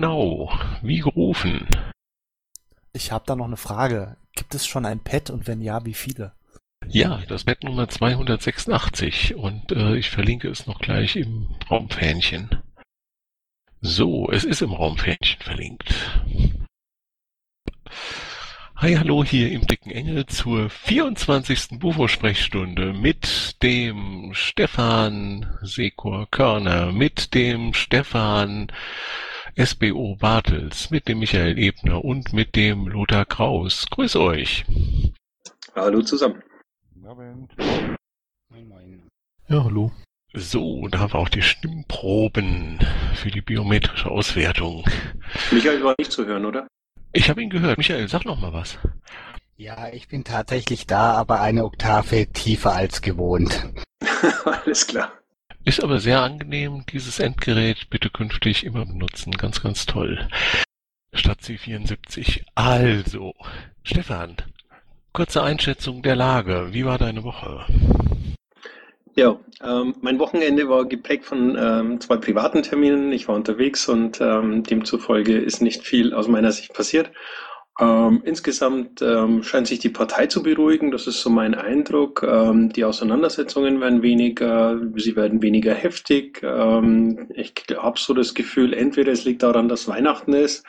genau, 0.00 0.50
wie 0.80 1.00
gerufen. 1.00 1.68
Ich 2.94 3.12
habe 3.12 3.24
da 3.26 3.36
noch 3.36 3.44
eine 3.44 3.58
Frage. 3.58 4.16
Gibt 4.34 4.54
es 4.54 4.66
schon 4.66 4.86
ein 4.86 5.00
Pad 5.00 5.28
und 5.28 5.46
wenn 5.46 5.60
ja, 5.60 5.84
wie 5.84 5.92
viele? 5.92 6.32
Ja, 6.86 7.20
das 7.28 7.44
Pad 7.44 7.64
Nummer 7.64 7.86
286 7.86 9.34
und 9.34 9.72
äh, 9.72 9.96
ich 9.96 10.08
verlinke 10.08 10.48
es 10.48 10.66
noch 10.66 10.78
gleich 10.78 11.16
im 11.16 11.48
Raumfähnchen. 11.70 12.62
So, 13.82 14.30
es 14.30 14.44
ist 14.44 14.62
im 14.62 14.72
Raumfähnchen 14.72 15.40
verlinkt. 15.40 15.94
Hi, 18.76 18.94
hallo 18.94 19.22
hier 19.22 19.52
im 19.52 19.66
Dicken 19.66 19.90
Engel 19.90 20.24
zur 20.24 20.70
24. 20.70 21.78
Bufo-Sprechstunde 21.78 22.94
mit 22.94 23.62
dem 23.62 24.30
Stefan 24.32 25.58
Sekor 25.60 26.26
Körner, 26.30 26.90
mit 26.90 27.34
dem 27.34 27.74
Stefan 27.74 28.72
SBO 29.56 30.16
Bartels, 30.16 30.90
mit 30.90 31.08
dem 31.08 31.18
Michael 31.18 31.58
Ebner 31.58 32.04
und 32.04 32.32
mit 32.32 32.56
dem 32.56 32.88
Lothar 32.88 33.24
Kraus. 33.24 33.86
Grüß 33.90 34.16
euch. 34.16 34.64
Hallo 35.74 36.02
zusammen. 36.02 36.42
Abend. 37.10 37.50
Moin, 38.50 38.68
moin. 38.68 39.02
Ja, 39.48 39.64
hallo. 39.64 39.90
So, 40.32 40.86
da 40.86 41.00
haben 41.00 41.12
wir 41.12 41.18
auch 41.18 41.28
die 41.28 41.42
Stimmproben 41.42 42.78
für 43.14 43.32
die 43.32 43.40
biometrische 43.40 44.08
Auswertung. 44.08 44.84
Michael 45.50 45.82
war 45.82 45.96
nicht 45.98 46.12
zu 46.12 46.24
hören, 46.24 46.44
oder? 46.44 46.68
Ich 47.12 47.28
habe 47.28 47.42
ihn 47.42 47.50
gehört. 47.50 47.78
Michael, 47.78 48.06
sag 48.06 48.24
noch 48.24 48.38
mal 48.40 48.52
was. 48.52 48.78
Ja, 49.56 49.88
ich 49.92 50.06
bin 50.06 50.22
tatsächlich 50.22 50.86
da, 50.86 51.14
aber 51.14 51.40
eine 51.40 51.64
Oktave 51.64 52.28
tiefer 52.28 52.72
als 52.72 53.02
gewohnt. 53.02 53.72
Alles 54.44 54.86
klar. 54.86 55.19
Ist 55.70 55.84
aber 55.84 56.00
sehr 56.00 56.20
angenehm, 56.20 56.82
dieses 56.92 57.20
Endgerät 57.20 57.90
bitte 57.90 58.10
künftig 58.10 58.66
immer 58.66 58.84
benutzen. 58.84 59.30
Ganz, 59.30 59.62
ganz 59.62 59.86
toll. 59.86 60.26
Statt 61.12 61.38
C74. 61.42 62.40
Also, 62.56 63.34
Stefan, 63.84 64.34
kurze 65.12 65.44
Einschätzung 65.44 66.02
der 66.02 66.16
Lage. 66.16 66.70
Wie 66.72 66.84
war 66.84 66.98
deine 66.98 67.22
Woche? 67.22 67.66
Ja, 69.14 69.38
ähm, 69.62 69.94
mein 70.00 70.18
Wochenende 70.18 70.68
war 70.68 70.86
geprägt 70.86 71.24
von 71.24 71.56
ähm, 71.56 72.00
zwei 72.00 72.16
privaten 72.16 72.64
Terminen. 72.64 73.12
Ich 73.12 73.28
war 73.28 73.36
unterwegs 73.36 73.88
und 73.88 74.20
ähm, 74.20 74.64
demzufolge 74.64 75.38
ist 75.38 75.62
nicht 75.62 75.84
viel 75.84 76.14
aus 76.14 76.26
meiner 76.26 76.50
Sicht 76.50 76.74
passiert. 76.74 77.12
Ähm, 77.80 78.20
insgesamt 78.26 79.00
ähm, 79.00 79.42
scheint 79.42 79.66
sich 79.66 79.78
die 79.78 79.88
Partei 79.88 80.26
zu 80.26 80.42
beruhigen, 80.42 80.90
das 80.90 81.06
ist 81.06 81.22
so 81.22 81.30
mein 81.30 81.54
Eindruck. 81.54 82.22
Ähm, 82.22 82.68
die 82.70 82.84
Auseinandersetzungen 82.84 83.80
werden 83.80 84.02
weniger, 84.02 84.78
sie 84.96 85.16
werden 85.16 85.40
weniger 85.40 85.72
heftig. 85.72 86.42
Ähm, 86.42 87.28
ich 87.34 87.54
habe 87.74 87.98
so 87.98 88.12
das 88.12 88.34
Gefühl, 88.34 88.74
entweder 88.74 89.12
es 89.12 89.24
liegt 89.24 89.42
daran, 89.42 89.68
dass 89.68 89.88
Weihnachten 89.88 90.34
ist, 90.34 90.66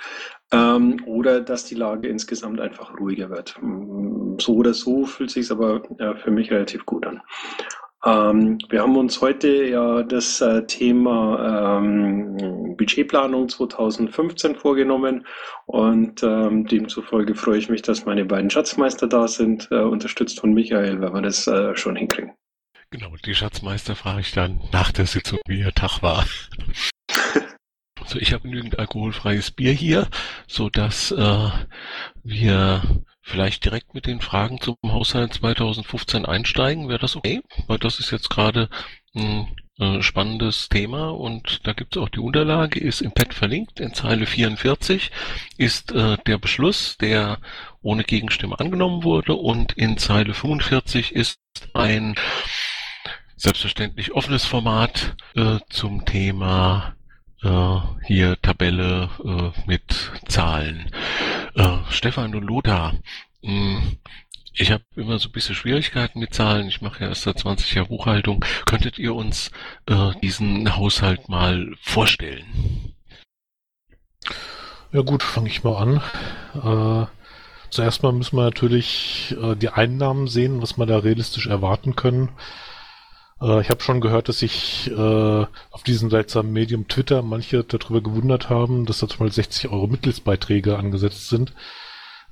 ähm, 0.54 1.02
oder 1.06 1.42
dass 1.42 1.66
die 1.66 1.76
Lage 1.76 2.08
insgesamt 2.08 2.62
einfach 2.62 2.98
ruhiger 2.98 3.30
wird. 3.30 3.60
So 4.40 4.56
oder 4.56 4.74
so 4.74 5.06
fühlt 5.06 5.32
sich 5.32 5.52
aber 5.52 5.82
äh, 6.00 6.16
für 6.16 6.32
mich 6.32 6.50
relativ 6.50 6.86
gut 6.86 7.06
an. 7.06 7.22
Ähm, 8.04 8.58
wir 8.70 8.82
haben 8.82 8.98
uns 8.98 9.22
heute 9.22 9.66
ja 9.66 10.02
das 10.02 10.42
äh, 10.42 10.66
Thema 10.66 11.78
ähm, 11.78 12.76
Budgetplanung 12.76 13.48
2015 13.48 14.56
vorgenommen 14.56 15.28
und 15.68 16.24
ähm, 16.24 16.66
demzufolge 16.66 17.36
freue 17.36 17.60
ich 17.60 17.70
mich, 17.70 17.84
dass 17.84 18.06
meine 18.06 18.26
beiden 18.26 18.50
Schatzmeister 18.50 19.08
da 19.08 19.28
sind, 19.28 19.68
äh, 19.70 19.82
unterstützt 19.82 20.40
von 20.40 20.54
Michael, 20.54 21.00
wenn 21.00 21.14
wir 21.14 21.22
das 21.22 21.46
äh, 21.46 21.76
schon 21.76 21.96
hinkriegen. 21.96 22.34
Genau, 22.90 23.14
die 23.24 23.36
Schatzmeister 23.36 23.96
frage 23.96 24.22
ich 24.22 24.32
dann 24.32 24.60
nach 24.74 24.92
der 24.92 25.06
Sitzung, 25.06 25.40
wie 25.48 25.60
ihr 25.60 25.72
Tag 25.72 26.02
war. 26.02 26.26
also 28.02 28.18
ich 28.18 28.34
habe 28.34 28.44
genügend 28.44 28.80
alkoholfreies 28.80 29.52
Bier 29.52 29.74
hier, 29.74 30.08
so 30.48 30.70
dass 30.70 31.12
äh, 31.12 31.50
wir 32.24 32.82
vielleicht 33.22 33.66
direkt 33.66 33.94
mit 33.94 34.06
den 34.06 34.22
Fragen 34.22 34.60
zum 34.60 34.78
Haushalt 34.84 35.34
2015 35.34 36.26
einsteigen. 36.26 36.90
Wäre 36.90 37.00
das 37.00 37.16
okay? 37.16 37.42
Weil 37.68 37.78
das 37.78 38.00
ist 38.00 38.12
jetzt 38.12 38.30
gerade 38.30 38.70
ein 39.16 39.48
äh, 39.80 40.02
spannendes 40.02 40.70
Thema 40.70 41.10
und 41.10 41.62
da 41.66 41.74
gibt 41.74 41.96
es 41.96 42.02
auch 42.02 42.10
die 42.10 42.20
Unterlage, 42.20 42.80
ist 42.80 43.02
im 43.02 43.12
Pad 43.12 43.34
verlinkt. 43.34 43.80
In 43.80 43.94
Zeile 43.94 44.26
44 44.26 45.12
ist 45.58 45.92
äh, 45.92 46.18
der 46.26 46.38
Beschluss, 46.38 46.98
der 46.98 47.40
ohne 47.82 48.04
Gegenstimme 48.04 48.60
angenommen 48.60 49.04
wurde 49.04 49.34
und 49.34 49.74
in 49.74 49.98
Zeile 49.98 50.34
45 50.34 51.14
ist 51.16 51.40
ein 51.74 52.16
selbstverständlich 53.36 54.12
offenes 54.12 54.46
Format 54.46 55.16
äh, 55.36 55.58
zum 55.70 56.06
Thema 56.06 56.96
hier 58.06 58.42
Tabelle 58.42 59.10
äh, 59.24 59.68
mit 59.68 60.12
Zahlen. 60.28 60.92
Äh, 61.56 61.78
Stefan 61.90 62.36
und 62.36 62.44
Lothar, 62.44 62.94
hm, 63.44 63.98
ich 64.54 64.72
habe 64.72 64.84
immer 64.96 65.18
so 65.18 65.30
ein 65.30 65.32
bisschen 65.32 65.56
Schwierigkeiten 65.56 66.20
mit 66.20 66.34
Zahlen. 66.34 66.68
Ich 66.68 66.82
mache 66.82 67.04
ja 67.04 67.10
erst 67.10 67.24
seit 67.24 67.40
20 67.40 67.74
Jahren 67.74 67.88
Buchhaltung. 67.88 68.44
Könntet 68.66 69.00
ihr 69.00 69.16
uns 69.16 69.50
äh, 69.88 70.12
diesen 70.22 70.76
Haushalt 70.76 71.30
mal 71.30 71.74
vorstellen? 71.82 72.94
Ja 74.92 75.02
gut, 75.02 75.24
fange 75.24 75.48
ich 75.48 75.64
mal 75.64 75.78
an. 75.78 76.02
Äh, 76.54 77.08
zuerst 77.70 78.04
mal 78.04 78.12
müssen 78.12 78.36
wir 78.36 78.44
natürlich 78.44 79.36
äh, 79.42 79.56
die 79.56 79.70
Einnahmen 79.70 80.28
sehen, 80.28 80.62
was 80.62 80.78
wir 80.78 80.86
da 80.86 80.98
realistisch 80.98 81.48
erwarten 81.48 81.96
können. 81.96 82.30
Äh, 83.42 83.62
ich 83.62 83.70
habe 83.70 83.82
schon 83.82 84.02
gehört, 84.02 84.30
dass 84.30 84.40
sich 84.40 84.90
äh, 84.92 85.46
auf 85.72 85.84
diesem 85.86 86.10
seltsamen 86.10 86.52
Medium 86.52 86.88
Twitter 86.88 87.22
manche 87.22 87.64
darüber 87.64 88.02
gewundert 88.02 88.50
haben, 88.50 88.86
dass 88.86 89.00
da 89.00 89.08
zum 89.08 89.20
Beispiel 89.20 89.44
60 89.44 89.72
Euro 89.72 89.88
Mitgliedsbeiträge 89.88 90.78
angesetzt 90.78 91.30
sind. 91.30 91.54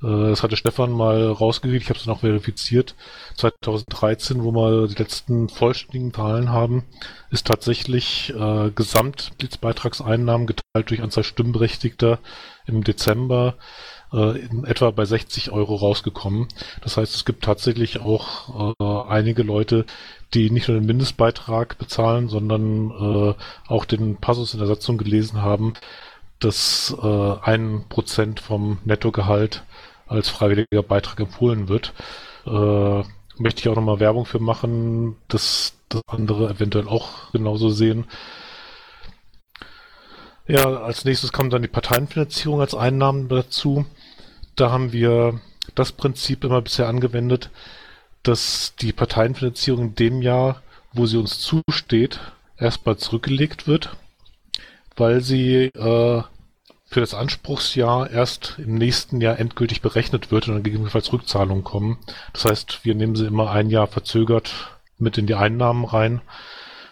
Äh, 0.01 0.29
das 0.29 0.43
hatte 0.43 0.55
Stefan 0.55 0.91
mal 0.91 1.31
rausgekriegt, 1.31 1.83
ich 1.83 1.89
habe 1.89 1.99
es 1.99 2.07
auch 2.07 2.21
verifiziert. 2.21 2.95
2013, 3.35 4.43
wo 4.43 4.51
wir 4.51 4.87
die 4.87 4.95
letzten 4.95 5.49
vollständigen 5.49 6.13
Zahlen 6.13 6.51
haben, 6.51 6.85
ist 7.31 7.47
tatsächlich 7.47 8.33
äh, 8.35 8.71
Gesamtmitgliedsbeitragseinnahmen 8.71 10.47
geteilt 10.47 10.89
durch 10.89 11.01
Anzahl 11.01 11.23
Stimmberechtigter 11.23 12.19
im 12.65 12.83
Dezember 12.83 13.55
äh, 14.13 14.39
in 14.39 14.65
etwa 14.65 14.91
bei 14.91 15.05
60 15.05 15.51
Euro 15.51 15.75
rausgekommen. 15.75 16.47
Das 16.81 16.97
heißt, 16.97 17.15
es 17.15 17.25
gibt 17.25 17.43
tatsächlich 17.43 17.99
auch 17.99 18.75
äh, 18.79 19.09
einige 19.09 19.43
Leute, 19.43 19.85
die 20.33 20.51
nicht 20.51 20.67
nur 20.67 20.79
den 20.79 20.85
Mindestbeitrag 20.85 21.77
bezahlen, 21.77 22.27
sondern 22.27 22.91
äh, 22.91 23.33
auch 23.67 23.85
den 23.85 24.17
Passus 24.17 24.53
in 24.53 24.59
der 24.59 24.67
Satzung 24.67 24.97
gelesen 24.97 25.41
haben, 25.41 25.73
dass 26.39 26.95
äh, 27.01 27.35
ein 27.41 27.85
Prozent 27.89 28.39
vom 28.39 28.79
Nettogehalt 28.85 29.63
als 30.07 30.29
freiwilliger 30.29 30.83
Beitrag 30.83 31.19
empfohlen 31.19 31.67
wird. 31.67 31.93
Äh, 32.45 33.03
möchte 33.37 33.61
ich 33.61 33.69
auch 33.69 33.75
nochmal 33.75 33.99
Werbung 33.99 34.25
für 34.25 34.39
machen, 34.39 35.15
dass 35.27 35.73
das 35.89 36.01
andere 36.07 36.49
eventuell 36.49 36.87
auch 36.87 37.31
genauso 37.31 37.69
sehen. 37.69 38.05
Ja, 40.47 40.81
als 40.81 41.05
nächstes 41.05 41.31
kommt 41.31 41.53
dann 41.53 41.61
die 41.61 41.67
Parteienfinanzierung 41.67 42.59
als 42.59 42.73
Einnahmen 42.73 43.29
dazu. 43.29 43.85
Da 44.59 44.71
haben 44.71 44.91
wir 44.91 45.39
das 45.73 45.93
Prinzip 45.93 46.43
immer 46.43 46.61
bisher 46.61 46.89
angewendet, 46.89 47.49
dass 48.23 48.75
die 48.81 48.91
Parteienfinanzierung 48.91 49.85
in 49.85 49.95
dem 49.95 50.21
Jahr, 50.21 50.61
wo 50.91 51.05
sie 51.05 51.15
uns 51.15 51.39
zusteht, 51.39 52.19
erstmal 52.57 52.97
zurückgelegt 52.97 53.67
wird, 53.67 53.95
weil 54.97 55.21
sie 55.21 55.67
äh, 55.67 56.23
für 56.87 56.99
das 56.99 57.13
Anspruchsjahr 57.13 58.09
erst 58.09 58.55
im 58.57 58.75
nächsten 58.75 59.21
Jahr 59.21 59.39
endgültig 59.39 59.79
berechnet 59.79 60.29
wird 60.29 60.49
und 60.49 60.55
dann 60.55 60.63
gegebenenfalls 60.63 61.13
Rückzahlungen 61.13 61.63
kommen. 61.63 61.97
Das 62.33 62.43
heißt, 62.43 62.79
wir 62.83 62.95
nehmen 62.95 63.15
sie 63.15 63.27
immer 63.27 63.51
ein 63.51 63.69
Jahr 63.69 63.87
verzögert 63.87 64.77
mit 64.97 65.17
in 65.17 65.25
die 65.25 65.35
Einnahmen 65.35 65.85
rein, 65.85 66.19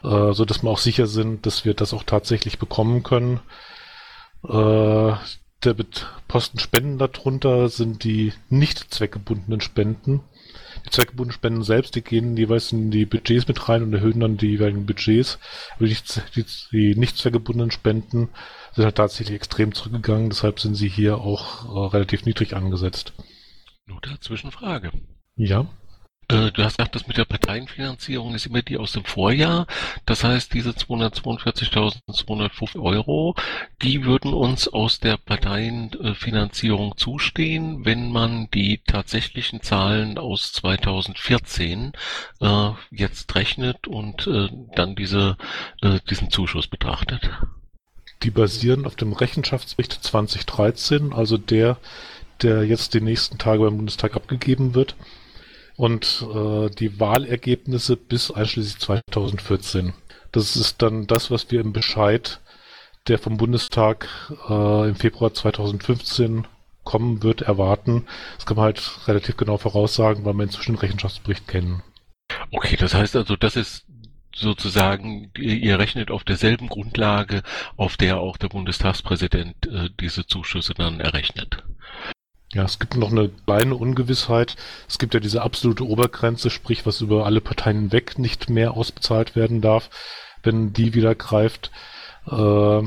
äh, 0.06 0.32
so 0.32 0.46
dass 0.46 0.64
wir 0.64 0.70
auch 0.70 0.78
sicher 0.78 1.08
sind, 1.08 1.46
dass 1.46 1.66
wir 1.66 1.74
das 1.74 1.94
auch 1.94 2.04
tatsächlich 2.04 2.60
bekommen 2.60 3.04
können. 3.04 3.42
Äh, 4.48 5.16
der 5.74 5.86
Posten 6.28 6.60
Spenden 6.60 6.98
darunter 6.98 7.70
sind 7.70 8.04
die 8.04 8.34
nicht 8.50 8.94
zweckgebundenen 8.94 9.62
Spenden. 9.62 10.22
Die 10.86 10.90
zweckgebundenen 10.92 11.34
Spenden 11.34 11.64
selbst, 11.64 11.96
die 11.96 12.02
gehen 12.02 12.38
jeweils 12.38 12.72
in 12.72 12.92
die 12.92 13.06
Budgets 13.06 13.48
mit 13.48 13.68
rein 13.68 13.84
und 13.84 13.94
erhöhen 13.94 14.20
dann 14.20 14.38
die 14.38 14.52
jeweiligen 14.52 14.86
Budgets. 14.86 15.40
Aber 15.76 15.88
die, 15.88 15.98
die, 16.36 16.46
die 16.72 16.96
nicht 16.96 17.18
zweckgebundenen 17.18 17.72
Spenden 17.72 18.30
sind 18.74 18.86
halt 18.86 18.96
tatsächlich 18.96 19.36
extrem 19.36 19.74
zurückgegangen, 19.74 20.30
deshalb 20.30 20.60
sind 20.60 20.76
sie 20.76 20.90
hier 20.90 21.18
auch 21.18 21.66
äh, 21.66 21.96
relativ 21.96 22.26
niedrig 22.26 22.56
angesetzt. 22.56 23.14
Nur 23.86 24.00
der 24.02 24.20
Zwischenfrage. 24.22 24.92
Ja. 25.36 25.68
Äh, 26.30 26.52
du 26.52 26.64
hast 26.64 26.78
gesagt, 26.78 26.96
das 26.96 27.08
mit 27.08 27.18
der 27.18 27.26
Parteienfinanzierung 27.26 28.36
ist 28.36 28.46
immer 28.48 28.62
die 28.62 28.78
aus 28.78 28.92
dem 28.92 29.06
Vorjahr. 29.06 29.66
Das 30.06 30.26
heißt, 30.26 30.54
diese 30.54 30.72
242.205 30.72 32.82
Euro, 32.82 33.36
die 33.82 34.04
würden 34.04 34.34
uns 34.34 34.68
aus 34.68 35.00
der 35.00 35.16
Parteienfinanzierung 35.18 36.98
zustehen, 36.98 37.86
wenn 37.86 38.12
man 38.12 38.50
die 38.52 38.82
tatsächlichen 38.86 39.62
Zahlen 39.62 40.18
aus 40.18 40.52
2014 40.54 41.94
äh, 42.42 42.70
jetzt 42.92 43.34
rechnet 43.36 43.88
und 43.88 44.28
äh, 44.28 44.50
dann 44.76 44.96
diese, 44.96 45.38
äh, 45.82 46.00
diesen 46.10 46.30
Zuschuss 46.30 46.68
betrachtet. 46.68 47.30
Die 48.24 48.32
basieren 48.32 48.86
auf 48.86 48.96
dem 48.96 49.14
Rechenschaftsbericht 49.14 49.94
2013, 49.94 51.14
also 51.14 51.38
der, 51.38 51.78
der 52.42 52.66
jetzt 52.66 52.96
die 52.96 53.02
nächsten 53.02 53.38
Tage 53.38 53.64
beim 53.64 53.78
Bundestag 53.78 54.16
abgegeben 54.16 54.76
wird. 54.76 54.96
Und 55.78 56.26
äh, 56.34 56.70
die 56.72 57.00
Wahlergebnisse 57.00 57.96
bis 57.96 58.32
einschließlich 58.32 58.80
2014. 58.80 59.94
Das 60.32 60.56
ist 60.56 60.82
dann 60.82 61.08
das, 61.08 61.32
was 61.32 61.50
wir 61.52 61.62
im 61.62 61.72
Bescheid, 61.72 62.42
der 63.08 63.20
vom 63.20 63.38
Bundestag 63.38 64.10
äh, 64.50 64.90
im 64.90 64.96
Februar 64.96 65.34
2015 65.34 66.48
kommen 66.84 67.24
wird, 67.24 67.42
erwarten. 67.42 68.06
Das 68.36 68.46
kann 68.46 68.58
man 68.58 68.66
halt 68.66 69.08
relativ 69.08 69.38
genau 69.38 69.58
voraussagen, 69.58 70.26
weil 70.26 70.34
wir 70.34 70.44
inzwischen 70.44 70.74
den 70.74 70.80
Rechenschaftsbericht 70.80 71.48
kennen. 71.48 71.84
Okay, 72.52 72.76
das 72.78 72.94
heißt 72.94 73.16
also, 73.16 73.36
das 73.36 73.56
ist 73.56 73.86
sozusagen, 74.34 75.32
ihr 75.38 75.80
rechnet 75.80 76.12
auf 76.12 76.24
derselben 76.24 76.68
Grundlage, 76.68 77.44
auf 77.76 77.98
der 77.98 78.18
auch 78.18 78.38
der 78.38 78.50
Bundestagspräsident 78.50 79.68
äh, 79.68 79.90
diese 80.00 80.28
Zuschüsse 80.28 80.74
dann 80.74 81.00
errechnet. 81.00 81.64
Ja, 82.54 82.64
es 82.64 82.80
gibt 82.80 82.96
noch 82.96 83.12
eine 83.12 83.30
kleine 83.30 83.76
Ungewissheit. 83.76 84.56
Es 84.88 84.98
gibt 84.98 85.14
ja 85.14 85.20
diese 85.20 85.42
absolute 85.42 85.86
Obergrenze, 85.86 86.50
sprich, 86.50 86.86
was 86.86 87.02
über 87.02 87.26
alle 87.26 87.42
Parteien 87.42 87.78
hinweg 87.78 88.18
nicht 88.20 88.50
mehr 88.50 88.74
ausbezahlt 88.74 89.36
werden 89.36 89.62
darf. 89.62 89.90
Wenn 90.44 90.72
die 90.72 90.94
wieder 90.94 91.14
greift, 91.14 91.72
äh, 92.26 92.82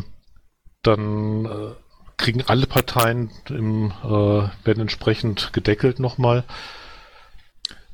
dann 0.83 1.45
äh, 1.45 1.75
kriegen 2.17 2.43
alle 2.47 2.67
Parteien 2.67 3.31
im, 3.49 3.93
äh, 4.03 4.07
werden 4.09 4.81
entsprechend 4.81 5.53
gedeckelt 5.53 6.01
nochmal. 6.01 6.45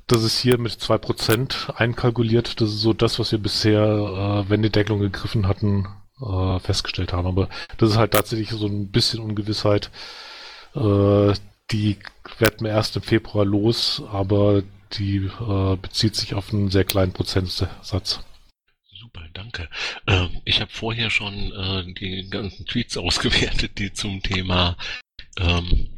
Das 0.06 0.22
ist 0.22 0.38
hier 0.38 0.58
mit 0.58 0.72
2% 0.72 1.74
einkalkuliert. 1.74 2.60
Das 2.60 2.70
ist 2.70 2.80
so 2.80 2.92
das, 2.92 3.18
was 3.18 3.32
wir 3.32 3.40
bisher, 3.40 3.82
äh, 3.82 4.48
wenn 4.48 4.62
die 4.62 4.70
Deckelung 4.70 5.00
gegriffen 5.00 5.48
hatten, 5.48 5.88
äh, 6.20 6.60
festgestellt 6.60 7.12
haben. 7.12 7.26
Aber 7.26 7.48
das 7.78 7.90
ist 7.90 7.96
halt 7.96 8.12
tatsächlich 8.12 8.50
so 8.50 8.66
ein 8.66 8.92
bisschen 8.92 9.20
Ungewissheit. 9.20 9.90
Äh, 11.66 11.72
die 11.72 11.98
werden 12.38 12.60
wir 12.60 12.70
erst 12.70 12.96
im 12.96 13.02
Februar 13.02 13.44
los, 13.44 14.02
aber 14.10 14.62
die 14.92 15.16
äh, 15.16 15.76
bezieht 15.76 16.16
sich 16.16 16.34
auf 16.34 16.52
einen 16.52 16.70
sehr 16.70 16.84
kleinen 16.84 17.12
Prozentsatz. 17.12 18.20
Super, 18.98 19.26
danke. 19.34 19.68
Ähm, 20.06 20.40
ich 20.44 20.60
habe 20.60 20.70
vorher 20.72 21.10
schon 21.10 21.52
äh, 21.52 21.92
die 21.94 22.28
ganzen 22.30 22.66
Tweets 22.66 22.96
ausgewertet, 22.96 23.78
die 23.78 23.92
zum 23.92 24.22
Thema 24.22 24.76
ähm, 25.38 25.90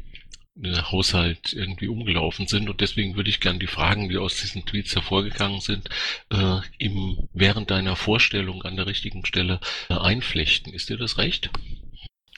Haushalt 0.61 1.53
irgendwie 1.53 1.87
umgelaufen 1.87 2.47
sind 2.47 2.69
und 2.69 2.81
deswegen 2.81 3.15
würde 3.15 3.29
ich 3.29 3.39
gerne 3.39 3.59
die 3.59 3.67
Fragen, 3.67 4.09
die 4.09 4.17
aus 4.17 4.41
diesen 4.41 4.65
Tweets 4.65 4.93
hervorgegangen 4.93 5.61
sind, 5.61 5.89
äh, 6.31 6.59
im, 6.77 7.29
während 7.33 7.71
deiner 7.71 7.95
Vorstellung 7.95 8.63
an 8.63 8.75
der 8.75 8.85
richtigen 8.85 9.25
Stelle 9.25 9.61
äh, 9.89 9.93
einflechten. 9.93 10.73
Ist 10.73 10.89
dir 10.89 10.97
das 10.97 11.17
recht? 11.17 11.49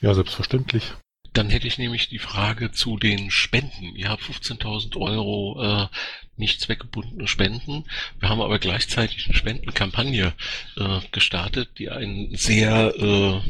Ja, 0.00 0.14
selbstverständlich. 0.14 0.92
Dann 1.32 1.48
hätte 1.48 1.66
ich 1.66 1.78
nämlich 1.78 2.08
die 2.08 2.18
Frage 2.18 2.72
zu 2.72 2.98
den 2.98 3.30
Spenden. 3.30 3.96
Ihr 3.96 4.08
habt 4.10 4.22
15.000 4.22 4.96
Euro 4.96 5.62
äh, 5.62 5.88
nicht 6.36 6.60
zweckgebundene 6.60 7.26
Spenden. 7.28 7.84
Wir 8.20 8.28
haben 8.28 8.40
aber 8.40 8.58
gleichzeitig 8.58 9.26
eine 9.26 9.34
Spendenkampagne 9.34 10.34
äh, 10.76 11.00
gestartet, 11.10 11.70
die 11.78 11.90
ein 11.90 12.30
sehr 12.34 12.94
äh, 12.96 13.40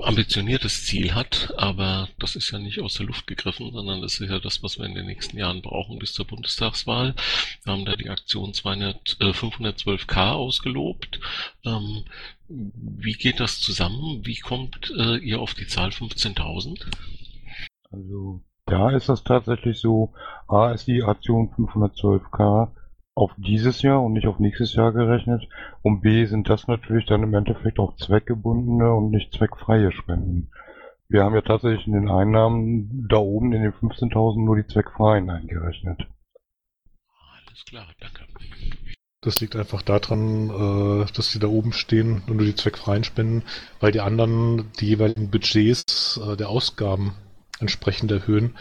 ambitioniertes 0.00 0.86
Ziel 0.86 1.14
hat, 1.14 1.54
aber 1.56 2.08
das 2.18 2.34
ist 2.34 2.50
ja 2.50 2.58
nicht 2.58 2.80
aus 2.80 2.94
der 2.94 3.06
Luft 3.06 3.28
gegriffen, 3.28 3.70
sondern 3.72 4.02
das 4.02 4.18
ist 4.20 4.28
ja 4.28 4.40
das, 4.40 4.62
was 4.62 4.78
wir 4.78 4.86
in 4.86 4.94
den 4.94 5.06
nächsten 5.06 5.38
Jahren 5.38 5.62
brauchen 5.62 6.00
bis 6.00 6.12
zur 6.12 6.26
Bundestagswahl. 6.26 7.14
Wir 7.62 7.72
haben 7.72 7.84
da 7.84 7.94
die 7.94 8.10
Aktion 8.10 8.52
200, 8.52 9.18
äh, 9.20 9.26
512k 9.26 10.32
ausgelobt. 10.32 11.20
Ähm, 11.64 12.04
wie 12.48 13.14
geht 13.14 13.40
das 13.40 13.60
zusammen? 13.60 14.20
Wie 14.24 14.38
kommt 14.38 14.92
äh, 14.96 15.16
ihr 15.16 15.40
auf 15.40 15.54
die 15.54 15.66
Zahl 15.66 15.90
15.000? 15.90 16.86
Also 17.90 18.42
da 18.66 18.90
ist 18.90 19.08
das 19.08 19.24
tatsächlich 19.24 19.78
so, 19.78 20.14
A 20.48 20.72
ist 20.72 20.86
die 20.86 21.02
Aktion 21.02 21.50
512k 21.50 22.72
auf 23.14 23.30
dieses 23.36 23.82
Jahr 23.82 24.02
und 24.02 24.14
nicht 24.14 24.26
auf 24.26 24.38
nächstes 24.38 24.74
Jahr 24.74 24.92
gerechnet. 24.92 25.46
Und 25.82 26.00
B 26.00 26.24
sind 26.24 26.48
das 26.48 26.66
natürlich 26.66 27.06
dann 27.06 27.22
im 27.22 27.34
Endeffekt 27.34 27.78
auch 27.78 27.96
zweckgebundene 27.96 28.92
und 28.92 29.10
nicht 29.10 29.32
zweckfreie 29.32 29.92
Spenden. 29.92 30.50
Wir 31.08 31.22
haben 31.22 31.34
ja 31.34 31.42
tatsächlich 31.42 31.86
in 31.86 31.92
den 31.92 32.08
Einnahmen 32.08 33.06
da 33.08 33.16
oben 33.16 33.52
in 33.52 33.62
den 33.62 33.72
15.000 33.72 34.44
nur 34.44 34.56
die 34.56 34.66
zweckfreien 34.66 35.30
eingerechnet. 35.30 36.06
Alles 37.46 37.64
klar, 37.66 37.86
danke. 38.00 38.24
Das 39.24 39.40
liegt 39.40 39.56
einfach 39.56 39.80
daran, 39.80 40.50
äh, 40.50 41.06
dass 41.14 41.30
die 41.30 41.38
da 41.38 41.46
oben 41.46 41.72
stehen 41.72 42.22
und 42.26 42.36
nur 42.36 42.44
die 42.44 42.54
zweckfreien 42.54 43.04
Spenden, 43.04 43.42
weil 43.80 43.90
die 43.90 44.00
anderen 44.00 44.70
die 44.80 44.86
jeweiligen 44.86 45.30
Budgets 45.30 46.20
äh, 46.22 46.36
der 46.36 46.50
Ausgaben 46.50 47.14
entsprechend 47.58 48.12
erhöhen. 48.12 48.54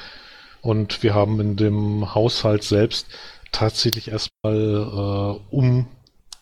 Und 0.61 1.03
wir 1.03 1.13
haben 1.13 1.41
in 1.41 1.57
dem 1.57 2.15
Haushalt 2.15 2.63
selbst 2.63 3.07
tatsächlich 3.51 4.07
erstmal, 4.07 4.55
äh, 4.55 5.53
um 5.53 5.87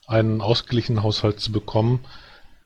einen 0.05 0.41
ausgeglichenen 0.41 1.01
Haushalt 1.01 1.39
zu 1.39 1.51
bekommen, 1.51 2.01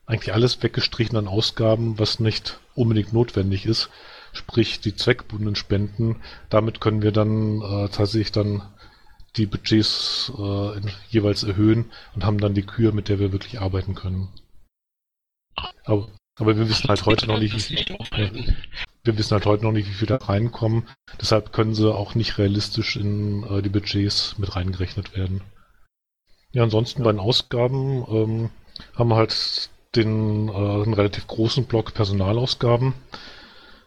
eigentlich 0.07 0.33
alles 0.33 0.61
weggestrichen 0.61 1.17
an 1.17 1.29
Ausgaben, 1.29 1.97
was 1.97 2.19
nicht 2.19 2.59
unbedingt 2.75 3.13
notwendig 3.13 3.65
ist. 3.65 3.89
Sprich 4.33 4.81
die 4.81 4.97
zweckbundenen 4.97 5.55
Spenden. 5.55 6.17
Damit 6.49 6.81
können 6.81 7.01
wir 7.01 7.13
dann 7.13 7.61
tatsächlich 7.91 8.33
dann 8.33 8.61
die 9.37 9.45
Budgets 9.45 10.31
äh, 10.37 10.79
jeweils 11.09 11.43
erhöhen 11.43 11.91
und 12.13 12.23
haben 12.25 12.39
dann 12.39 12.53
die 12.53 12.65
Kür, 12.65 12.91
mit 12.91 13.09
der 13.09 13.19
wir 13.19 13.31
wirklich 13.31 13.59
arbeiten 13.59 13.95
können. 13.95 14.29
Aber, 15.83 16.07
aber 16.37 16.57
wir 16.57 16.69
wissen 16.69 16.87
halt 16.87 17.05
heute 17.05 17.27
noch 17.27 17.39
nicht, 17.39 17.53
wie, 17.69 17.85
wir 19.03 19.17
wissen 19.17 19.31
halt 19.31 19.45
heute 19.45 19.63
noch 19.63 19.71
nicht, 19.71 19.87
wie 19.87 19.93
viel 19.93 20.07
da 20.07 20.17
reinkommen. 20.17 20.87
Deshalb 21.21 21.53
können 21.53 21.75
sie 21.75 21.93
auch 21.93 22.15
nicht 22.15 22.37
realistisch 22.37 22.95
in 22.95 23.43
äh, 23.43 23.61
die 23.61 23.69
Budgets 23.69 24.37
mit 24.37 24.55
reingerechnet 24.55 25.15
werden. 25.15 25.41
Ja, 26.51 26.63
ansonsten 26.63 27.03
bei 27.03 27.11
den 27.11 27.19
Ausgaben 27.19 28.05
ähm, 28.09 28.49
haben 28.95 29.09
wir 29.09 29.15
halt 29.15 29.69
den 29.95 30.49
äh, 30.49 30.51
einen 30.51 30.93
relativ 30.93 31.27
großen 31.27 31.65
Block 31.65 31.93
Personalausgaben. 31.93 32.93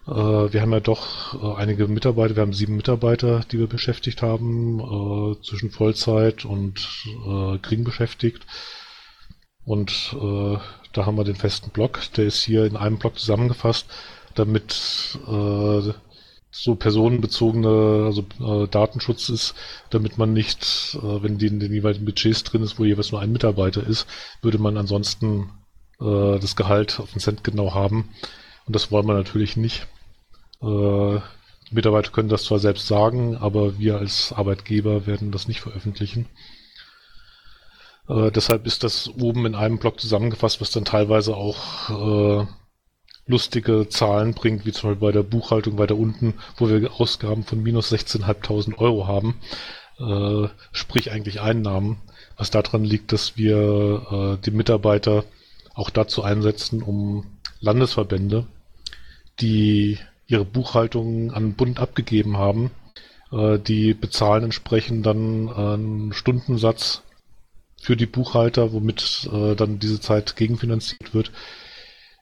Äh, 0.09 0.53
wir 0.53 0.63
haben 0.63 0.73
ja 0.73 0.81
doch 0.81 1.35
äh, 1.43 1.61
einige 1.61 1.87
Mitarbeiter, 1.87 2.37
wir 2.37 2.43
haben 2.43 2.55
sieben 2.55 2.77
Mitarbeiter, 2.77 3.41
die 3.53 3.59
wir 3.59 3.67
beschäftigt 3.67 4.23
haben, 4.23 4.81
äh, 4.81 5.43
zwischen 5.43 5.71
Vollzeit 5.71 6.45
und 6.45 6.87
Kriegen 7.63 7.85
beschäftigt. 7.85 8.47
Und 9.65 10.15
da 10.15 11.05
haben 11.05 11.17
wir 11.17 11.25
den 11.25 11.37
festen 11.37 11.71
Block, 11.71 12.01
der 12.17 12.25
ist 12.25 12.43
hier 12.43 12.65
in 12.65 12.77
einem 12.77 12.99
Block 12.99 13.19
zusammengefasst 13.19 13.87
damit 14.35 15.19
so 16.51 16.75
personenbezogene 16.77 18.05
also 18.07 18.67
Datenschutz 18.67 19.29
ist, 19.29 19.55
damit 19.91 20.17
man 20.17 20.33
nicht, 20.33 20.97
wenn 21.03 21.37
die 21.39 21.49
in 21.49 21.61
den 21.61 21.73
jeweiligen 21.73 22.07
Budgets 22.07 22.45
drin 22.45 22.63
ist, 22.63 22.79
wo 22.79 22.85
jeweils 22.85 23.13
nur 23.13 23.21
ein 23.21 23.33
Mitarbeiter 23.33 23.87
ist, 23.87 24.07
würde 24.41 24.59
man 24.59 24.79
ansonsten 24.79 25.51
das 25.99 26.57
Gehalt 26.57 26.99
auf 27.01 27.13
den 27.13 27.21
Cent 27.21 27.45
genau 27.45 27.75
haben. 27.75 28.09
Und 28.67 28.75
das 28.75 28.91
wollen 28.91 29.07
wir 29.07 29.15
natürlich 29.15 29.57
nicht. 29.57 29.87
Äh, 30.63 31.21
Mitarbeiter 31.71 32.11
können 32.11 32.29
das 32.29 32.45
zwar 32.45 32.59
selbst 32.59 32.87
sagen, 32.87 33.37
aber 33.37 33.79
wir 33.79 33.99
als 33.99 34.33
Arbeitgeber 34.33 35.07
werden 35.07 35.31
das 35.31 35.49
nicht 35.49 35.61
veröffentlichen. 35.61 36.27
Äh, 38.09 38.31
deshalb 38.31 38.67
ist 38.67 38.85
das 38.85 39.09
oben 39.09 39.47
in 39.47 39.55
einem 39.55 39.79
Block 39.79 40.01
zusammengefasst, 40.01 40.61
was 40.61 40.71
dann 40.71 40.85
teilweise 40.85 41.37
auch 41.37 41.91
äh, 41.91 42.47
lustige 43.27 43.89
Zahlen 43.91 44.33
bringt, 44.35 44.65
wie 44.65 44.73
zum 44.73 44.91
Beispiel 44.91 45.07
bei 45.09 45.13
der 45.13 45.23
Buchhaltung 45.23 45.79
weiter 45.79 45.97
unten, 45.97 46.35
wo 46.57 46.69
wir 46.69 46.93
Ausgaben 46.99 47.45
von 47.45 47.63
minus 47.63 47.93
16.500 47.93 48.79
Euro 48.79 49.07
haben, 49.07 49.39
äh, 49.99 50.49
sprich 50.73 51.13
eigentlich 51.13 51.41
Einnahmen, 51.41 52.01
was 52.39 52.51
daran 52.51 52.85
liegt, 52.85 53.13
dass 53.13 53.37
wir 53.37 54.39
äh, 54.41 54.45
die 54.45 54.53
Mitarbeiter 54.53 55.25
auch 55.75 55.91
dazu 55.91 56.23
einsetzen, 56.23 56.83
um 56.83 57.27
Landesverbände, 57.61 58.47
die 59.41 59.99
ihre 60.29 60.45
Buchhaltung 60.45 61.33
an 61.33 61.43
den 61.43 61.55
Bund 61.55 61.81
abgegeben 61.81 62.37
haben, 62.37 62.71
äh, 63.33 63.59
die 63.59 63.95
bezahlen 63.95 64.45
entsprechend 64.45 65.05
dann 65.05 65.49
einen 65.49 66.13
Stundensatz 66.13 67.03
für 67.81 67.97
die 67.97 68.07
Buchhalter, 68.07 68.73
womit 68.73 69.29
äh, 69.33 69.57
dann 69.57 69.81
diese 69.81 70.01
Zeit 70.01 70.37
gegenfinanziert 70.37 71.15
wird, 71.15 71.33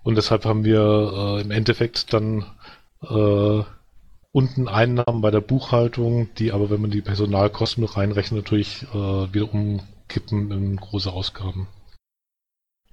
und 0.06 0.14
deshalb 0.14 0.44
haben 0.44 0.64
wir 0.64 0.80
äh, 0.80 1.40
im 1.40 1.50
Endeffekt 1.50 2.12
dann 2.12 2.46
äh, 3.02 3.62
unten 4.30 4.68
Einnahmen 4.68 5.20
bei 5.20 5.32
der 5.32 5.40
Buchhaltung, 5.40 6.32
die 6.34 6.52
aber, 6.52 6.70
wenn 6.70 6.80
man 6.80 6.92
die 6.92 7.00
Personalkosten 7.00 7.82
mit 7.82 7.96
reinrechnet, 7.96 8.44
natürlich 8.44 8.84
äh, 8.94 9.34
wieder 9.34 9.52
umkippen 9.52 10.52
in 10.52 10.76
große 10.76 11.10
Ausgaben. 11.12 11.66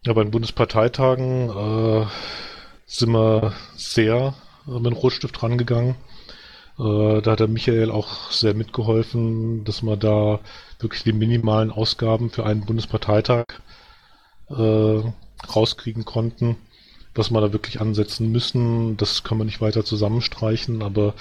Ja, 0.04 0.14
bei 0.14 0.24
den 0.24 0.32
Bundesparteitagen 0.32 1.52
äh, 1.52 2.08
sind 2.88 3.12
wir 3.12 3.54
sehr 3.76 4.34
mit 4.66 4.86
dem 4.86 4.94
Rotstift 4.94 5.42
rangegangen. 5.44 5.96
Äh, 6.80 7.22
da 7.22 7.32
hat 7.32 7.40
der 7.40 7.48
Michael 7.48 7.92
auch 7.92 8.32
sehr 8.32 8.54
mitgeholfen, 8.54 9.64
dass 9.64 9.84
wir 9.84 9.98
da 9.98 10.40
wirklich 10.80 11.04
die 11.04 11.14
minimalen 11.14 11.72
Ausgaben 11.72 12.30
für 12.30 12.46
einen 12.46 12.66
Bundesparteitag 12.66 13.46
äh, 14.50 15.02
rauskriegen 15.56 16.06
konnten. 16.06 16.58
was 17.16 17.30
wir 17.30 17.42
da 17.42 17.54
wirklich 17.54 17.80
ansetzen 17.80 18.32
müssen, 18.32 18.98
das 18.98 19.24
kann 19.24 19.38
man 19.38 19.46
nicht 19.46 19.62
weiter 19.62 19.86
zusammenstreichen, 19.86 20.82
aber 20.82 21.14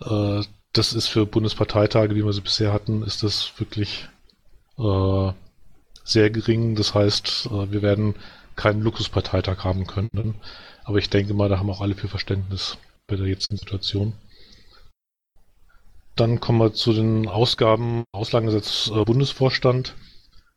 äh, 0.00 0.42
das 0.72 0.92
ist 0.92 1.08
für 1.08 1.26
Bundesparteitage, 1.26 2.14
wie 2.14 2.24
wir 2.24 2.32
sie 2.32 2.40
bisher 2.40 2.72
hatten, 2.72 3.02
ist 3.02 3.22
das 3.22 3.52
wirklich 3.58 4.08
äh, 4.78 5.32
sehr 6.04 6.30
gering. 6.30 6.74
Das 6.76 6.94
heißt, 6.94 7.48
äh, 7.52 7.72
wir 7.72 7.82
werden 7.82 8.14
keinen 8.56 8.82
Luxusparteitag 8.82 9.64
haben 9.64 9.86
können. 9.86 10.36
Aber 10.84 10.98
ich 10.98 11.10
denke 11.10 11.34
mal, 11.34 11.48
da 11.48 11.58
haben 11.58 11.70
auch 11.70 11.80
alle 11.80 11.94
für 11.94 12.08
Verständnis 12.08 12.78
bei 13.06 13.16
der 13.16 13.26
jetzigen 13.26 13.56
Situation. 13.56 14.14
Dann 16.16 16.40
kommen 16.40 16.58
wir 16.58 16.72
zu 16.74 16.92
den 16.92 17.28
Ausgaben 17.28 18.04
Auslagengesetz 18.12 18.90
äh, 18.94 19.04
Bundesvorstand. 19.04 19.94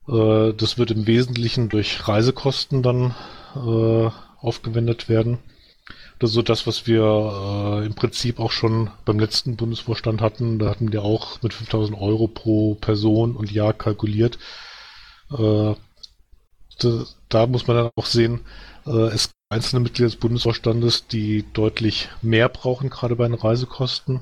Äh, 0.07 0.53
das 0.53 0.77
wird 0.77 0.91
im 0.91 1.07
Wesentlichen 1.07 1.69
durch 1.69 2.07
Reisekosten 2.07 2.83
dann 2.83 3.15
äh, 3.55 4.09
aufgewendet 4.41 5.09
werden. 5.09 5.39
Das 6.19 6.29
ist 6.29 6.35
so 6.35 6.41
das, 6.41 6.67
was 6.67 6.87
wir 6.87 7.01
äh, 7.81 7.85
im 7.85 7.95
Prinzip 7.95 8.39
auch 8.39 8.51
schon 8.51 8.89
beim 9.05 9.19
letzten 9.19 9.55
Bundesvorstand 9.55 10.21
hatten. 10.21 10.59
Da 10.59 10.69
hatten 10.69 10.91
wir 10.91 11.03
auch 11.03 11.41
mit 11.41 11.53
5000 11.53 11.99
Euro 11.99 12.27
pro 12.27 12.75
Person 12.75 13.35
und 13.35 13.51
Jahr 13.51 13.73
kalkuliert. 13.73 14.37
Äh, 15.31 15.75
da, 16.79 17.05
da, 17.29 17.47
muss 17.47 17.67
man 17.67 17.77
dann 17.77 17.89
auch 17.95 18.05
sehen, 18.05 18.41
äh, 18.85 19.07
es 19.07 19.31
einzelne 19.53 19.81
Mitglieder 19.81 20.09
des 20.09 20.19
Bundesvorstandes, 20.19 21.07
die 21.07 21.45
deutlich 21.53 22.09
mehr 22.21 22.49
brauchen, 22.49 22.89
gerade 22.89 23.15
bei 23.15 23.27
den 23.27 23.35
Reisekosten. 23.35 24.21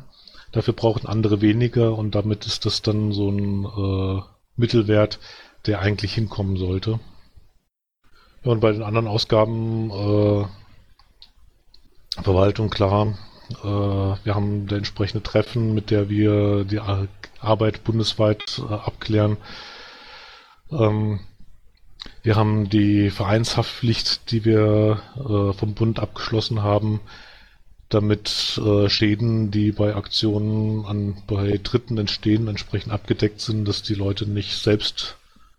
Dafür 0.51 0.73
brauchen 0.73 1.07
andere 1.07 1.41
weniger 1.41 1.97
und 1.97 2.13
damit 2.13 2.45
ist 2.45 2.65
das 2.65 2.81
dann 2.81 3.11
so 3.13 3.29
ein 3.29 3.65
äh, 3.65 4.21
Mittelwert, 4.57 5.19
der 5.65 5.79
eigentlich 5.79 6.13
hinkommen 6.13 6.57
sollte. 6.57 6.99
Ja, 8.43 8.51
und 8.51 8.59
bei 8.59 8.71
den 8.71 8.83
anderen 8.83 9.07
Ausgaben 9.07 9.89
äh, 9.91 10.45
Verwaltung, 12.21 12.69
klar. 12.69 13.17
Äh, 13.63 13.65
wir 13.65 14.35
haben 14.35 14.67
der 14.67 14.79
entsprechende 14.79 15.23
Treffen, 15.23 15.73
mit 15.73 15.89
der 15.91 16.09
wir 16.09 16.65
die 16.65 16.81
Arbeit 17.39 17.83
bundesweit 17.83 18.61
äh, 18.69 18.73
abklären. 18.73 19.37
Ähm, 20.71 21.21
wir 22.23 22.35
haben 22.35 22.69
die 22.69 23.09
Vereinshaftpflicht, 23.09 24.31
die 24.31 24.45
wir 24.45 25.01
äh, 25.15 25.53
vom 25.57 25.73
Bund 25.73 25.99
abgeschlossen 25.99 26.61
haben, 26.61 26.99
damit 27.89 28.59
äh, 28.63 28.89
Schäden, 28.89 29.51
die 29.51 29.71
bei 29.71 29.95
Aktionen 29.95 30.85
an 30.85 31.21
bei 31.27 31.59
Dritten 31.61 31.97
entstehen, 31.97 32.47
entsprechend 32.47 32.93
abgedeckt 32.93 33.41
sind, 33.41 33.65
dass 33.67 33.81
die 33.81 33.95
Leute 33.95 34.27
nicht 34.27 34.61
selbst 34.61 35.17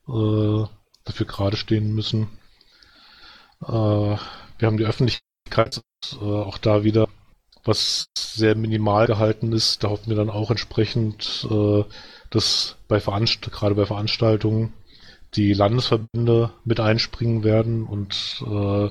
äh, 0.08 0.64
dafür 1.04 1.26
gerade 1.26 1.56
stehen 1.56 1.94
müssen. 1.94 2.28
Äh, 3.62 3.66
wir 3.68 4.18
haben 4.62 4.78
die 4.78 4.86
Öffentlichkeit 4.86 5.82
äh, 6.12 6.24
auch 6.24 6.58
da 6.58 6.84
wieder, 6.84 7.08
was 7.64 8.06
sehr 8.16 8.54
minimal 8.54 9.06
gehalten 9.06 9.52
ist. 9.52 9.82
Da 9.82 9.90
hoffen 9.90 10.08
wir 10.08 10.16
dann 10.16 10.30
auch 10.30 10.50
entsprechend, 10.50 11.46
äh, 11.50 11.84
dass 12.30 12.76
bei 12.88 13.00
Veranst 13.00 13.42
gerade 13.42 13.74
bei 13.74 13.84
Veranstaltungen 13.84 14.72
die 15.34 15.52
Landesverbände 15.54 16.52
mit 16.64 16.80
einspringen 16.80 17.44
werden 17.44 17.86
und 17.86 18.42
äh, 18.42 18.90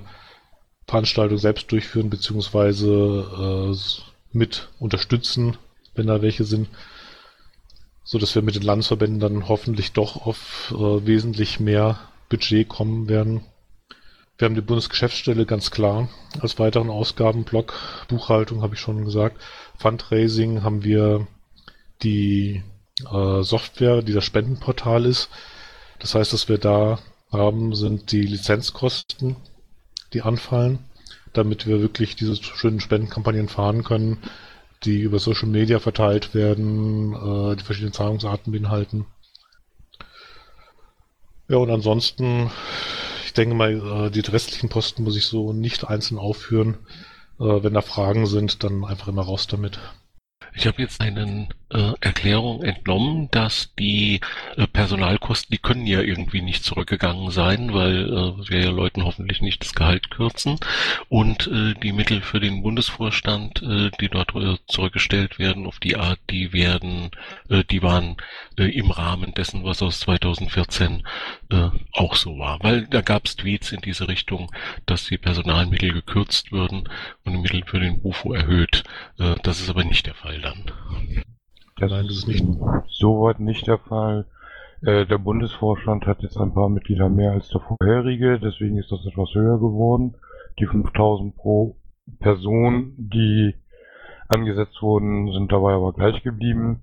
Veranstaltungen 0.88 1.40
selbst 1.40 1.72
durchführen 1.72 2.10
beziehungsweise 2.10 3.72
äh, 3.72 4.38
mit 4.38 4.70
unterstützen, 4.80 5.58
wenn 5.96 6.08
da 6.08 6.22
welche 6.22 6.44
sind, 6.44 6.68
so 8.04 8.18
dass 8.18 8.36
wir 8.36 8.42
mit 8.42 8.56
den 8.56 8.64
Landesverbänden 8.64 9.20
dann 9.20 9.48
hoffentlich 9.48 9.94
doch 9.94 10.26
auf 10.26 10.74
äh, 10.76 11.06
wesentlich 11.06 11.60
mehr 11.60 12.00
Budget 12.30 12.68
kommen 12.68 13.08
werden. 13.08 13.46
Wir 14.38 14.48
haben 14.48 14.56
die 14.56 14.62
Bundesgeschäftsstelle 14.62 15.46
ganz 15.46 15.70
klar 15.70 16.10
als 16.40 16.58
weiteren 16.58 16.90
Ausgabenblock. 16.90 17.76
Buchhaltung 18.08 18.64
habe 18.64 18.74
ich 18.74 18.80
schon 18.80 19.06
gesagt. 19.06 19.40
Fundraising 19.78 20.64
haben 20.64 20.84
wir 20.84 21.28
die 22.02 22.64
äh, 23.12 23.44
Software, 23.44 24.02
die 24.02 24.14
das 24.14 24.26
Spendenportal 24.26 25.06
ist. 25.06 25.30
Das 26.02 26.16
heißt, 26.16 26.34
was 26.34 26.50
wir 26.50 26.58
da 26.58 27.00
haben, 27.32 27.74
sind 27.76 28.12
die 28.12 28.24
Lizenzkosten, 28.24 29.38
die 30.14 30.22
anfallen, 30.22 30.80
damit 31.34 31.66
wir 31.66 31.80
wirklich 31.82 32.16
diese 32.16 32.36
schönen 32.36 32.82
Spendenkampagnen 32.82 33.48
fahren 33.48 33.84
können, 33.84 34.18
die 34.84 35.00
über 35.02 35.20
Social 35.20 35.48
Media 35.48 35.80
verteilt 35.80 36.34
werden, 36.34 37.14
äh, 37.14 37.56
die 37.56 37.64
verschiedenen 37.64 37.94
Zahlungsarten 37.94 38.52
beinhalten. 38.52 39.06
Ja, 41.48 41.58
und 41.58 41.70
ansonsten 41.70 42.52
ich 43.32 43.36
denke 43.36 43.56
mal, 43.56 44.08
äh, 44.08 44.12
die 44.12 44.20
restlichen 44.20 44.68
Posten 44.68 45.04
muss 45.04 45.16
ich 45.16 45.26
so 45.26 45.54
nicht 45.54 45.88
einzeln 45.88 46.18
aufführen. 46.18 46.80
Äh, 47.40 47.64
wenn 47.64 47.74
da 47.74 47.82
Fragen 47.82 48.28
sind, 48.28 48.62
dann 48.62 48.84
einfach 48.84 49.08
immer 49.08 49.22
raus 49.22 49.48
damit. 49.48 49.80
Ich 50.54 50.68
habe 50.68 50.82
jetzt 50.82 51.02
eine 51.02 51.48
äh, 51.74 51.94
Erklärung 52.02 52.64
entnommen, 52.64 53.30
dass 53.32 53.74
die 53.76 54.20
äh, 54.58 54.68
Personalkosten, 54.68 55.54
die 55.54 55.62
können 55.62 55.86
ja 55.88 56.02
irgendwie 56.02 56.42
nicht 56.42 56.64
zurückgegangen 56.64 57.32
sein, 57.32 57.74
weil 57.74 58.10
äh, 58.10 58.50
wir 58.50 58.60
ja 58.60 58.70
Leuten 58.70 59.06
hoffentlich 59.06 59.42
nicht 59.42 59.64
das 59.64 59.74
Gehalt 59.74 60.12
kürzen. 60.12 60.60
Und 61.08 61.48
äh, 61.48 61.74
die 61.76 61.94
Mittel 61.94 62.22
für 62.22 62.40
den 62.40 62.62
Bundesvorstand, 62.62 63.62
äh, 63.62 63.92
die 64.02 64.10
dort 64.10 64.36
äh, 64.36 64.58
zurückgestellt 64.68 65.40
werden, 65.40 65.66
auf 65.66 65.80
die 65.80 65.96
Art, 65.96 66.20
die 66.30 66.54
werden, 66.54 67.12
die 67.70 67.82
waren 67.82 68.18
im 68.58 68.92
Rahmen 68.92 69.34
dessen, 69.34 69.64
was 69.64 69.82
aus 69.82 70.02
2014 70.02 71.04
äh, 71.50 71.70
auch 71.94 72.16
so 72.16 72.38
war. 72.38 72.60
Weil 72.62 72.88
da 72.88 73.02
gab 73.02 73.26
es 73.26 73.36
Tweets 73.36 73.72
in 73.72 73.82
diese 73.82 74.08
Richtung, 74.08 74.52
dass 74.86 75.06
die 75.06 75.18
Personalmittel 75.18 75.94
gekürzt 75.94 76.52
würden 76.52 76.90
und 77.24 77.34
die 77.34 77.40
Mittel 77.40 77.64
für 77.66 77.80
den 77.80 78.02
BUFO 78.02 78.34
erhöht. 78.34 78.84
Das 79.44 79.60
ist 79.60 79.70
aber 79.70 79.84
nicht 79.84 80.06
der 80.06 80.16
Fall 80.16 80.41
dann. 80.42 80.64
Das 81.78 81.92
Nein, 81.92 82.08
das 82.08 82.18
ist 82.18 82.28
nicht 82.28 82.46
soweit 82.88 83.40
nicht 83.40 83.68
der 83.68 83.80
Fall. 83.80 84.26
Äh, 84.84 85.06
der 85.06 85.18
Bundesvorstand 85.18 86.06
hat 86.06 86.22
jetzt 86.22 86.38
ein 86.38 86.54
paar 86.54 86.70
Mitglieder 86.70 87.10
mehr 87.10 87.32
als 87.32 87.50
der 87.50 87.62
vorherige, 87.62 88.40
deswegen 88.40 88.78
ist 88.78 88.92
das 88.92 89.06
etwas 89.06 89.34
höher 89.34 89.60
geworden. 89.60 90.16
Die 90.60 90.66
5000 90.66 91.36
pro 91.36 91.76
Person, 92.20 92.94
die 92.98 93.56
angesetzt 94.28 94.82
wurden, 94.82 95.32
sind 95.32 95.52
dabei 95.52 95.74
aber 95.74 95.94
gleich 95.94 96.24
geblieben. 96.24 96.82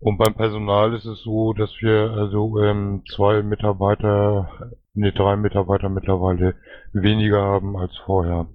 Und 0.00 0.18
beim 0.18 0.34
Personal 0.34 0.94
ist 0.94 1.06
es 1.06 1.22
so, 1.22 1.54
dass 1.54 1.70
wir 1.80 2.10
also 2.10 2.60
ähm, 2.60 3.02
zwei 3.08 3.42
Mitarbeiter, 3.42 4.70
nee, 4.92 5.12
drei 5.12 5.36
Mitarbeiter 5.36 5.88
mittlerweile 5.88 6.54
weniger 6.92 7.42
haben 7.42 7.76
als 7.76 7.96
vorher. 8.04 8.46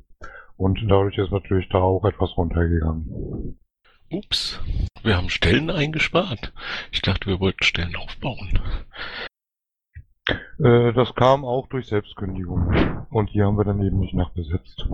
Und 0.58 0.80
dadurch 0.88 1.18
ist 1.18 1.32
natürlich 1.32 1.68
da 1.70 1.80
auch 1.80 2.06
etwas 2.06 2.38
runtergegangen. 2.38 3.58
Ups, 4.12 4.60
wir 5.04 5.16
haben 5.16 5.30
Stellen 5.30 5.70
eingespart. 5.70 6.52
Ich 6.92 7.02
dachte, 7.02 7.28
wir 7.28 7.40
wollten 7.40 7.64
Stellen 7.64 7.96
aufbauen. 7.96 8.60
Äh, 10.60 10.94
das 10.94 11.14
kam 11.16 11.46
auch 11.46 11.68
durch 11.70 11.88
Selbstkündigung. 11.88 13.06
Und 13.10 13.34
die 13.34 13.42
haben 13.42 13.58
wir 13.58 13.66
dann 13.66 13.84
eben 13.84 14.00
nicht 14.00 14.14
nachbesetzt. 14.14 14.88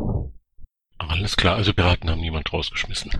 Alles 0.98 1.36
klar, 1.38 1.56
also 1.56 1.74
Piraten 1.74 2.10
haben 2.10 2.22
niemand 2.22 2.52
rausgeschmissen. 2.52 3.12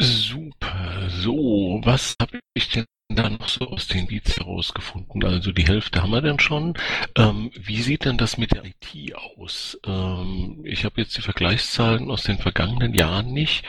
Super, 0.00 1.08
so, 1.08 1.80
was 1.84 2.16
habe 2.20 2.40
ich 2.54 2.68
denn 2.70 2.84
da 3.08 3.30
noch 3.30 3.48
so 3.48 3.66
aus 3.66 3.88
den 3.88 4.06
Beats 4.06 4.36
herausgefunden? 4.36 5.24
Also 5.24 5.52
die 5.52 5.66
Hälfte 5.66 6.02
haben 6.02 6.10
wir 6.10 6.20
denn 6.20 6.38
schon. 6.38 6.74
Ähm, 7.16 7.50
wie 7.54 7.80
sieht 7.80 8.04
denn 8.04 8.18
das 8.18 8.36
mit 8.36 8.52
der 8.52 8.64
IT 8.64 9.14
aus? 9.14 9.78
Ähm, 9.86 10.60
ich 10.64 10.84
habe 10.84 11.00
jetzt 11.00 11.16
die 11.16 11.22
Vergleichszahlen 11.22 12.10
aus 12.10 12.24
den 12.24 12.38
vergangenen 12.38 12.94
Jahren 12.94 13.32
nicht. 13.32 13.64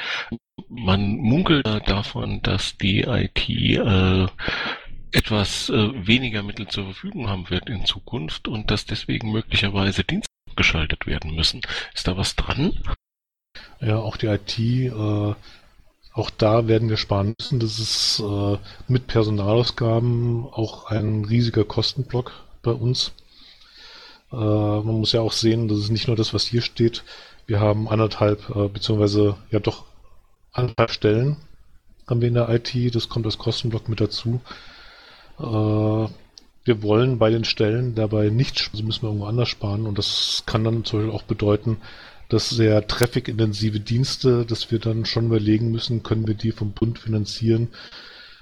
Man 0.70 1.18
munkelt 1.18 1.66
davon, 1.66 2.42
dass 2.42 2.78
die 2.78 3.02
IT 3.02 3.50
äh, 3.50 4.28
etwas 5.12 5.70
äh, 5.70 6.08
weniger 6.08 6.44
Mittel 6.44 6.68
zur 6.68 6.86
Verfügung 6.86 7.30
haben 7.30 7.50
wird 7.50 7.70
in 7.70 7.86
Zukunft 7.86 8.48
und 8.48 8.72
dass 8.72 8.86
deswegen 8.86 9.32
möglicherweise 9.32 10.04
Dienste 10.04 10.32
abgeschaltet 10.50 11.06
werden 11.06 11.36
müssen. 11.36 11.62
Ist 11.94 12.08
da 12.08 12.18
was 12.18 12.36
dran? 12.36 12.74
Ja, 13.80 13.98
auch 13.98 14.18
die 14.18 14.28
IT, 14.28 14.58
äh, 14.60 15.36
auch 16.14 16.30
da 16.32 16.68
werden 16.68 16.90
wir 16.90 16.98
sparen 16.98 17.36
müssen. 17.40 17.60
Das 17.60 17.78
ist 17.80 18.20
äh, 18.20 18.58
mit 18.88 19.08
Personalausgaben 19.08 20.46
auch 20.46 20.86
ein 20.88 21.26
riesiger 21.26 21.64
Kostenblock 21.64 22.34
bei 22.64 22.72
uns. 22.72 23.14
Äh, 24.32 24.36
man 24.36 25.00
muss 25.00 25.12
ja 25.12 25.22
auch 25.22 25.32
sehen, 25.32 25.68
das 25.68 25.78
ist 25.78 25.90
nicht 25.90 26.08
nur 26.08 26.16
das, 26.16 26.34
was 26.34 26.46
hier 26.46 26.62
steht. 26.62 27.04
Wir 27.46 27.60
haben 27.60 27.88
anderthalb, 27.88 28.50
äh, 28.56 28.68
beziehungsweise 28.68 29.38
ja 29.52 29.60
doch 29.60 29.86
anderthalb 30.58 30.92
Stellen 30.92 31.38
haben 32.08 32.22
wir 32.22 32.28
in 32.28 32.34
der 32.34 32.50
IT, 32.50 32.96
das 32.96 33.10
kommt 33.10 33.26
als 33.26 33.38
Kostenblock 33.38 33.90
mit 33.90 34.00
dazu. 34.00 34.42
Äh, 35.40 35.44
wir 35.44 36.84
wollen 36.84 37.18
bei 37.18 37.30
den 37.30 37.46
Stellen 37.46 37.96
dabei 37.96 38.30
nicht, 38.30 38.70
also 38.72 38.84
müssen 38.84 39.04
wir 39.04 39.10
irgendwo 39.10 39.28
anders 39.28 39.50
sparen 39.50 39.86
und 39.86 39.98
das 39.98 40.44
kann 40.46 40.64
dann 40.64 40.84
zum 40.84 41.00
Beispiel 41.00 41.16
auch 41.16 41.24
bedeuten, 41.24 41.78
dass 42.30 42.50
sehr 42.50 42.86
traffic-intensive 42.88 43.80
Dienste, 43.80 44.46
dass 44.46 44.70
wir 44.70 44.80
dann 44.80 45.06
schon 45.06 45.28
überlegen 45.28 45.72
müssen, 45.72 46.04
können 46.04 46.28
wir 46.28 46.34
die 46.34 46.52
vom 46.52 46.72
Bund 46.72 47.00
finanzieren, 47.00 47.70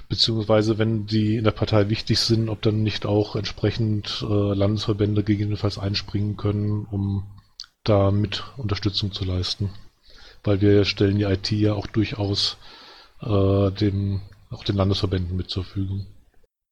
beziehungsweise 0.10 0.80
wenn 0.80 1.06
die 1.06 1.36
in 1.36 1.44
der 1.44 1.52
Partei 1.52 1.90
wichtig 1.90 2.20
sind, 2.20 2.50
ob 2.50 2.62
dann 2.64 2.82
nicht 2.82 3.06
auch 3.06 3.36
entsprechend 3.36 4.26
äh, 4.28 4.54
Landesverbände 4.54 5.24
gegebenenfalls 5.24 5.78
einspringen 5.78 6.36
können, 6.36 6.88
um 6.90 7.24
da 7.84 8.10
mit 8.10 8.44
Unterstützung 8.58 9.12
zu 9.12 9.24
leisten. 9.24 9.70
Weil 10.46 10.62
wir 10.62 10.86
stellen 10.86 11.18
die 11.18 11.24
IT 11.24 11.52
ja 11.52 11.74
auch 11.74 11.88
durchaus 11.88 12.58
äh, 13.22 13.72
dem, 13.72 14.22
auch 14.50 14.64
den 14.64 14.76
Landesverbänden 14.76 15.36
mit 15.36 15.50
zur 15.50 15.64
Verfügung. 15.66 16.08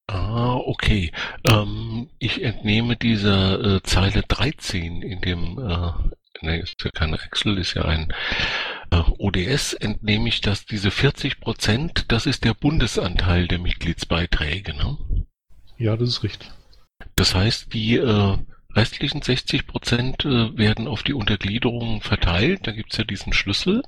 Ah, 0.08 0.56
okay. 0.56 1.12
Ähm, 1.46 2.10
ich 2.20 2.44
entnehme 2.44 2.96
dieser 2.96 3.78
äh, 3.78 3.84
Zeile 3.84 4.22
13 4.22 5.02
in 5.02 5.22
dem, 5.22 5.58
äh, 5.58 5.92
ne, 6.42 6.60
ist 6.60 6.76
ja 6.84 6.92
kein 6.92 7.14
Excel, 7.14 7.58
ist 7.58 7.74
ja 7.74 7.86
ein 7.86 8.14
äh, 8.92 9.02
ODS, 9.18 9.74
entnehme 9.74 10.28
ich, 10.28 10.42
dass 10.42 10.66
diese 10.66 10.92
40 10.92 11.40
Prozent, 11.40 12.12
das 12.12 12.26
ist 12.26 12.44
der 12.44 12.54
Bundesanteil 12.54 13.48
der 13.48 13.60
Mitgliedsbeiträge, 13.60 14.74
ne? 14.76 14.98
Ja, 15.78 15.98
das 15.98 16.10
ist 16.10 16.24
richtig. 16.24 16.52
Das 17.16 17.34
heißt, 17.34 17.74
die 17.74 17.98
äh, 17.98 18.38
restlichen 18.76 19.22
60 19.22 19.68
Prozent 19.68 20.26
äh, 20.26 20.58
werden 20.58 20.88
auf 20.88 21.04
die 21.04 21.14
Untergliederungen 21.14 22.02
verteilt. 22.02 22.68
Da 22.68 22.72
gibt's 22.72 22.98
ja 22.98 23.04
diesen 23.04 23.34
Schlüssel. 23.34 23.84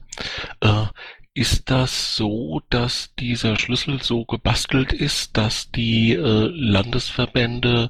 Äh, 0.62 0.86
ist 1.34 1.70
das 1.70 2.16
so, 2.16 2.62
dass 2.70 3.14
dieser 3.16 3.58
Schlüssel 3.58 4.02
so 4.02 4.26
gebastelt 4.26 4.94
ist, 4.94 5.36
dass 5.36 5.70
die 5.72 6.14
äh, 6.14 6.20
Landesverbände 6.22 7.90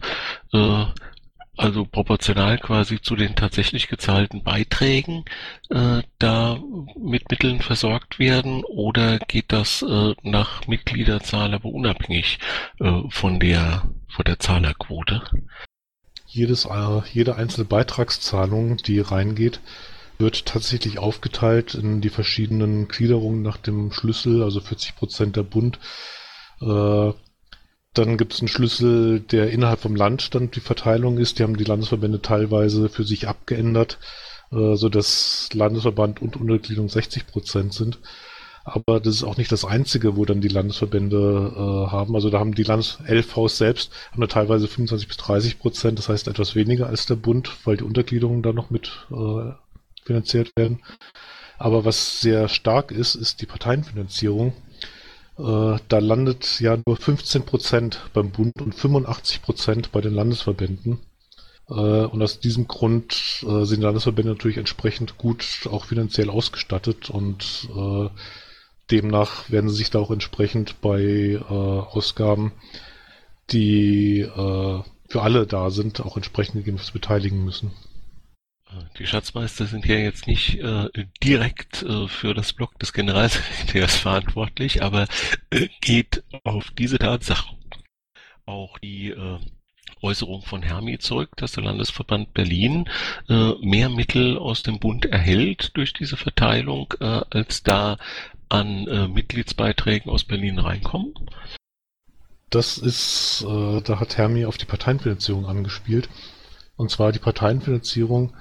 also 1.57 1.85
proportional 1.85 2.57
quasi 2.57 3.01
zu 3.01 3.15
den 3.15 3.35
tatsächlich 3.35 3.87
gezahlten 3.87 4.43
Beiträgen 4.43 5.25
äh, 5.69 6.01
da 6.19 6.59
mit 6.97 7.29
Mitteln 7.29 7.61
versorgt 7.61 8.19
werden 8.19 8.63
oder 8.65 9.19
geht 9.19 9.51
das 9.51 9.81
äh, 9.81 10.13
nach 10.23 10.67
Mitgliederzahl 10.67 11.53
aber 11.53 11.69
unabhängig 11.69 12.39
äh, 12.79 13.01
von 13.09 13.39
der 13.39 13.89
von 14.09 14.25
der 14.25 14.39
Zahlerquote? 14.39 15.23
Jedes, 16.35 16.65
äh, 16.65 17.01
jede 17.13 17.37
einzelne 17.37 17.63
Beitragszahlung, 17.63 18.75
die 18.75 18.99
reingeht, 18.99 19.61
wird 20.17 20.45
tatsächlich 20.45 20.99
aufgeteilt 20.99 21.75
in 21.75 22.01
die 22.01 22.09
verschiedenen 22.09 22.89
Gliederungen 22.89 23.41
nach 23.41 23.55
dem 23.55 23.93
Schlüssel, 23.93 24.43
also 24.43 24.59
40 24.59 24.97
Prozent 24.97 25.37
der 25.37 25.43
Bund. 25.43 25.79
Äh, 26.59 27.13
dann 27.93 28.17
gibt 28.17 28.33
es 28.33 28.41
einen 28.41 28.49
Schlüssel, 28.49 29.21
der 29.21 29.49
innerhalb 29.51 29.79
vom 29.79 29.95
Land 29.95 30.35
dann 30.35 30.51
die 30.51 30.59
Verteilung 30.59 31.19
ist. 31.19 31.39
Die 31.39 31.43
haben 31.43 31.55
die 31.55 31.63
Landesverbände 31.63 32.21
teilweise 32.21 32.89
für 32.89 33.05
sich 33.05 33.29
abgeändert, 33.29 33.97
äh, 34.51 34.75
so 34.75 34.89
dass 34.89 35.47
Landesverband 35.53 36.21
und 36.21 36.35
Untergliederung 36.35 36.89
60 36.89 37.27
Prozent 37.27 37.73
sind. 37.73 37.99
Aber 38.65 38.99
das 38.99 39.13
ist 39.13 39.23
auch 39.23 39.37
nicht 39.37 39.51
das 39.51 39.63
einzige, 39.63 40.17
wo 40.17 40.25
dann 40.25 40.41
die 40.41 40.47
Landesverbände 40.47 41.53
äh, 41.55 41.91
haben. 41.91 42.15
Also 42.15 42.31
da 42.31 42.39
haben 42.39 42.55
die 42.55 42.63
Landes-LVs 42.63 43.57
selbst 43.59 43.91
haben 44.11 44.21
da 44.21 44.27
teilweise 44.27 44.67
25 44.67 45.07
bis 45.07 45.17
30 45.17 45.59
Prozent, 45.59 45.99
das 45.99 46.09
heißt 46.09 46.27
etwas 46.27 46.55
weniger 46.55 46.87
als 46.87 47.05
der 47.05 47.15
Bund, 47.15 47.51
weil 47.63 47.77
die 47.77 47.83
Untergliederungen 47.83 48.41
da 48.41 48.53
noch 48.53 48.71
mit 48.71 49.05
äh, 49.11 49.51
finanziert 50.03 50.51
werden. 50.55 50.79
Aber 51.59 51.85
was 51.85 52.19
sehr 52.21 52.49
stark 52.49 52.91
ist, 52.91 53.13
ist 53.13 53.39
die 53.39 53.45
Parteienfinanzierung. 53.45 54.53
Äh, 55.37 55.77
da 55.87 55.99
landet 55.99 56.59
ja 56.59 56.75
nur 56.87 56.97
15 56.97 57.43
Prozent 57.43 58.01
beim 58.13 58.31
Bund 58.31 58.59
und 58.63 58.73
85 58.73 59.43
Prozent 59.43 59.91
bei 59.91 60.01
den 60.01 60.15
Landesverbänden. 60.15 61.01
Äh, 61.69 61.73
und 61.73 62.19
aus 62.19 62.39
diesem 62.39 62.67
Grund 62.67 63.43
äh, 63.47 63.63
sind 63.65 63.81
Landesverbände 63.81 64.31
natürlich 64.31 64.57
entsprechend 64.57 65.19
gut 65.19 65.45
auch 65.71 65.85
finanziell 65.85 66.31
ausgestattet 66.31 67.11
und 67.11 67.69
demnach 68.91 69.49
werden 69.49 69.69
sie 69.69 69.77
sich 69.77 69.89
da 69.89 69.99
auch 69.99 70.11
entsprechend 70.11 70.81
bei 70.81 71.01
äh, 71.01 71.41
Ausgaben, 71.43 72.53
die 73.51 74.21
äh, 74.21 74.83
für 75.07 75.21
alle 75.21 75.47
da 75.47 75.69
sind, 75.69 76.01
auch 76.01 76.15
entsprechend 76.17 76.55
gegebenenfalls 76.55 76.91
beteiligen 76.91 77.43
müssen. 77.43 77.71
Die 78.97 79.07
Schatzmeister 79.07 79.67
sind 79.67 79.85
ja 79.85 79.95
jetzt 79.95 80.27
nicht 80.27 80.59
äh, 80.59 80.89
direkt 81.23 81.83
äh, 81.83 82.07
für 82.07 82.33
das 82.33 82.51
Blog 82.53 82.77
des 82.79 82.91
Generalsekretärs 82.91 83.95
verantwortlich, 83.95 84.83
aber 84.83 85.07
äh, 85.49 85.69
geht 85.81 86.23
auf 86.43 86.71
diese 86.71 86.97
Tatsache 86.97 87.55
auch 88.45 88.77
die 88.79 89.09
äh, 89.09 89.39
Äußerung 90.01 90.41
von 90.41 90.61
Hermi 90.61 90.99
zurück, 90.99 91.31
dass 91.37 91.53
der 91.53 91.63
Landesverband 91.63 92.33
Berlin 92.33 92.89
äh, 93.29 93.53
mehr 93.61 93.89
Mittel 93.89 94.37
aus 94.37 94.61
dem 94.61 94.79
Bund 94.79 95.05
erhält 95.05 95.75
durch 95.77 95.93
diese 95.93 96.17
Verteilung, 96.17 96.93
äh, 96.99 97.21
als 97.29 97.63
da 97.63 97.97
an 98.49 98.87
äh, 98.87 99.07
Mitgliedsbeiträgen 99.07 100.11
aus 100.11 100.23
Berlin 100.23 100.59
reinkommen? 100.59 101.13
Das 102.49 102.77
ist, 102.77 103.45
äh, 103.47 103.81
da 103.81 103.99
hat 103.99 104.17
Hermi 104.17 104.45
auf 104.45 104.57
die 104.57 104.65
Parteienfinanzierung 104.65 105.45
angespielt. 105.45 106.09
Und 106.77 106.91
zwar 106.91 107.11
die 107.11 107.19
Parteienfinanzierung 107.19 108.33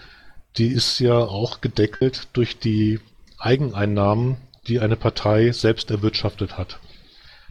die 0.57 0.69
ist 0.69 0.99
ja 1.01 1.19
auch 1.19 1.61
gedeckelt 1.61 2.29
durch 2.33 2.59
die 2.59 3.01
Eigeneinnahmen, 3.39 4.37
die 4.67 4.81
eine 4.81 4.97
Partei 4.97 5.53
selbst 5.53 5.91
erwirtschaftet 5.91 6.57
hat. 6.57 6.79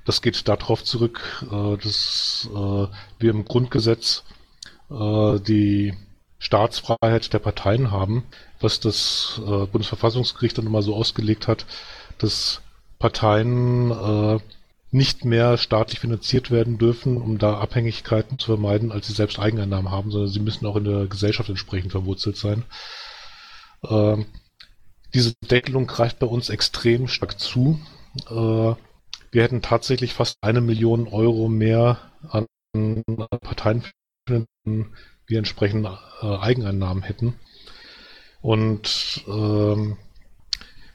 Das 0.05 0.21
geht 0.21 0.47
darauf 0.47 0.83
zurück, 0.83 1.45
äh, 1.51 1.77
dass 1.77 2.49
äh, 2.51 2.87
wir 3.19 3.31
im 3.31 3.45
Grundgesetz 3.45 4.23
äh, 4.89 5.39
die 5.39 5.93
Staatsfreiheit 6.39 7.31
der 7.33 7.39
Parteien 7.39 7.91
haben, 7.91 8.25
was 8.59 8.81
das 8.81 9.39
Bundesverfassungsgericht 9.71 10.57
dann 10.57 10.65
immer 10.65 10.81
so 10.81 10.93
ausgelegt 10.93 11.47
hat, 11.47 11.65
dass 12.17 12.61
Parteien 12.99 13.91
nicht 14.93 15.25
mehr 15.25 15.57
staatlich 15.57 15.99
finanziert 15.99 16.51
werden 16.51 16.77
dürfen, 16.77 17.17
um 17.17 17.39
da 17.39 17.57
Abhängigkeiten 17.57 18.37
zu 18.37 18.45
vermeiden, 18.45 18.91
als 18.91 19.07
sie 19.07 19.13
selbst 19.13 19.39
Eigeneinnahmen 19.39 19.91
haben, 19.91 20.11
sondern 20.11 20.29
sie 20.29 20.39
müssen 20.39 20.67
auch 20.67 20.75
in 20.75 20.83
der 20.83 21.07
Gesellschaft 21.07 21.49
entsprechend 21.49 21.91
verwurzelt 21.91 22.37
sein. 22.37 22.63
Ähm, 23.89 24.27
diese 25.15 25.33
Deckelung 25.49 25.87
greift 25.87 26.19
bei 26.19 26.27
uns 26.27 26.49
extrem 26.49 27.07
stark 27.07 27.39
zu. 27.39 27.79
Äh, 28.29 28.75
wir 29.31 29.43
hätten 29.43 29.63
tatsächlich 29.63 30.13
fast 30.13 30.37
eine 30.41 30.61
Million 30.61 31.07
Euro 31.07 31.49
mehr 31.49 31.97
an 32.29 32.45
Parteien, 33.41 33.83
wir 34.25 35.37
entsprechend 35.39 35.87
äh, 36.21 36.37
Eigeneinnahmen 36.37 37.01
hätten. 37.01 37.33
Und 38.41 39.23
ähm, 39.27 39.97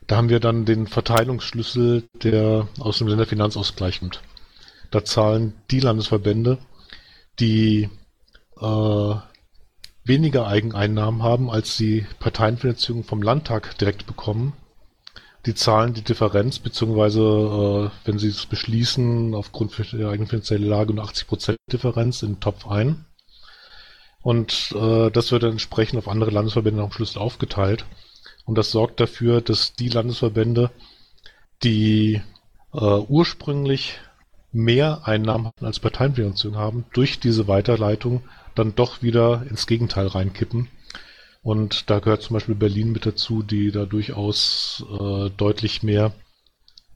da 0.08 0.16
haben 0.16 0.30
wir 0.30 0.40
dann 0.40 0.64
den 0.64 0.86
Verteilungsschlüssel, 0.86 2.08
der 2.22 2.66
aus 2.80 2.98
dem 2.98 3.08
Länderfinanzausgleich 3.08 4.00
kommt. 4.00 4.22
Da 4.90 5.04
zahlen 5.04 5.52
die 5.70 5.80
Landesverbände, 5.80 6.56
die 7.38 7.90
äh, 8.58 9.14
weniger 10.04 10.46
Eigeneinnahmen 10.46 11.22
haben, 11.22 11.50
als 11.50 11.76
sie 11.76 12.06
Parteienfinanzierung 12.20 13.04
vom 13.04 13.20
Landtag 13.20 13.76
direkt 13.78 14.06
bekommen. 14.06 14.54
Die 15.44 15.54
zahlen 15.54 15.92
die 15.92 16.02
Differenz, 16.02 16.58
beziehungsweise 16.58 17.20
äh, 17.20 17.90
wenn 18.06 18.18
sie 18.18 18.28
es 18.28 18.46
beschließen, 18.46 19.34
aufgrund 19.34 19.76
der 19.92 20.08
eigenen 20.08 20.26
finanziellen 20.26 20.66
Lage 20.66 20.94
nur 20.94 21.04
80% 21.04 21.56
Differenz 21.70 22.22
in 22.22 22.34
den 22.34 22.40
Topf 22.40 22.66
ein. 22.66 23.04
Und 24.22 24.74
äh, 24.74 25.10
das 25.10 25.30
wird 25.32 25.42
dann 25.42 25.52
entsprechend 25.52 25.98
auf 25.98 26.08
andere 26.08 26.30
Landesverbände 26.30 26.82
am 26.82 26.92
Schluss 26.92 27.18
aufgeteilt. 27.18 27.84
Und 28.48 28.56
das 28.56 28.70
sorgt 28.70 28.98
dafür, 28.98 29.42
dass 29.42 29.74
die 29.74 29.90
Landesverbände, 29.90 30.70
die 31.62 32.22
äh, 32.72 32.78
ursprünglich 32.78 33.98
mehr 34.52 35.06
Einnahmen 35.06 35.50
als 35.60 35.80
Parteienfinanzierung 35.80 36.56
haben, 36.56 36.86
durch 36.94 37.20
diese 37.20 37.46
Weiterleitung 37.46 38.22
dann 38.54 38.74
doch 38.74 39.02
wieder 39.02 39.44
ins 39.50 39.66
Gegenteil 39.66 40.06
reinkippen. 40.06 40.68
Und 41.42 41.90
da 41.90 41.98
gehört 41.98 42.22
zum 42.22 42.32
Beispiel 42.34 42.54
Berlin 42.54 42.90
mit 42.90 43.04
dazu, 43.04 43.42
die 43.42 43.70
da 43.70 43.84
durchaus 43.84 44.82
äh, 44.98 45.28
deutlich 45.28 45.82
mehr 45.82 46.14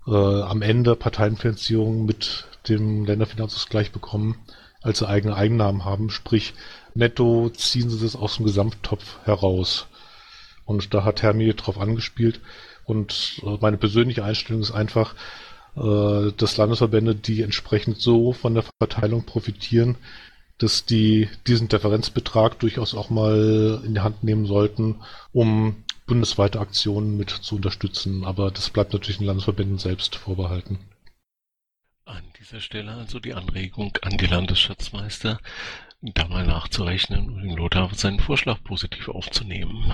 äh, 0.06 0.10
am 0.10 0.62
Ende 0.62 0.96
Parteienfinanzierung 0.96 2.06
mit 2.06 2.46
dem 2.66 3.04
Länderfinanzausgleich 3.04 3.92
bekommen, 3.92 4.36
als 4.80 5.00
sie 5.00 5.06
eigene 5.06 5.36
Einnahmen 5.36 5.84
haben. 5.84 6.08
Sprich, 6.08 6.54
netto 6.94 7.50
ziehen 7.50 7.90
sie 7.90 8.00
das 8.00 8.16
aus 8.16 8.36
dem 8.36 8.46
Gesamttopf 8.46 9.18
heraus. 9.26 9.86
Und 10.64 10.94
da 10.94 11.04
hat 11.04 11.22
Hermie 11.22 11.52
drauf 11.54 11.78
angespielt. 11.78 12.40
Und 12.84 13.40
äh, 13.44 13.56
meine 13.60 13.76
persönliche 13.76 14.24
Einstellung 14.24 14.62
ist 14.62 14.72
einfach, 14.72 15.14
äh, 15.76 16.32
dass 16.36 16.56
Landesverbände, 16.56 17.14
die 17.14 17.42
entsprechend 17.42 18.00
so 18.00 18.32
von 18.32 18.54
der 18.54 18.64
Verteilung 18.78 19.24
profitieren, 19.24 19.96
dass 20.58 20.84
die 20.84 21.28
diesen 21.46 21.68
Differenzbetrag 21.68 22.58
durchaus 22.58 22.94
auch 22.94 23.10
mal 23.10 23.82
in 23.84 23.94
die 23.94 24.00
Hand 24.00 24.22
nehmen 24.22 24.46
sollten, 24.46 25.00
um 25.32 25.84
bundesweite 26.06 26.60
Aktionen 26.60 27.16
mit 27.16 27.30
zu 27.30 27.56
unterstützen. 27.56 28.24
Aber 28.24 28.50
das 28.50 28.70
bleibt 28.70 28.92
natürlich 28.92 29.18
den 29.18 29.26
Landesverbänden 29.26 29.78
selbst 29.78 30.16
vorbehalten. 30.16 30.78
An 32.04 32.22
dieser 32.38 32.60
Stelle 32.60 32.92
also 32.92 33.20
die 33.20 33.34
Anregung 33.34 33.96
an 34.02 34.18
die 34.18 34.26
Landesschatzmeister, 34.26 35.38
da 36.02 36.26
mal 36.26 36.44
nachzurechnen 36.44 37.30
und 37.30 37.42
den 37.42 37.56
Lothar 37.56 37.88
seinen 37.94 38.18
Vorschlag 38.18 38.62
positiv 38.64 39.08
aufzunehmen. 39.08 39.92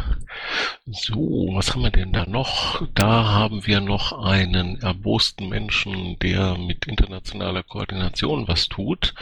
So, 0.87 1.51
was 1.53 1.75
haben 1.75 1.83
wir 1.83 1.91
denn 1.91 2.15
da 2.15 2.25
noch? 2.25 2.83
Da 2.95 3.25
haben 3.25 3.67
wir 3.67 3.81
noch 3.81 4.25
einen 4.25 4.81
erbosten 4.81 5.51
Menschen, 5.51 6.19
der 6.21 6.57
mit 6.57 6.87
internationaler 6.87 7.63
Koordination 7.63 8.49
was 8.49 8.69
tut. 8.69 9.15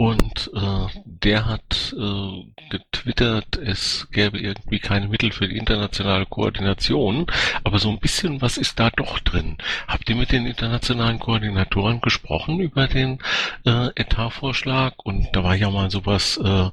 Und 0.00 0.50
äh, 0.54 1.00
der 1.04 1.44
hat 1.44 1.94
äh, 1.94 2.44
getwittert, 2.70 3.58
es 3.58 4.08
gäbe 4.10 4.38
irgendwie 4.38 4.78
keine 4.78 5.08
Mittel 5.08 5.30
für 5.30 5.46
die 5.46 5.58
internationale 5.58 6.24
Koordination, 6.24 7.26
aber 7.64 7.78
so 7.78 7.90
ein 7.90 7.98
bisschen 7.98 8.40
was 8.40 8.56
ist 8.56 8.80
da 8.80 8.88
doch 8.88 9.18
drin. 9.18 9.58
Habt 9.86 10.08
ihr 10.08 10.16
mit 10.16 10.32
den 10.32 10.46
internationalen 10.46 11.18
Koordinatoren 11.18 12.00
gesprochen 12.00 12.60
über 12.60 12.88
den 12.88 13.18
äh, 13.66 13.88
Etatvorschlag? 13.94 14.94
Und 15.04 15.28
da 15.34 15.44
war 15.44 15.54
ja 15.54 15.68
mal 15.68 15.90
sowas 15.90 16.40
äh, 16.42 16.70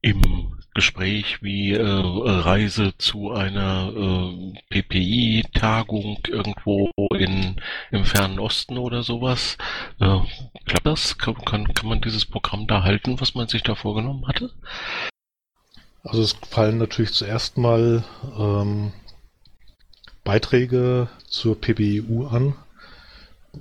im 0.00 0.56
Gespräch 0.74 1.42
wie 1.42 1.72
äh, 1.72 1.82
Reise 1.82 2.96
zu 2.98 3.30
einer 3.30 3.92
äh, 3.94 4.82
PPI-Tagung 4.82 6.18
irgendwo 6.26 6.90
in, 7.16 7.60
im 7.92 8.04
fernen 8.04 8.40
Osten 8.40 8.76
oder 8.78 9.02
sowas. 9.02 9.56
Äh, 10.00 10.18
klappt 10.66 10.86
das? 10.86 11.16
Kann, 11.18 11.36
kann, 11.36 11.72
kann 11.72 11.88
man 11.88 12.00
dieses 12.00 12.26
Programm 12.26 12.66
da 12.66 12.82
halten, 12.82 13.20
was 13.20 13.34
man 13.34 13.48
sich 13.48 13.62
da 13.62 13.74
vorgenommen 13.74 14.26
hatte? 14.26 14.50
Also 16.02 16.22
es 16.22 16.32
fallen 16.50 16.78
natürlich 16.78 17.12
zuerst 17.12 17.56
mal 17.56 18.04
ähm, 18.36 18.92
Beiträge 20.24 21.08
zur 21.26 21.60
PBEU 21.60 22.26
an. 22.26 22.54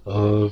Äh, 0.06 0.50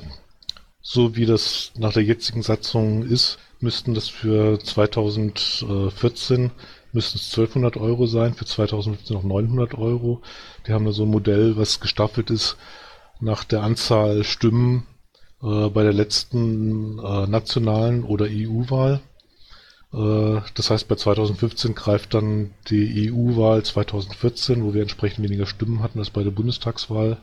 so 0.80 1.16
wie 1.16 1.26
das 1.26 1.72
nach 1.76 1.92
der 1.92 2.02
jetzigen 2.02 2.42
Satzung 2.42 3.04
ist, 3.04 3.38
müssten 3.62 3.94
das 3.94 4.08
für 4.08 4.58
2014 4.58 6.50
müssten 6.92 7.18
es 7.18 7.30
1200 7.30 7.76
Euro 7.78 8.06
sein, 8.06 8.34
für 8.34 8.44
2015 8.44 9.16
noch 9.16 9.22
900 9.24 9.74
Euro. 9.74 10.20
Die 10.66 10.72
haben 10.72 10.84
da 10.84 10.92
so 10.92 11.04
ein 11.04 11.10
Modell, 11.10 11.56
was 11.56 11.80
gestaffelt 11.80 12.30
ist 12.30 12.56
nach 13.20 13.44
der 13.44 13.62
Anzahl 13.62 14.24
Stimmen 14.24 14.86
äh, 15.42 15.68
bei 15.68 15.82
der 15.82 15.92
letzten 15.92 16.98
äh, 16.98 17.26
nationalen 17.26 18.04
oder 18.04 18.26
EU-Wahl. 18.28 19.00
Äh, 19.92 20.40
das 20.54 20.70
heißt, 20.70 20.88
bei 20.88 20.96
2015 20.96 21.74
greift 21.74 22.14
dann 22.14 22.52
die 22.68 23.10
EU-Wahl 23.12 23.62
2014, 23.62 24.62
wo 24.64 24.74
wir 24.74 24.82
entsprechend 24.82 25.24
weniger 25.24 25.46
Stimmen 25.46 25.82
hatten 25.82 25.98
als 25.98 26.10
bei 26.10 26.22
der 26.22 26.30
Bundestagswahl, 26.30 27.18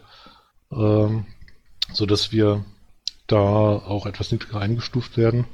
ähm, 0.72 1.26
so 1.94 2.06
dass 2.06 2.32
wir 2.32 2.64
da 3.28 3.38
auch 3.38 4.06
etwas 4.08 4.32
niedriger 4.32 4.60
eingestuft 4.60 5.18
werden. 5.18 5.46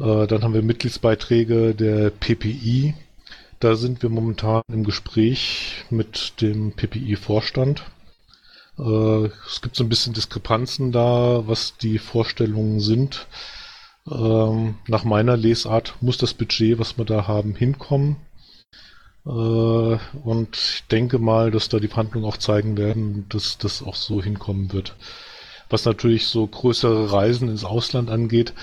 Äh, 0.00 0.26
dann 0.26 0.42
haben 0.42 0.54
wir 0.54 0.62
Mitgliedsbeiträge 0.62 1.74
der 1.74 2.10
PPI. 2.10 2.94
Da 3.60 3.76
sind 3.76 4.02
wir 4.02 4.08
momentan 4.08 4.62
im 4.72 4.84
Gespräch 4.84 5.84
mit 5.90 6.40
dem 6.40 6.72
PPI-Vorstand. 6.72 7.84
Äh, 8.78 9.26
es 9.46 9.60
gibt 9.60 9.76
so 9.76 9.84
ein 9.84 9.90
bisschen 9.90 10.14
Diskrepanzen 10.14 10.92
da, 10.92 11.42
was 11.46 11.76
die 11.76 11.98
Vorstellungen 11.98 12.80
sind. 12.80 13.26
Ähm, 14.10 14.76
nach 14.86 15.04
meiner 15.04 15.36
Lesart 15.36 15.94
muss 16.00 16.16
das 16.16 16.32
Budget, 16.32 16.78
was 16.78 16.96
wir 16.96 17.04
da 17.04 17.28
haben, 17.28 17.54
hinkommen. 17.54 18.16
Äh, 19.26 19.30
und 19.30 20.56
ich 20.56 20.84
denke 20.90 21.18
mal, 21.18 21.50
dass 21.50 21.68
da 21.68 21.78
die 21.78 21.88
Verhandlungen 21.88 22.26
auch 22.26 22.38
zeigen 22.38 22.78
werden, 22.78 23.26
dass 23.28 23.58
das 23.58 23.82
auch 23.82 23.96
so 23.96 24.22
hinkommen 24.22 24.72
wird. 24.72 24.96
Was 25.68 25.84
natürlich 25.84 26.26
so 26.26 26.46
größere 26.46 27.12
Reisen 27.12 27.48
ins 27.50 27.64
Ausland 27.64 28.10
angeht, 28.10 28.54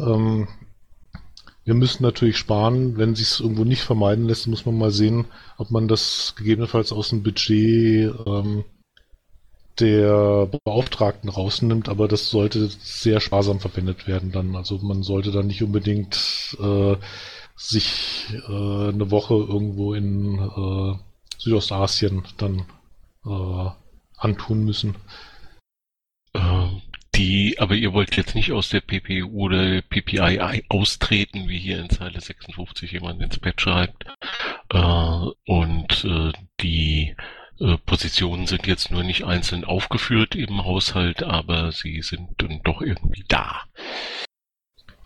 ähm, 0.00 0.48
wir 1.64 1.74
müssen 1.74 2.02
natürlich 2.02 2.36
sparen. 2.36 2.96
Wenn 2.96 3.14
sich 3.14 3.28
es 3.28 3.40
irgendwo 3.40 3.64
nicht 3.64 3.82
vermeiden 3.82 4.26
lässt, 4.26 4.46
muss 4.46 4.66
man 4.66 4.76
mal 4.76 4.90
sehen, 4.90 5.26
ob 5.56 5.70
man 5.70 5.88
das 5.88 6.34
gegebenenfalls 6.36 6.92
aus 6.92 7.10
dem 7.10 7.22
Budget 7.22 8.14
ähm, 8.26 8.64
der 9.80 10.46
Beauftragten 10.64 11.30
rausnimmt, 11.30 11.88
aber 11.88 12.06
das 12.06 12.30
sollte 12.30 12.68
sehr 12.68 13.20
sparsam 13.20 13.60
verwendet 13.60 14.06
werden 14.06 14.30
dann. 14.30 14.54
Also 14.54 14.78
man 14.78 15.02
sollte 15.02 15.32
dann 15.32 15.48
nicht 15.48 15.62
unbedingt 15.62 16.56
äh, 16.60 16.96
sich 17.56 18.26
äh, 18.48 18.88
eine 18.88 19.10
Woche 19.10 19.34
irgendwo 19.34 19.94
in 19.94 20.38
äh, 20.38 20.98
Südostasien 21.38 22.22
dann 22.36 22.66
äh, 23.26 23.70
antun 24.16 24.64
müssen. 24.64 24.96
Die, 27.14 27.56
aber 27.60 27.74
ihr 27.74 27.92
wollt 27.92 28.16
jetzt 28.16 28.34
nicht 28.34 28.52
aus 28.52 28.70
der 28.70 28.80
PPU 28.80 29.44
oder 29.44 29.82
PPI 29.82 30.64
austreten, 30.68 31.48
wie 31.48 31.58
hier 31.58 31.78
in 31.78 31.88
Zeile 31.88 32.20
56 32.20 32.90
jemand 32.92 33.22
ins 33.22 33.38
Bett 33.38 33.60
schreibt. 33.60 34.04
Äh, 34.70 35.26
und 35.46 36.04
äh, 36.04 36.32
die 36.60 37.14
äh, 37.60 37.76
Positionen 37.86 38.46
sind 38.46 38.66
jetzt 38.66 38.90
nur 38.90 39.04
nicht 39.04 39.24
einzeln 39.24 39.64
aufgeführt 39.64 40.34
im 40.34 40.64
Haushalt, 40.64 41.22
aber 41.22 41.70
sie 41.70 42.02
sind 42.02 42.30
dann 42.38 42.60
doch 42.64 42.82
irgendwie 42.82 43.24
da. 43.28 43.62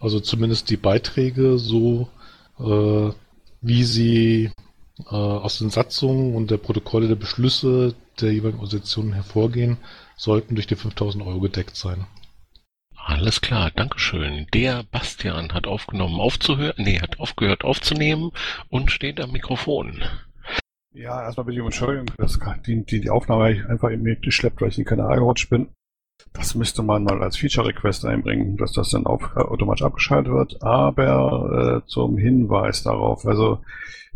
Also 0.01 0.21
zumindest 0.21 0.71
die 0.71 0.77
Beiträge 0.77 1.59
so, 1.59 2.09
äh, 2.59 3.13
wie 3.61 3.85
sie 3.85 4.51
äh, 5.01 5.15
aus 5.15 5.59
den 5.59 5.71
Satzungen 5.71 6.35
und 6.35 6.51
der 6.51 6.59
Protokolle 6.59 7.09
der 7.09 7.17
Beschlüsse 7.17 7.95
der 8.21 8.33
jeweiligen 8.33 8.61
Organisationen 8.61 9.13
hervorgehen, 9.13 9.77
sollten 10.19 10.55
durch 10.55 10.67
die 10.67 10.77
5000 10.77 11.25
Euro 11.25 11.41
gedeckt 11.41 11.77
sein. 11.77 12.07
Alles 12.95 13.41
klar, 13.41 13.71
Dankeschön. 13.75 14.47
Der 14.53 14.83
Bastian 14.83 15.55
hat 15.55 15.67
aufgenommen 15.67 16.21
aufzuhören, 16.21 16.75
nee, 16.77 17.01
hat 17.01 17.19
aufgehört 17.19 17.65
aufzunehmen 17.65 18.33
und 18.69 18.93
steht 18.93 19.19
am 19.21 19.33
Mikrofon. 19.33 20.03
Ja, 20.93 21.23
erstmal 21.23 21.47
bitte 21.47 21.61
um 21.61 21.69
Entschuldigung, 21.69 22.11
dass 22.19 22.39
die, 22.67 22.85
die, 22.85 23.01
die 23.01 23.11
Aufnahme 23.11 23.65
einfach 23.69 23.89
in 23.91 24.03
mir 24.03 24.17
geschleppt, 24.17 24.61
weil 24.61 24.69
ich 24.69 24.79
in 24.79 24.85
den 24.85 24.89
Kanal 24.89 25.17
gerutscht 25.17 25.49
bin. 25.49 25.69
Das 26.33 26.55
müsste 26.55 26.83
man 26.83 27.05
mal 27.05 27.23
als 27.23 27.37
Feature-Request 27.37 28.05
einbringen, 28.05 28.57
dass 28.57 28.73
das 28.73 28.91
dann 28.91 29.07
auf, 29.07 29.23
äh, 29.37 29.41
automatisch 29.41 29.85
abgeschaltet 29.85 30.33
wird. 30.33 30.63
Aber 30.63 31.83
äh, 31.85 31.89
zum 31.89 32.19
Hinweis 32.19 32.83
darauf, 32.83 33.25
also 33.27 33.61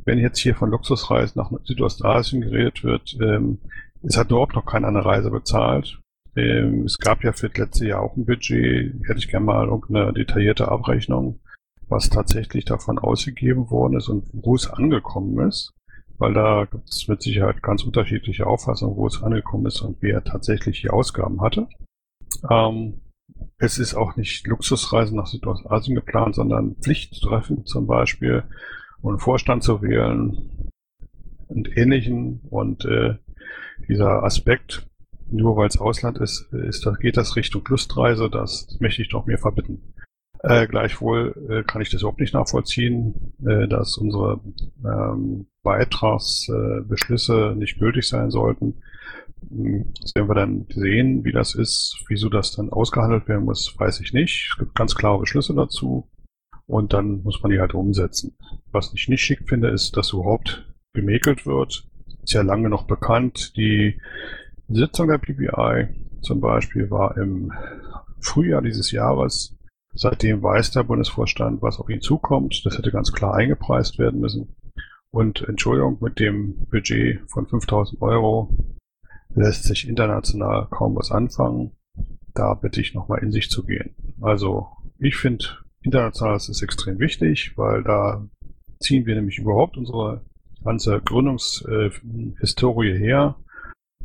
wenn 0.04 0.18
jetzt 0.18 0.38
hier 0.38 0.54
von 0.54 0.70
Luxusreisen 0.70 1.40
nach 1.40 1.52
Südostasien 1.64 2.42
geredet 2.42 2.82
wird, 2.82 3.16
ähm, 3.20 3.58
es 4.02 4.16
hat 4.16 4.30
überhaupt 4.30 4.54
noch 4.54 4.66
keine 4.66 4.88
eine 4.88 5.04
Reise 5.04 5.30
bezahlt. 5.30 6.00
Ähm, 6.36 6.84
es 6.84 6.98
gab 6.98 7.24
ja 7.24 7.32
für 7.32 7.48
das 7.48 7.58
letzte 7.58 7.86
Jahr 7.86 8.02
auch 8.02 8.16
ein 8.16 8.24
Budget, 8.24 8.94
hätte 9.06 9.18
ich 9.18 9.28
gerne 9.28 9.46
mal 9.46 9.66
irgendeine 9.66 10.12
detaillierte 10.12 10.68
Abrechnung, 10.68 11.40
was 11.88 12.10
tatsächlich 12.10 12.64
davon 12.64 12.98
ausgegeben 12.98 13.70
worden 13.70 13.96
ist 13.96 14.08
und 14.08 14.24
wo 14.32 14.54
es 14.54 14.70
angekommen 14.70 15.46
ist 15.46 15.74
weil 16.22 16.34
da 16.34 16.66
gibt 16.70 16.88
es 16.88 17.08
mit 17.08 17.20
Sicherheit 17.20 17.64
ganz 17.64 17.82
unterschiedliche 17.82 18.46
Auffassungen, 18.46 18.96
wo 18.96 19.08
es 19.08 19.20
angekommen 19.24 19.66
ist 19.66 19.80
und 19.80 19.96
wer 20.00 20.22
tatsächlich 20.22 20.80
die 20.80 20.90
Ausgaben 20.90 21.40
hatte. 21.40 21.66
Ähm, 22.48 23.00
es 23.58 23.78
ist 23.78 23.94
auch 23.94 24.14
nicht 24.14 24.46
Luxusreisen 24.46 25.16
nach 25.16 25.26
Südostasien 25.26 25.96
geplant, 25.96 26.36
sondern 26.36 26.76
Pflichttreffen 26.76 27.66
zum 27.66 27.88
Beispiel 27.88 28.44
und 29.00 29.18
Vorstand 29.18 29.64
zu 29.64 29.82
wählen 29.82 30.70
und 31.48 31.76
ähnlichen. 31.76 32.40
Und 32.50 32.84
äh, 32.84 33.16
dieser 33.88 34.22
Aspekt, 34.22 34.86
nur 35.30 35.56
weil 35.56 35.68
es 35.68 35.78
Ausland 35.78 36.18
ist, 36.18 36.52
ist, 36.52 36.86
geht 37.00 37.16
das 37.16 37.36
Richtung 37.36 37.64
Lustreise, 37.68 38.28
das 38.30 38.76
möchte 38.80 39.02
ich 39.02 39.08
doch 39.08 39.26
mir 39.26 39.38
verbitten. 39.38 39.94
Äh, 40.44 40.66
gleichwohl 40.66 41.34
äh, 41.48 41.62
kann 41.62 41.82
ich 41.82 41.90
das 41.90 42.00
überhaupt 42.00 42.18
nicht 42.20 42.34
nachvollziehen, 42.34 43.32
äh, 43.46 43.68
dass 43.68 43.96
unsere 43.96 44.40
ähm, 44.84 45.46
Beitragsbeschlüsse 45.62 47.54
nicht 47.56 47.78
gültig 47.78 48.08
sein 48.08 48.32
sollten. 48.32 48.82
Hm, 49.48 49.92
das 50.00 50.14
werden 50.16 50.28
wir 50.28 50.34
dann 50.34 50.66
sehen, 50.68 51.24
wie 51.24 51.30
das 51.30 51.54
ist. 51.54 52.04
Wieso 52.08 52.28
das 52.28 52.56
dann 52.56 52.70
ausgehandelt 52.70 53.28
werden 53.28 53.44
muss, 53.44 53.72
weiß 53.78 54.00
ich 54.00 54.12
nicht. 54.12 54.48
Es 54.50 54.58
gibt 54.58 54.74
ganz 54.74 54.96
klare 54.96 55.20
Beschlüsse 55.20 55.54
dazu 55.54 56.10
und 56.66 56.92
dann 56.92 57.22
muss 57.22 57.40
man 57.40 57.52
die 57.52 57.60
halt 57.60 57.74
umsetzen. 57.74 58.36
Was 58.72 58.92
ich 58.94 59.08
nicht 59.08 59.22
schick 59.22 59.48
finde, 59.48 59.68
ist, 59.68 59.96
dass 59.96 60.12
überhaupt 60.12 60.66
gemäkelt 60.92 61.46
wird. 61.46 61.88
Ist 62.22 62.34
ja 62.34 62.42
lange 62.42 62.68
noch 62.68 62.86
bekannt. 62.86 63.56
Die 63.56 64.00
Sitzung 64.68 65.08
der 65.08 65.18
PPI 65.18 65.88
zum 66.22 66.40
Beispiel 66.40 66.90
war 66.90 67.16
im 67.16 67.52
Frühjahr 68.20 68.62
dieses 68.62 68.92
Jahres 68.92 69.56
Seitdem 69.94 70.42
weiß 70.42 70.70
der 70.70 70.84
Bundesvorstand, 70.84 71.60
was 71.60 71.78
auf 71.78 71.90
ihn 71.90 72.00
zukommt. 72.00 72.62
Das 72.64 72.78
hätte 72.78 72.90
ganz 72.90 73.12
klar 73.12 73.34
eingepreist 73.34 73.98
werden 73.98 74.20
müssen. 74.20 74.56
Und 75.10 75.46
Entschuldigung, 75.46 75.98
mit 76.00 76.18
dem 76.18 76.66
Budget 76.70 77.20
von 77.30 77.46
5000 77.46 78.00
Euro 78.00 78.48
lässt 79.34 79.64
sich 79.64 79.86
international 79.86 80.68
kaum 80.70 80.96
was 80.96 81.10
anfangen. 81.10 81.72
Da 82.32 82.54
bitte 82.54 82.80
ich 82.80 82.94
nochmal 82.94 83.22
in 83.22 83.32
sich 83.32 83.50
zu 83.50 83.64
gehen. 83.64 83.94
Also 84.22 84.68
ich 84.98 85.16
finde, 85.16 85.44
international 85.82 86.36
ist 86.36 86.62
extrem 86.62 86.98
wichtig, 86.98 87.52
weil 87.56 87.82
da 87.82 88.26
ziehen 88.80 89.04
wir 89.04 89.14
nämlich 89.14 89.38
überhaupt 89.38 89.76
unsere 89.76 90.24
ganze 90.64 91.00
Gründungshistorie 91.00 92.98
her 92.98 93.36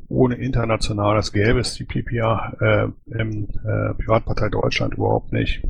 ohne 0.10 0.36
internationales 0.36 1.34
gäbe 1.34 1.60
es 1.60 1.74
die 1.74 1.84
PPA 1.84 2.54
äh, 2.62 3.20
im 3.20 3.50
äh, 3.66 3.94
Piratpartei 3.96 4.50
Deutschland 4.50 4.94
überhaupt 4.94 5.34
nicht. 5.34 5.64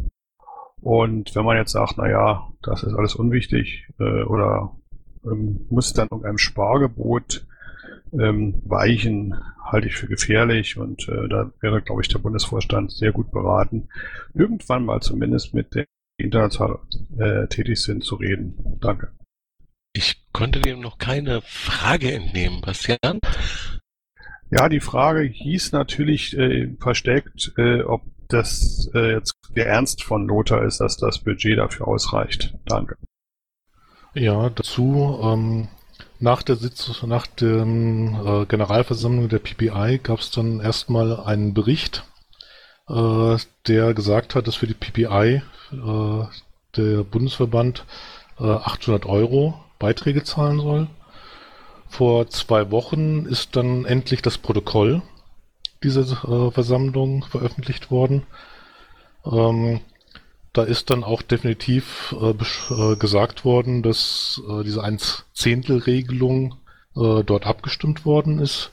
Und 0.81 1.35
wenn 1.35 1.43
man 1.43 1.57
jetzt 1.57 1.71
sagt, 1.71 1.95
na 1.97 2.07
ja, 2.07 2.47
das 2.61 2.83
ist 2.83 2.93
alles 2.93 3.15
unwichtig 3.15 3.87
äh, 3.99 4.23
oder 4.23 4.75
ähm, 5.25 5.65
muss 5.69 5.93
dann 5.93 6.07
irgendeinem 6.11 6.37
Spargebot 6.37 7.47
ähm, 8.13 8.61
weichen, 8.65 9.35
halte 9.63 9.87
ich 9.87 9.95
für 9.95 10.07
gefährlich 10.07 10.77
und 10.77 11.09
äh, 11.09 11.27
da 11.27 11.51
wäre, 11.59 11.81
glaube 11.81 12.01
ich, 12.01 12.07
der 12.07 12.19
Bundesvorstand 12.19 12.91
sehr 12.91 13.11
gut 13.11 13.31
beraten, 13.31 13.89
irgendwann 14.33 14.85
mal 14.85 15.01
zumindest 15.01 15.55
mit 15.55 15.73
der 15.73 15.85
international 16.17 16.79
äh, 17.17 17.47
tätig 17.47 17.81
sind, 17.81 18.03
zu 18.03 18.15
reden. 18.15 18.77
Danke. 18.79 19.09
Ich 19.97 20.21
konnte 20.31 20.59
dem 20.59 20.79
noch 20.79 20.99
keine 20.99 21.41
Frage 21.41 22.11
entnehmen, 22.11 22.61
Bastian. 22.61 23.19
Ja, 24.51 24.69
die 24.69 24.79
Frage 24.79 25.23
hieß 25.23 25.71
natürlich 25.71 26.37
äh, 26.37 26.69
versteckt, 26.79 27.53
äh, 27.57 27.81
ob 27.81 28.03
das 28.29 28.91
äh, 28.93 29.13
jetzt 29.13 29.33
der 29.55 29.65
Ernst 29.67 30.03
von 30.03 30.27
Lothar 30.27 30.61
ist, 30.63 30.81
dass 30.81 30.97
das 30.97 31.17
Budget 31.17 31.57
dafür 31.57 31.87
ausreicht. 31.87 32.53
Danke. 32.65 32.95
Ja, 34.13 34.51
dazu, 34.51 35.19
ähm, 35.23 35.67
nach 36.19 36.43
der 36.43 36.57
Sitz 36.57 37.01
nach 37.01 37.25
der 37.25 37.65
äh, 37.65 38.45
Generalversammlung 38.45 39.29
der 39.29 39.39
PPI 39.39 39.99
gab 40.03 40.19
es 40.19 40.29
dann 40.29 40.59
erstmal 40.59 41.21
einen 41.21 41.55
Bericht, 41.55 42.03
äh, 42.87 43.37
der 43.67 43.95
gesagt 43.95 44.35
hat, 44.35 44.45
dass 44.45 44.55
für 44.55 44.67
die 44.67 44.75
PPI 44.75 45.41
äh, 45.71 46.25
der 46.75 47.03
Bundesverband 47.03 47.83
äh, 48.39 48.43
800 48.43 49.07
Euro 49.07 49.63
Beiträge 49.79 50.23
zahlen 50.23 50.59
soll. 50.59 50.87
Vor 51.89 52.27
zwei 52.29 52.71
Wochen 52.71 53.25
ist 53.25 53.55
dann 53.55 53.85
endlich 53.85 54.21
das 54.21 54.37
Protokoll 54.37 55.01
dieser 55.83 56.01
äh, 56.23 56.51
Versammlung 56.51 57.23
veröffentlicht 57.23 57.91
worden. 57.91 58.23
Ähm, 59.25 59.81
da 60.53 60.63
ist 60.63 60.89
dann 60.89 61.03
auch 61.03 61.21
definitiv 61.21 62.15
äh, 62.19 62.31
äh, 62.73 62.95
gesagt 62.95 63.45
worden, 63.45 63.83
dass 63.83 64.41
äh, 64.49 64.63
diese 64.63 64.83
1 64.83 65.25
Zehntel 65.33 65.77
Regelung 65.79 66.55
äh, 66.95 67.23
dort 67.23 67.45
abgestimmt 67.45 68.05
worden 68.05 68.39
ist. 68.39 68.71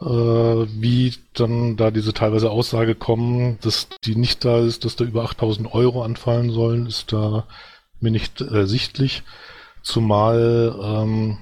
Äh, 0.00 0.04
wie 0.04 1.14
dann 1.32 1.76
da 1.76 1.90
diese 1.90 2.12
teilweise 2.12 2.50
Aussage 2.50 2.94
kommen, 2.94 3.58
dass 3.62 3.88
die 4.04 4.16
nicht 4.16 4.44
da 4.44 4.58
ist, 4.58 4.84
dass 4.84 4.96
da 4.96 5.04
über 5.04 5.22
8000 5.22 5.72
Euro 5.72 6.02
anfallen 6.02 6.50
sollen, 6.50 6.86
ist 6.86 7.12
da 7.12 7.46
mir 8.00 8.10
nicht 8.10 8.44
sichtlich. 8.64 9.22
Zumal 9.86 10.74
ähm, 10.82 11.38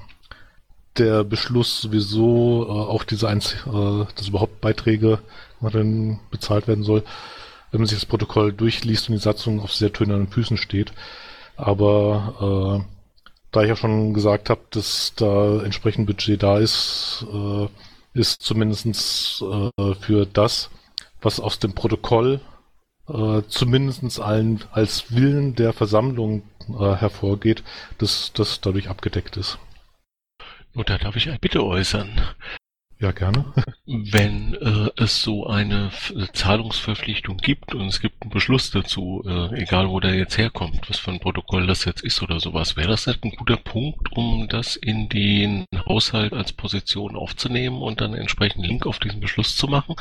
der 0.99 1.25
Beschluss 1.25 1.81
sowieso 1.81 2.67
äh, 2.69 2.71
auch 2.71 3.03
diese 3.05 3.27
eins, 3.27 3.55
äh, 3.65 4.05
dass 4.15 4.29
überhaupt 4.29 4.61
Beiträge 4.61 5.21
dann 5.63 6.21
bezahlt 6.31 6.69
werden 6.69 6.85
soll, 6.85 7.05
wenn 7.71 7.81
man 7.81 7.87
sich 7.87 7.97
das 7.97 8.05
Protokoll 8.05 8.53
durchliest 8.53 9.09
und 9.09 9.15
die 9.15 9.21
Satzung 9.23 9.61
auf 9.61 9.73
sehr 9.73 9.95
tönernen 9.95 10.29
Füßen 10.29 10.59
steht. 10.59 10.93
Aber 11.57 12.85
äh, 12.85 13.09
da 13.51 13.63
ich 13.63 13.71
ja 13.71 13.77
schon 13.77 14.13
gesagt 14.13 14.51
habe, 14.51 14.61
dass 14.73 15.15
da 15.17 15.63
entsprechend 15.63 16.07
Budget 16.07 16.43
da 16.43 16.59
ist, 16.59 17.25
äh, 17.33 17.67
ist 18.13 18.43
zumindestens 18.43 19.43
äh, 19.43 19.95
für 19.95 20.27
das, 20.27 20.69
was 21.23 21.41
aus 21.41 21.61
dem 21.61 21.73
Protokoll 21.73 22.43
äh, 23.09 23.41
zumindest 23.49 24.21
allen 24.21 24.63
als 24.71 25.15
Willen 25.15 25.55
der 25.55 25.73
Versammlung 25.73 26.43
äh, 26.69 26.97
hervorgeht, 26.97 27.63
dass 27.99 28.33
das 28.33 28.61
dadurch 28.61 28.89
abgedeckt 28.89 29.37
ist. 29.37 29.59
Nur 30.73 30.85
da 30.85 30.99
darf 30.99 31.17
ich 31.17 31.29
eine 31.29 31.39
Bitte 31.39 31.65
äußern. 31.65 32.21
Ja, 33.05 33.13
gerne. 33.13 33.45
Wenn 33.85 34.55
äh, 34.55 34.89
es 34.97 35.21
so 35.21 35.47
eine 35.47 35.89
F 35.89 36.15
Zahlungsverpflichtung 36.33 37.37
gibt 37.37 37.75
und 37.75 37.89
es 37.89 38.01
gibt 38.01 38.23
einen 38.23 38.31
Beschluss 38.31 38.71
dazu, 38.71 39.23
äh, 39.27 39.61
egal 39.61 39.91
wo 39.91 40.01
der 40.01 40.15
jetzt 40.15 40.39
herkommt, 40.39 40.89
was 40.89 41.01
für 41.01 41.11
ein 41.11 41.21
Protokoll 41.21 41.67
das 41.67 41.85
jetzt 41.85 42.03
ist 42.03 42.23
oder 42.23 42.41
sowas, 42.41 42.79
wäre 42.79 42.89
das 42.89 43.07
nicht 43.07 43.23
ein 43.23 43.33
guter 43.33 43.59
Punkt, 43.59 44.11
um 44.17 44.49
das 44.49 44.77
in 44.77 45.11
den 45.11 45.67
Haushalt 45.85 46.33
als 46.33 46.55
Position 46.55 47.15
aufzunehmen 47.15 47.83
und 47.83 48.01
dann 48.01 48.15
entsprechend 48.15 48.67
Link 48.67 48.87
auf 48.87 48.99
diesen 48.99 49.21
Beschluss 49.21 49.55
zu 49.55 49.69
machen? 49.69 49.97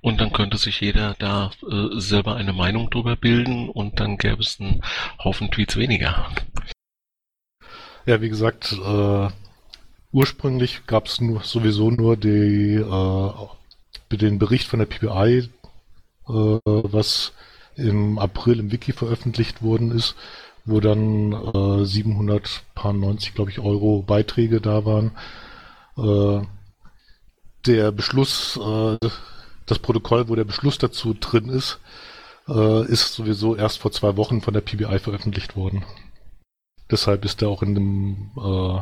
Und 0.00 0.20
dann 0.20 0.32
könnte 0.32 0.56
sich 0.56 0.80
jeder 0.80 1.14
da 1.20 1.52
äh, 1.62 2.00
selber 2.00 2.34
eine 2.34 2.52
Meinung 2.52 2.90
drüber 2.90 3.14
bilden 3.14 3.68
und 3.68 4.00
dann 4.00 4.18
gäbe 4.18 4.42
es 4.42 4.58
einen 4.58 4.82
Haufen 5.22 5.52
Tweets 5.52 5.76
weniger. 5.76 6.28
Ja, 8.04 8.20
wie 8.20 8.28
gesagt, 8.28 8.72
äh, 8.72 9.28
Ursprünglich 10.12 10.86
gab 10.86 11.06
es 11.06 11.20
nur, 11.20 11.42
sowieso 11.42 11.90
nur 11.90 12.16
die, 12.16 12.76
äh, 12.76 14.16
den 14.16 14.38
Bericht 14.38 14.66
von 14.66 14.78
der 14.78 14.86
PPI, 14.86 15.50
äh, 16.28 16.30
was 16.30 17.32
im 17.76 18.18
April 18.18 18.58
im 18.58 18.72
Wiki 18.72 18.92
veröffentlicht 18.92 19.62
worden 19.62 19.92
ist, 19.92 20.16
wo 20.64 20.80
dann 20.80 21.32
äh, 21.32 21.84
790, 21.84 23.34
glaube 23.34 23.50
ich, 23.50 23.60
Euro 23.60 24.02
Beiträge 24.02 24.60
da 24.60 24.84
waren. 24.84 25.12
Äh, 25.96 26.46
der 27.66 27.92
Beschluss, 27.92 28.56
äh, 28.56 28.98
das 29.66 29.78
Protokoll, 29.78 30.28
wo 30.28 30.34
der 30.34 30.44
Beschluss 30.44 30.78
dazu 30.78 31.14
drin 31.14 31.50
ist, 31.50 31.80
äh, 32.48 32.86
ist 32.86 33.14
sowieso 33.14 33.56
erst 33.56 33.78
vor 33.78 33.92
zwei 33.92 34.16
Wochen 34.16 34.40
von 34.40 34.54
der 34.54 34.62
PBI 34.62 34.98
veröffentlicht 34.98 35.54
worden. 35.54 35.84
Deshalb 36.90 37.24
ist 37.26 37.42
er 37.42 37.48
auch 37.48 37.62
in 37.62 37.74
dem 37.74 38.30
äh, 38.36 38.80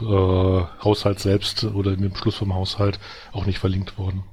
äh, 0.00 0.84
Haushalt 0.84 1.18
selbst 1.18 1.64
oder 1.64 1.92
in 1.92 2.02
dem 2.02 2.14
Schluss 2.14 2.36
vom 2.36 2.54
Haushalt 2.54 2.98
auch 3.32 3.46
nicht 3.46 3.58
verlinkt 3.58 3.98
worden. 3.98 4.24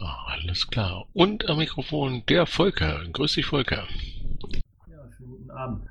Ah, 0.00 0.26
alles 0.32 0.68
klar. 0.68 1.06
Und 1.12 1.48
am 1.48 1.58
Mikrofon 1.58 2.22
der 2.28 2.46
Volker. 2.46 3.00
Grüß 3.12 3.34
dich, 3.34 3.46
Volker. 3.46 3.84
Ja, 4.88 4.98
schönen 5.16 5.30
guten 5.30 5.50
Abend. 5.50 5.82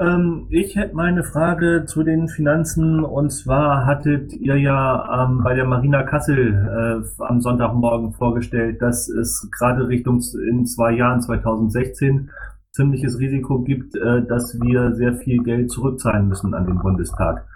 Ähm, 0.00 0.46
ich 0.50 0.76
hätte 0.76 0.94
mal 0.94 1.06
eine 1.06 1.24
Frage 1.24 1.84
zu 1.86 2.02
den 2.02 2.28
Finanzen 2.28 3.04
und 3.04 3.30
zwar 3.30 3.86
hattet 3.86 4.32
ihr 4.32 4.56
ja 4.56 5.24
ähm, 5.24 5.42
bei 5.42 5.54
der 5.54 5.64
Marina 5.64 6.02
Kassel 6.04 7.04
äh, 7.18 7.22
am 7.22 7.40
Sonntagmorgen 7.40 8.12
vorgestellt, 8.12 8.80
dass 8.80 9.08
es 9.08 9.48
gerade 9.56 9.88
Richtung 9.88 10.22
in 10.48 10.66
zwei 10.66 10.92
Jahren 10.92 11.20
2016 11.20 12.30
ziemliches 12.72 13.18
Risiko 13.18 13.60
gibt, 13.62 13.96
äh, 13.96 14.24
dass 14.24 14.60
wir 14.60 14.94
sehr 14.94 15.14
viel 15.14 15.42
Geld 15.42 15.70
zurückzahlen 15.70 16.28
müssen 16.28 16.54
an 16.54 16.66
den 16.66 16.78
Bundestag. 16.78 17.46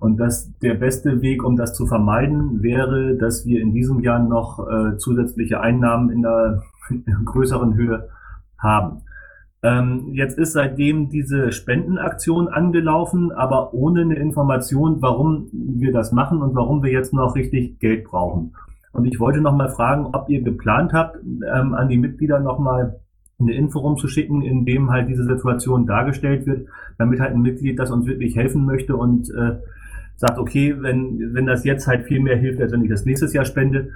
Und 0.00 0.16
dass 0.16 0.50
der 0.60 0.74
beste 0.74 1.20
Weg, 1.20 1.44
um 1.44 1.56
das 1.56 1.74
zu 1.74 1.86
vermeiden, 1.86 2.62
wäre, 2.62 3.16
dass 3.16 3.44
wir 3.44 3.60
in 3.60 3.72
diesem 3.72 4.00
Jahr 4.00 4.18
noch 4.18 4.58
äh, 4.66 4.96
zusätzliche 4.96 5.60
Einnahmen 5.60 6.10
in 6.10 6.24
einer, 6.24 6.62
in 6.90 7.04
einer 7.06 7.22
größeren 7.22 7.74
Höhe 7.74 8.08
haben. 8.58 9.02
Ähm, 9.62 10.08
jetzt 10.12 10.38
ist 10.38 10.54
seitdem 10.54 11.10
diese 11.10 11.52
Spendenaktion 11.52 12.48
angelaufen, 12.48 13.30
aber 13.30 13.74
ohne 13.74 14.00
eine 14.00 14.14
Information, 14.14 15.02
warum 15.02 15.50
wir 15.52 15.92
das 15.92 16.12
machen 16.12 16.40
und 16.40 16.54
warum 16.54 16.82
wir 16.82 16.90
jetzt 16.90 17.12
noch 17.12 17.36
richtig 17.36 17.78
Geld 17.78 18.04
brauchen. 18.04 18.54
Und 18.92 19.04
ich 19.04 19.20
wollte 19.20 19.42
noch 19.42 19.54
mal 19.54 19.68
fragen, 19.68 20.06
ob 20.14 20.30
ihr 20.30 20.42
geplant 20.42 20.94
habt, 20.94 21.18
ähm, 21.22 21.74
an 21.74 21.88
die 21.90 21.98
Mitglieder 21.98 22.40
noch 22.40 22.58
mal 22.58 23.00
eine 23.38 23.52
Info 23.52 23.80
rumzuschicken, 23.80 24.40
in 24.40 24.64
dem 24.64 24.90
halt 24.90 25.08
diese 25.10 25.24
Situation 25.24 25.86
dargestellt 25.86 26.46
wird, 26.46 26.68
damit 26.98 27.20
halt 27.20 27.34
ein 27.34 27.42
Mitglied, 27.42 27.78
das 27.78 27.90
uns 27.90 28.06
wirklich 28.06 28.36
helfen 28.36 28.64
möchte 28.64 28.96
und 28.96 29.30
äh, 29.30 29.58
sagt, 30.20 30.38
okay, 30.38 30.76
wenn, 30.80 31.34
wenn 31.34 31.46
das 31.46 31.64
jetzt 31.64 31.86
halt 31.86 32.06
viel 32.06 32.20
mehr 32.20 32.36
hilft, 32.36 32.60
als 32.60 32.72
wenn 32.72 32.84
ich 32.84 32.90
das 32.90 33.06
nächstes 33.06 33.32
Jahr 33.32 33.46
spende, 33.46 33.92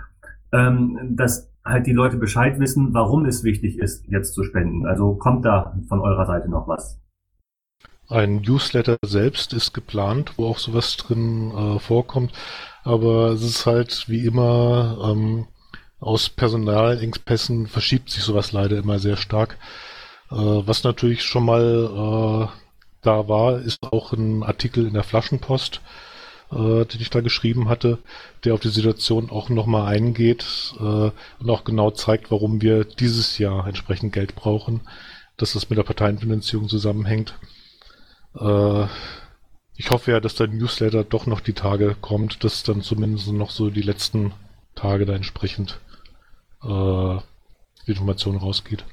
ähm, 0.52 0.98
dass 1.10 1.52
halt 1.64 1.86
die 1.86 1.92
Leute 1.92 2.16
Bescheid 2.16 2.58
wissen, 2.58 2.94
warum 2.94 3.26
es 3.26 3.44
wichtig 3.44 3.78
ist, 3.78 4.06
jetzt 4.08 4.32
zu 4.32 4.42
spenden. 4.42 4.86
Also 4.86 5.14
kommt 5.14 5.44
da 5.44 5.78
von 5.88 6.00
eurer 6.00 6.24
Seite 6.24 6.50
noch 6.50 6.66
was? 6.66 6.98
Ein 8.08 8.36
Newsletter 8.36 8.96
selbst 9.04 9.52
ist 9.52 9.72
geplant, 9.74 10.32
wo 10.36 10.46
auch 10.46 10.58
sowas 10.58 10.96
drin 10.96 11.50
äh, 11.50 11.78
vorkommt, 11.78 12.32
aber 12.84 13.30
es 13.32 13.42
ist 13.42 13.66
halt 13.66 14.08
wie 14.08 14.24
immer 14.24 14.98
ähm, 15.10 15.46
aus 16.00 16.28
Personalengpässen 16.28 17.66
verschiebt 17.66 18.10
sich 18.10 18.22
sowas 18.22 18.52
leider 18.52 18.78
immer 18.78 18.98
sehr 18.98 19.16
stark. 19.16 19.58
Äh, 20.30 20.36
was 20.36 20.84
natürlich 20.84 21.22
schon 21.22 21.44
mal 21.44 22.48
äh, 22.50 22.64
da 23.02 23.28
war, 23.28 23.58
ist 23.58 23.82
auch 23.82 24.12
ein 24.12 24.42
Artikel 24.42 24.86
in 24.86 24.94
der 24.94 25.02
Flaschenpost, 25.02 25.80
äh, 26.54 26.84
den 26.84 27.00
ich 27.00 27.10
da 27.10 27.20
geschrieben 27.20 27.68
hatte, 27.68 27.98
der 28.44 28.54
auf 28.54 28.60
die 28.60 28.68
Situation 28.68 29.30
auch 29.30 29.48
nochmal 29.48 29.92
eingeht 29.92 30.74
äh, 30.78 30.82
und 30.82 31.50
auch 31.50 31.64
genau 31.64 31.90
zeigt, 31.90 32.30
warum 32.30 32.62
wir 32.62 32.84
dieses 32.84 33.38
Jahr 33.38 33.66
entsprechend 33.66 34.12
Geld 34.12 34.34
brauchen, 34.34 34.80
dass 35.36 35.54
das 35.54 35.68
mit 35.68 35.78
der 35.78 35.84
Parteienfinanzierung 35.84 36.68
zusammenhängt. 36.68 37.34
Äh, 38.38 38.86
ich 39.76 39.90
hoffe 39.90 40.12
ja, 40.12 40.20
dass 40.20 40.36
der 40.36 40.46
Newsletter 40.46 41.02
doch 41.02 41.26
noch 41.26 41.40
die 41.40 41.52
Tage 41.52 41.96
kommt, 42.00 42.44
dass 42.44 42.62
dann 42.62 42.82
zumindest 42.82 43.28
noch 43.28 43.50
so 43.50 43.70
die 43.70 43.82
letzten 43.82 44.32
Tage 44.76 45.04
da 45.06 45.14
entsprechend 45.14 45.80
äh, 46.62 47.18
die 47.86 47.90
Information 47.90 48.36
rausgeht. 48.36 48.84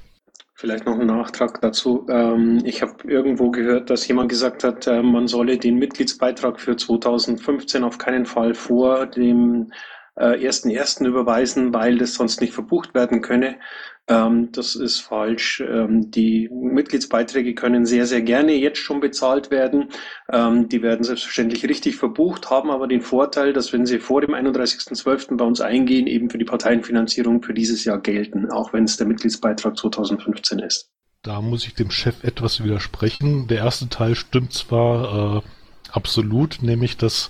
Vielleicht 0.61 0.85
noch 0.85 0.99
ein 0.99 1.07
Nachtrag 1.07 1.59
dazu. 1.61 2.05
Ähm, 2.07 2.61
ich 2.65 2.83
habe 2.83 3.11
irgendwo 3.11 3.49
gehört, 3.49 3.89
dass 3.89 4.07
jemand 4.07 4.29
gesagt 4.29 4.63
hat, 4.63 4.85
äh, 4.85 5.01
man 5.01 5.27
solle 5.27 5.57
den 5.57 5.77
Mitgliedsbeitrag 5.77 6.59
für 6.59 6.75
2015 6.75 7.83
auf 7.83 7.97
keinen 7.97 8.27
Fall 8.27 8.53
vor 8.53 9.07
dem 9.07 9.71
äh, 10.15 10.39
ersten 10.45 10.69
ersten 10.69 11.07
überweisen, 11.07 11.73
weil 11.73 11.97
das 11.97 12.13
sonst 12.13 12.41
nicht 12.41 12.53
verbucht 12.53 12.93
werden 12.93 13.23
könne. 13.23 13.55
Ähm, 14.07 14.51
das 14.51 14.75
ist 14.75 14.99
falsch. 14.99 15.61
Ähm, 15.65 16.11
die 16.11 16.49
Mitgliedsbeiträge 16.51 17.53
können 17.53 17.85
sehr, 17.85 18.05
sehr 18.05 18.21
gerne 18.21 18.53
jetzt 18.53 18.79
schon 18.79 18.99
bezahlt 18.99 19.51
werden. 19.51 19.89
Ähm, 20.31 20.69
die 20.69 20.81
werden 20.81 21.03
selbstverständlich 21.03 21.65
richtig 21.65 21.95
verbucht, 21.95 22.49
haben 22.49 22.71
aber 22.71 22.87
den 22.87 23.01
Vorteil, 23.01 23.53
dass 23.53 23.71
wenn 23.73 23.85
sie 23.85 23.99
vor 23.99 24.21
dem 24.21 24.33
31.12. 24.33 25.37
bei 25.37 25.45
uns 25.45 25.61
eingehen, 25.61 26.07
eben 26.07 26.29
für 26.29 26.37
die 26.37 26.45
Parteienfinanzierung 26.45 27.43
für 27.43 27.53
dieses 27.53 27.85
Jahr 27.85 27.99
gelten, 27.99 28.51
auch 28.51 28.73
wenn 28.73 28.85
es 28.85 28.97
der 28.97 29.07
Mitgliedsbeitrag 29.07 29.77
2015 29.77 30.59
ist. 30.59 30.89
Da 31.21 31.39
muss 31.39 31.67
ich 31.67 31.75
dem 31.75 31.91
Chef 31.91 32.23
etwas 32.23 32.63
widersprechen. 32.63 33.47
Der 33.47 33.59
erste 33.59 33.87
Teil 33.89 34.15
stimmt 34.15 34.53
zwar 34.53 35.37
äh, 35.37 35.41
absolut, 35.91 36.63
nämlich 36.63 36.97
dass 36.97 37.29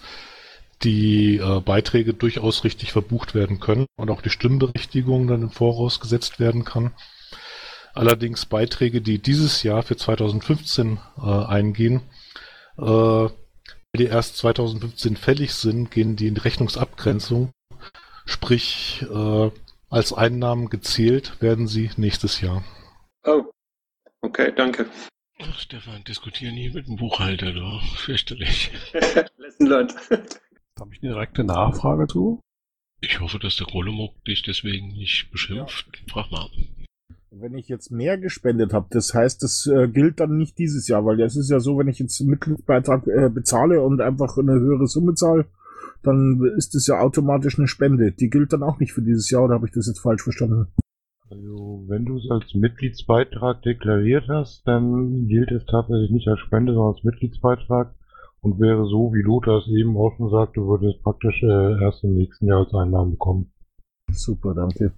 die 0.84 1.38
äh, 1.38 1.60
Beiträge 1.62 2.13
durchaus 2.13 2.63
richtig 2.63 2.91
verbucht 2.91 3.36
werden 3.36 3.60
können 3.60 3.86
und 3.98 4.10
auch 4.10 4.22
die 4.22 4.30
Stimmberechtigung 4.30 5.28
dann 5.28 5.44
im 5.44 5.50
Voraus 5.52 6.00
gesetzt 6.00 6.39
werden 6.39 6.65
kann. 6.65 6.94
Allerdings 7.94 8.46
Beiträge, 8.46 9.02
die 9.02 9.20
dieses 9.20 9.63
Jahr 9.63 9.84
für 9.84 9.98
2015 9.98 11.00
äh, 11.17 11.46
eingehen, 11.46 12.02
äh, 12.78 13.28
die 13.96 14.06
erst 14.06 14.38
2015 14.38 15.17
fällig 15.17 15.54
sind, 15.54 15.91
gehen 15.91 16.15
die 16.15 16.28
in 16.28 16.36
die 16.36 16.41
Rechnungsabgrenzung. 16.41 17.52
Sprich, 18.26 19.06
äh, 19.13 19.52
als 19.89 20.13
Einnahmen 20.13 20.70
gezählt 20.70 21.41
werden 21.41 21.67
sie 21.67 21.91
nächstes 21.98 22.39
Jahr. 22.39 22.63
Oh, 23.26 23.44
okay, 24.22 24.54
danke. 24.56 24.86
Ach, 25.41 25.60
Stefan, 25.60 26.04
diskutier 26.06 26.52
nie 26.52 26.70
mit 26.70 26.88
dem 26.88 26.96
Buchhalter, 26.96 27.52
du. 27.52 27.80
Fürchterlich. 27.96 28.72
Lesson 29.38 29.67
learned. 29.67 29.96
Habe 30.82 30.96
ich 30.96 31.04
eine 31.04 31.12
direkte 31.12 31.44
Nachfrage 31.44 32.08
zu? 32.08 32.41
Ich 33.02 33.20
hoffe, 33.20 33.38
dass 33.38 33.56
der 33.56 33.67
Grollemok 33.67 34.26
dich 34.26 34.41
deswegen 34.41 34.88
nicht 34.88 35.30
beschimpft. 35.32 36.04
Frag 36.10 36.32
mal. 36.32 36.48
Wenn 37.30 37.54
ich 37.54 37.67
jetzt 37.67 37.91
mehr 37.91 38.17
gespendet 38.17 38.74
habe, 38.74 38.88
das 38.89 39.13
heißt, 39.13 39.44
das 39.44 39.67
äh, 39.67 39.88
gilt 39.88 40.20
dann 40.20 40.38
nicht 40.38 40.58
dieses 40.58 40.88
Jahr, 40.88 41.06
weil 41.06 41.22
es 41.22 41.36
ist 41.36 41.52
ja 41.52 41.60
so, 41.60 41.78
wenn 41.78 41.88
ich 41.88 42.00
jetzt 42.00 42.20
einen 42.20 42.32
Mitgliedsbeitrag 42.32 43.06
äh, 43.06 43.30
bezahle 43.30 43.80
und 43.82 44.02
einfach 44.02 44.36
eine 44.39 44.54
höhere 44.54 44.88
Summe 44.88 45.13
zahle, 45.13 45.46
dann 46.02 46.41
ist 46.58 46.74
es 46.74 46.88
ja 46.88 47.00
automatisch 47.00 47.60
eine 47.60 47.67
Spende. 47.67 48.12
Die 48.12 48.32
gilt 48.32 48.52
dann 48.52 48.63
auch 48.63 48.80
nicht 48.80 48.94
für 48.94 49.04
dieses 49.04 49.30
Jahr, 49.30 49.44
oder 49.44 49.54
habe 49.54 49.67
ich 49.67 49.74
das 49.74 49.86
jetzt 49.86 50.00
falsch 50.00 50.24
verstanden? 50.24 50.65
Also, 51.30 51.86
wenn 51.89 52.06
du 52.06 52.17
es 52.17 52.28
als 52.32 52.56
Mitgliedsbeitrag 52.56 53.62
deklariert 53.62 54.28
hast, 54.30 54.67
dann 54.67 55.28
gilt 55.28 55.52
es 55.52 55.63
tatsächlich 55.67 56.10
nicht 56.10 56.28
als 56.28 56.39
Spende, 56.39 56.74
sondern 56.74 56.96
als 56.96 57.04
Mitgliedsbeitrag 57.04 57.94
und 58.42 58.60
wäre 58.60 58.86
so, 58.86 59.14
wie 59.14 59.22
Lothar 59.22 59.60
es 59.60 59.68
eben 59.68 59.96
auch 59.98 60.16
schon 60.18 60.30
sagte, 60.30 60.62
würde 60.62 60.90
es 60.90 61.02
praktisch 61.02 61.42
äh, 61.44 61.84
erst 61.84 62.04
im 62.04 62.16
nächsten 62.16 62.48
Jahr 62.48 62.60
als 62.60 62.74
Einnahmen 62.74 63.12
bekommen. 63.12 63.52
Super, 64.12 64.54
danke. 64.54 64.94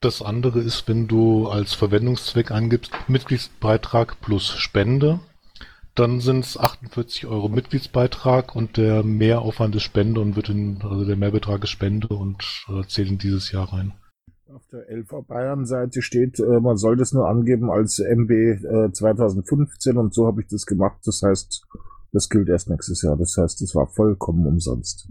Das 0.00 0.20
andere 0.20 0.58
ist, 0.58 0.88
wenn 0.88 1.06
du 1.06 1.46
als 1.46 1.74
Verwendungszweck 1.74 2.50
angibst 2.50 2.92
Mitgliedsbeitrag 3.08 4.20
plus 4.20 4.50
Spende, 4.50 5.20
dann 5.94 6.20
sind 6.20 6.44
es 6.44 6.58
48 6.58 7.26
Euro 7.26 7.48
Mitgliedsbeitrag 7.48 8.56
und 8.56 8.78
der 8.78 9.02
Mehraufwand 9.04 9.76
ist 9.76 9.82
Spende 9.82 10.20
und 10.20 10.34
wird 10.34 10.48
in, 10.48 10.80
also 10.82 11.04
der 11.04 11.16
Mehrbetrag 11.16 11.62
ist 11.62 11.70
Spende 11.70 12.08
und 12.08 12.42
äh, 12.68 12.82
zählt 12.88 13.10
in 13.10 13.18
dieses 13.18 13.52
Jahr 13.52 13.72
rein. 13.72 13.92
Auf 14.52 14.66
der 14.72 14.90
LV 14.90 15.26
Bayern 15.28 15.66
Seite 15.66 16.02
steht, 16.02 16.40
äh, 16.40 16.60
man 16.60 16.78
soll 16.78 16.96
das 16.96 17.12
nur 17.12 17.28
angeben 17.28 17.70
als 17.70 17.98
MB 17.98 18.30
äh, 18.30 18.92
2015 18.92 19.96
und 19.98 20.14
so 20.14 20.26
habe 20.26 20.40
ich 20.40 20.48
das 20.48 20.66
gemacht. 20.66 21.00
Das 21.04 21.22
heißt, 21.22 21.66
das 22.12 22.28
gilt 22.28 22.48
erst 22.48 22.68
nächstes 22.68 23.02
Jahr. 23.02 23.16
Das 23.16 23.36
heißt, 23.36 23.62
es 23.62 23.74
war 23.74 23.88
vollkommen 23.88 24.46
umsonst. 24.46 25.08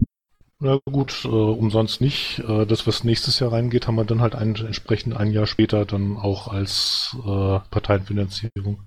Na 0.60 0.78
gut, 0.84 1.24
äh, 1.24 1.28
umsonst 1.28 2.00
nicht. 2.00 2.38
Äh, 2.46 2.66
das, 2.66 2.86
was 2.86 3.02
nächstes 3.02 3.40
Jahr 3.40 3.52
reingeht, 3.52 3.88
haben 3.88 3.96
wir 3.96 4.04
dann 4.04 4.20
halt 4.20 4.36
ein, 4.36 4.54
entsprechend 4.54 5.16
ein 5.16 5.32
Jahr 5.32 5.46
später 5.46 5.84
dann 5.84 6.16
auch 6.16 6.46
als 6.46 7.16
äh, 7.18 7.58
Parteienfinanzierung. 7.70 8.78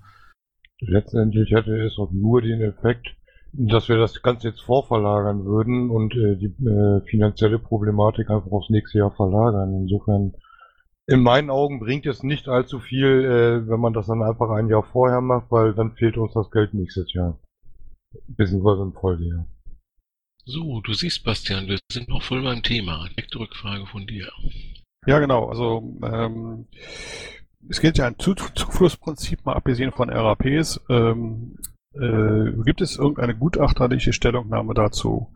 Letztendlich 0.80 1.50
hätte 1.50 1.76
es 1.84 1.98
auch 1.98 2.10
nur 2.12 2.40
den 2.40 2.62
Effekt, 2.62 3.08
dass 3.52 3.90
wir 3.90 3.98
das 3.98 4.22
Ganze 4.22 4.48
jetzt 4.48 4.62
vorverlagern 4.62 5.44
würden 5.44 5.90
und 5.90 6.14
äh, 6.14 6.36
die 6.36 6.54
äh, 6.66 7.02
finanzielle 7.10 7.58
Problematik 7.58 8.30
einfach 8.30 8.50
aufs 8.52 8.70
nächste 8.70 8.98
Jahr 8.98 9.12
verlagern. 9.12 9.74
Insofern, 9.74 10.32
in 11.06 11.22
meinen 11.22 11.50
Augen 11.50 11.80
bringt 11.80 12.06
es 12.06 12.22
nicht 12.22 12.48
allzu 12.48 12.78
viel, 12.78 13.06
äh, 13.06 13.68
wenn 13.68 13.80
man 13.80 13.92
das 13.92 14.06
dann 14.06 14.22
einfach 14.22 14.48
ein 14.50 14.68
Jahr 14.68 14.82
vorher 14.82 15.20
macht, 15.20 15.50
weil 15.50 15.74
dann 15.74 15.92
fehlt 15.92 16.16
uns 16.16 16.32
das 16.32 16.50
Geld 16.50 16.72
nächstes 16.72 17.12
Jahr. 17.12 17.38
Beziehungsweise 18.28 18.82
im 18.82 18.92
Folgejahr. 18.92 19.46
So, 20.44 20.80
du 20.80 20.94
siehst, 20.94 21.24
Bastian, 21.24 21.66
wir 21.66 21.78
sind 21.90 22.08
noch 22.08 22.22
voll 22.22 22.42
beim 22.42 22.62
Thema. 22.62 23.08
Direkte 23.08 23.40
Rückfrage 23.40 23.86
von 23.86 24.06
dir. 24.06 24.30
Ja, 25.06 25.18
genau. 25.18 25.48
Also 25.48 25.98
ähm, 26.04 26.66
es 27.68 27.80
gilt 27.80 27.98
ja 27.98 28.06
ein 28.06 28.18
Zu 28.18 28.34
Zuflussprinzip, 28.34 29.44
mal 29.44 29.54
abgesehen 29.54 29.92
von 29.92 30.08
RAPs. 30.10 30.80
Ähm, 30.88 31.56
äh, 31.94 32.52
gibt 32.64 32.80
es 32.80 32.96
irgendeine 32.96 33.34
gutachterliche 33.34 34.12
Stellungnahme 34.12 34.74
dazu, 34.74 35.32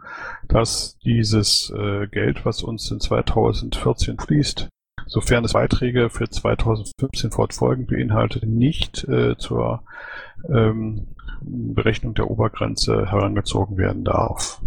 dass 0.49 0.99
dieses 0.99 1.71
äh, 1.71 2.07
Geld, 2.07 2.45
was 2.45 2.63
uns 2.63 2.91
in 2.91 3.01
2014 3.01 4.19
fließt, 4.19 4.69
sofern 5.11 5.45
es 5.45 5.53
Beiträge 5.53 6.09
für 6.09 6.31
2015 6.31 7.33
fortfolgend 7.33 7.89
beinhaltet, 7.89 8.45
nicht 8.45 9.05
äh, 9.05 9.37
zur 9.37 9.83
ähm, 10.49 11.09
Berechnung 11.43 12.15
der 12.15 12.31
Obergrenze 12.31 13.11
herangezogen 13.11 13.77
werden 13.77 14.05
darf? 14.05 14.63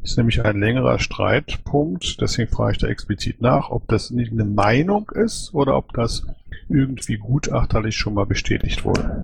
Das 0.00 0.12
ist 0.12 0.16
nämlich 0.16 0.44
ein 0.44 0.60
längerer 0.60 0.98
Streitpunkt, 0.98 2.20
deswegen 2.20 2.50
frage 2.50 2.72
ich 2.72 2.78
da 2.78 2.86
explizit 2.86 3.42
nach, 3.42 3.68
ob 3.68 3.86
das 3.88 4.10
nicht 4.10 4.32
eine 4.32 4.44
Meinung 4.44 5.10
ist 5.10 5.52
oder 5.52 5.76
ob 5.76 5.92
das 5.92 6.24
irgendwie 6.68 7.16
gutachterlich 7.18 7.96
schon 7.96 8.14
mal 8.14 8.26
bestätigt 8.26 8.84
wurde. 8.84 9.22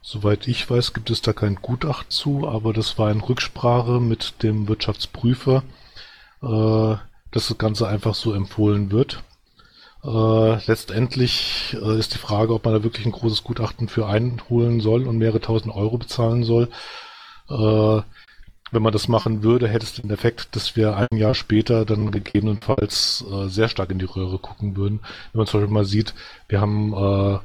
Soweit 0.00 0.48
ich 0.48 0.68
weiß, 0.68 0.94
gibt 0.94 1.10
es 1.10 1.20
da 1.20 1.34
kein 1.34 1.56
Gutachten 1.56 2.10
zu, 2.10 2.48
aber 2.48 2.72
das 2.72 2.98
war 2.98 3.12
in 3.12 3.20
Rücksprache 3.20 4.00
mit 4.00 4.42
dem 4.42 4.66
Wirtschaftsprüfer, 4.66 5.62
äh, 6.42 6.96
dass 7.30 7.48
das 7.48 7.58
Ganze 7.58 7.86
einfach 7.86 8.14
so 8.14 8.32
empfohlen 8.32 8.90
wird. 8.90 9.22
Äh, 10.02 10.64
letztendlich 10.66 11.76
äh, 11.80 11.98
ist 11.98 12.14
die 12.14 12.18
Frage, 12.18 12.54
ob 12.54 12.64
man 12.64 12.74
da 12.74 12.82
wirklich 12.82 13.04
ein 13.04 13.12
großes 13.12 13.44
Gutachten 13.44 13.88
für 13.88 14.06
einholen 14.06 14.80
soll 14.80 15.06
und 15.06 15.18
mehrere 15.18 15.40
tausend 15.40 15.74
Euro 15.74 15.98
bezahlen 15.98 16.42
soll. 16.44 16.68
Äh, 17.50 18.02
wenn 18.72 18.82
man 18.82 18.92
das 18.92 19.08
machen 19.08 19.42
würde, 19.42 19.68
hätte 19.68 19.84
es 19.84 19.94
den 19.94 20.10
Effekt, 20.10 20.54
dass 20.56 20.76
wir 20.76 20.96
ein 20.96 21.16
Jahr 21.16 21.34
später 21.34 21.84
dann 21.84 22.12
gegebenenfalls 22.12 23.24
äh, 23.30 23.48
sehr 23.48 23.68
stark 23.68 23.90
in 23.90 23.98
die 23.98 24.06
Röhre 24.06 24.38
gucken 24.38 24.76
würden. 24.76 25.00
Wenn 25.32 25.40
man 25.40 25.46
zum 25.46 25.60
Beispiel 25.60 25.74
mal 25.74 25.84
sieht, 25.84 26.14
wir 26.48 26.60
haben 26.60 26.94
äh, 26.94 27.38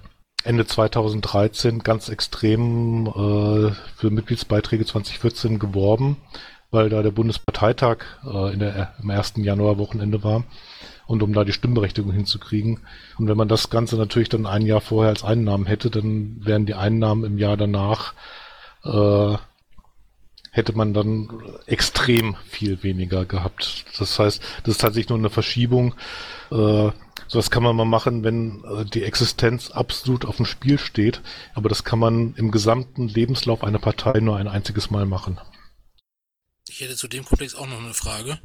Ende 0.43 0.65
2013 0.67 1.79
ganz 1.79 2.07
extrem 2.07 3.11
für 3.11 4.11
Mitgliedsbeiträge 4.11 4.85
2014 4.85 5.57
geworben, 5.57 6.17
weil 6.69 6.89
da 6.89 7.01
der 7.01 7.09
Bundesparteitag 7.09 8.03
in 8.53 8.59
der, 8.59 8.93
im 9.01 9.09
ersten 9.09 9.43
Januarwochenende 9.43 10.23
war 10.23 10.43
und 11.07 11.23
um 11.23 11.33
da 11.33 11.43
die 11.43 11.53
Stimmberechtigung 11.53 12.11
hinzukriegen. 12.11 12.79
Und 13.17 13.27
wenn 13.27 13.37
man 13.37 13.47
das 13.47 13.69
Ganze 13.69 13.95
natürlich 13.97 14.29
dann 14.29 14.45
ein 14.45 14.65
Jahr 14.65 14.81
vorher 14.81 15.09
als 15.09 15.23
Einnahmen 15.23 15.65
hätte, 15.65 15.89
dann 15.89 16.37
wären 16.45 16.65
die 16.65 16.75
Einnahmen 16.75 17.23
im 17.23 17.37
Jahr 17.37 17.57
danach 17.57 18.13
äh, 18.83 19.37
hätte 20.55 20.73
man 20.73 20.93
dann 20.93 21.29
extrem 21.65 22.37
viel 22.47 22.81
weniger 22.81 23.25
gehabt. 23.25 23.85
Das 23.99 24.17
heißt, 24.17 24.41
das 24.63 24.75
ist 24.75 24.81
tatsächlich 24.81 25.09
nur 25.09 25.17
eine 25.17 25.29
Verschiebung. 25.29 25.95
Äh, 26.49 26.91
sowas 27.27 27.51
kann 27.51 27.63
man 27.63 27.75
mal 27.75 27.85
machen, 27.85 28.23
wenn 28.23 28.63
äh, 28.63 28.85
die 28.85 29.03
Existenz 29.03 29.71
absolut 29.71 30.23
auf 30.23 30.37
dem 30.37 30.45
Spiel 30.45 30.79
steht. 30.79 31.21
Aber 31.55 31.67
das 31.67 31.83
kann 31.83 31.99
man 31.99 32.35
im 32.35 32.51
gesamten 32.51 33.09
Lebenslauf 33.09 33.65
einer 33.65 33.79
Partei 33.79 34.21
nur 34.21 34.37
ein 34.37 34.47
einziges 34.47 34.89
Mal 34.89 35.05
machen. 35.05 35.39
Ich 36.69 36.79
hätte 36.79 36.95
zu 36.95 37.09
dem 37.09 37.25
Komplex 37.25 37.53
auch 37.55 37.67
noch 37.67 37.79
eine 37.79 37.93
Frage. 37.93 38.39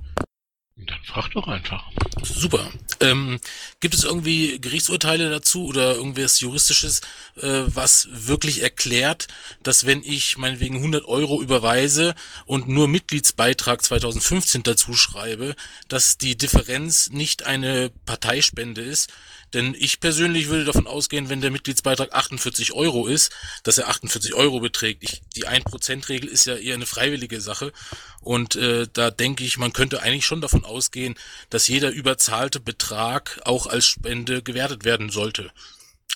Dann 0.87 0.99
frag 1.05 1.31
doch 1.31 1.47
einfach. 1.49 1.85
Super. 2.23 2.71
Ähm, 3.01 3.41
gibt 3.81 3.95
es 3.95 4.05
irgendwie 4.05 4.61
Gerichtsurteile 4.61 5.31
dazu 5.31 5.67
oder 5.67 5.95
irgendwas 5.95 6.41
Juristisches, 6.41 7.01
äh, 7.37 7.63
was 7.67 8.09
wirklich 8.11 8.63
erklärt, 8.63 9.29
dass 9.63 9.87
wenn 9.87 10.03
ich 10.03 10.37
meinetwegen 10.37 10.77
100 10.77 11.05
Euro 11.07 11.41
überweise 11.41 12.15
und 12.47 12.69
nur 12.69 12.89
Mitgliedsbeitrag 12.89 13.83
2015 13.83 14.63
dazu 14.63 14.95
schreibe, 14.95 15.55
dass 15.89 16.19
die 16.19 16.37
Differenz 16.37 17.11
nicht 17.11 17.45
eine 17.45 17.91
Parteispende 18.05 18.83
ist, 18.83 19.11
denn 19.53 19.75
ich 19.79 20.01
persönlich 20.01 20.49
würde 20.49 20.65
davon 20.65 20.87
ausgehen, 20.87 21.29
wenn 21.29 21.41
der 21.41 21.51
Mitgliedsbeitrag 21.51 22.13
48 22.13 22.73
Euro 22.73 23.07
ist, 23.07 23.33
dass 23.63 23.79
er 23.79 23.89
48 23.89 24.35
Euro 24.35 24.61
beträgt. 24.61 25.03
Ich, 25.03 25.23
die 25.37 25.49
1%-Regel 25.49 26.29
ist 26.29 26.47
ja 26.47 26.57
eher 26.57 26.75
eine 26.75 26.87
freiwillige 26.87 27.41
Sache. 27.41 27.73
Und 28.21 28.57
äh, 28.57 28.87
da 28.93 29.11
denke 29.11 29.45
ich, 29.45 29.59
man 29.59 29.73
könnte 29.73 30.03
eigentlich 30.03 30.27
schon 30.27 30.41
davon 30.41 30.65
ausgehen, 30.65 31.15
dass 31.49 31.69
jeder 31.69 31.91
überzahlte 31.91 32.61
Betrag 32.61 33.41
auch 33.45 33.67
als 33.67 33.87
Spende 33.87 34.43
gewertet 34.43 34.85
werden 34.85 35.11
sollte. 35.11 35.51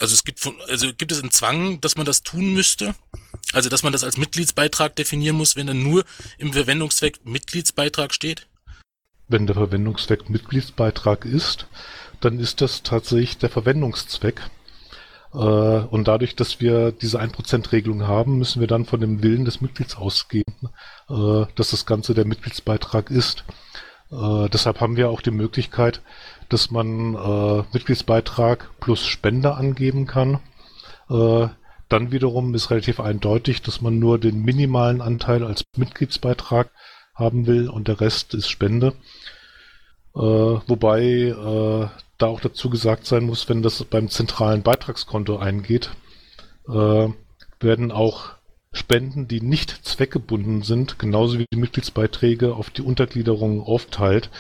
Also 0.01 0.15
es 0.15 0.25
gibt 0.25 0.41
von, 0.41 0.61
also 0.69 0.93
gibt 0.93 1.13
es 1.13 1.21
einen 1.21 1.31
Zwang, 1.31 1.81
dass 1.81 1.97
man 1.97 2.07
das 2.07 2.23
tun 2.23 2.53
müsste? 2.53 2.95
Also 3.53 3.69
dass 3.69 3.83
man 3.83 3.93
das 3.93 4.05
als 4.05 4.17
Mitgliedsbeitrag 4.17 4.97
definieren 4.97 5.37
muss, 5.37 5.57
wenn 5.57 5.67
dann 5.67 5.83
nur 5.83 6.05
im 6.39 6.53
Verwendungszweck 6.53 7.25
Mitgliedsbeitrag 7.25 8.13
steht? 8.13 8.49
Wenn 9.29 9.47
der 9.47 9.55
Verwendungszweck 9.55 10.29
Mitgliedsbeitrag 10.29 11.25
ist, 11.25 11.67
dann 12.25 12.39
ist 12.39 12.61
das 12.61 12.83
tatsächlich 12.83 13.39
der 13.39 13.51
Verwendungszweck. 13.51 14.43
Äh, 15.33 15.37
und 15.37 16.09
dadurch, 16.09 16.37
dass 16.37 16.61
wir 16.61 16.93
diese 16.93 17.21
1%-Regelung 17.21 18.07
haben, 18.07 18.39
müssen 18.39 18.61
wir 18.61 18.69
dann 18.69 18.85
von 18.85 19.01
dem 19.01 19.23
Willen 19.23 19.45
des 19.45 19.61
Mitglieds 19.61 19.97
ausgehen, 19.97 20.71
äh, 21.11 21.47
dass 21.55 21.71
das 21.71 21.87
Ganze 21.87 22.15
der 22.15 22.25
Mitgliedsbeitrag 22.25 23.11
ist. 23.11 23.45
Äh, 24.11 24.49
deshalb 24.49 24.81
haben 24.81 24.97
wir 24.97 25.11
auch 25.11 25.21
die 25.21 25.31
Möglichkeit, 25.31 26.01
dass 26.51 26.71
man 26.71 27.13
Mitgliedsbeitrag 27.73 28.69
plus 28.79 29.07
Spende 29.07 29.55
angeben 29.55 30.07
kann. 30.07 30.41
Dann 31.09 32.13
wiederum 32.13 32.55
ist 32.55 32.71
relativ 32.71 33.01
eindeutig, 33.01 33.63
dass 33.63 33.81
man 33.81 33.99
nur 33.99 34.19
den 34.19 34.43
minimalen 34.43 35.01
Anteil 35.01 35.43
als 35.43 35.65
Mitgliedsbeitrag 35.75 36.71
haben 37.15 37.47
will 37.47 37.71
und 37.71 37.89
der 37.89 38.01
Rest 38.01 38.35
ist 38.35 38.51
Spende. 38.51 38.93
Äh, 40.15 40.21
wobei 40.21 41.03
äh, 41.03 41.89
da 42.19 42.27
auch 42.27 42.41
dazu 42.41 42.71
gesagt 42.71 43.07
sein 43.07 43.25
muss, 43.25 43.49
wenn 43.49 43.63
das 43.63 43.85
beim 43.85 44.09
zentralen 44.09 44.63
Beitragskonto 44.63 45.37
eingeht, 45.39 45.91
äh, 46.69 47.09
werden 47.61 47.93
auch 47.93 48.35
Spenden, 48.73 49.29
die 49.29 49.41
nicht 49.41 49.71
zweckgebunden 49.87 50.63
sind, 50.63 50.99
genauso 50.99 51.39
wie 51.39 51.47
die 51.53 51.59
Mitgliedsbeiträge 51.59 52.55
auf 52.55 52.71
die 52.71 52.83
Untergliederung 52.83 53.63
aufteilt. 53.63 54.31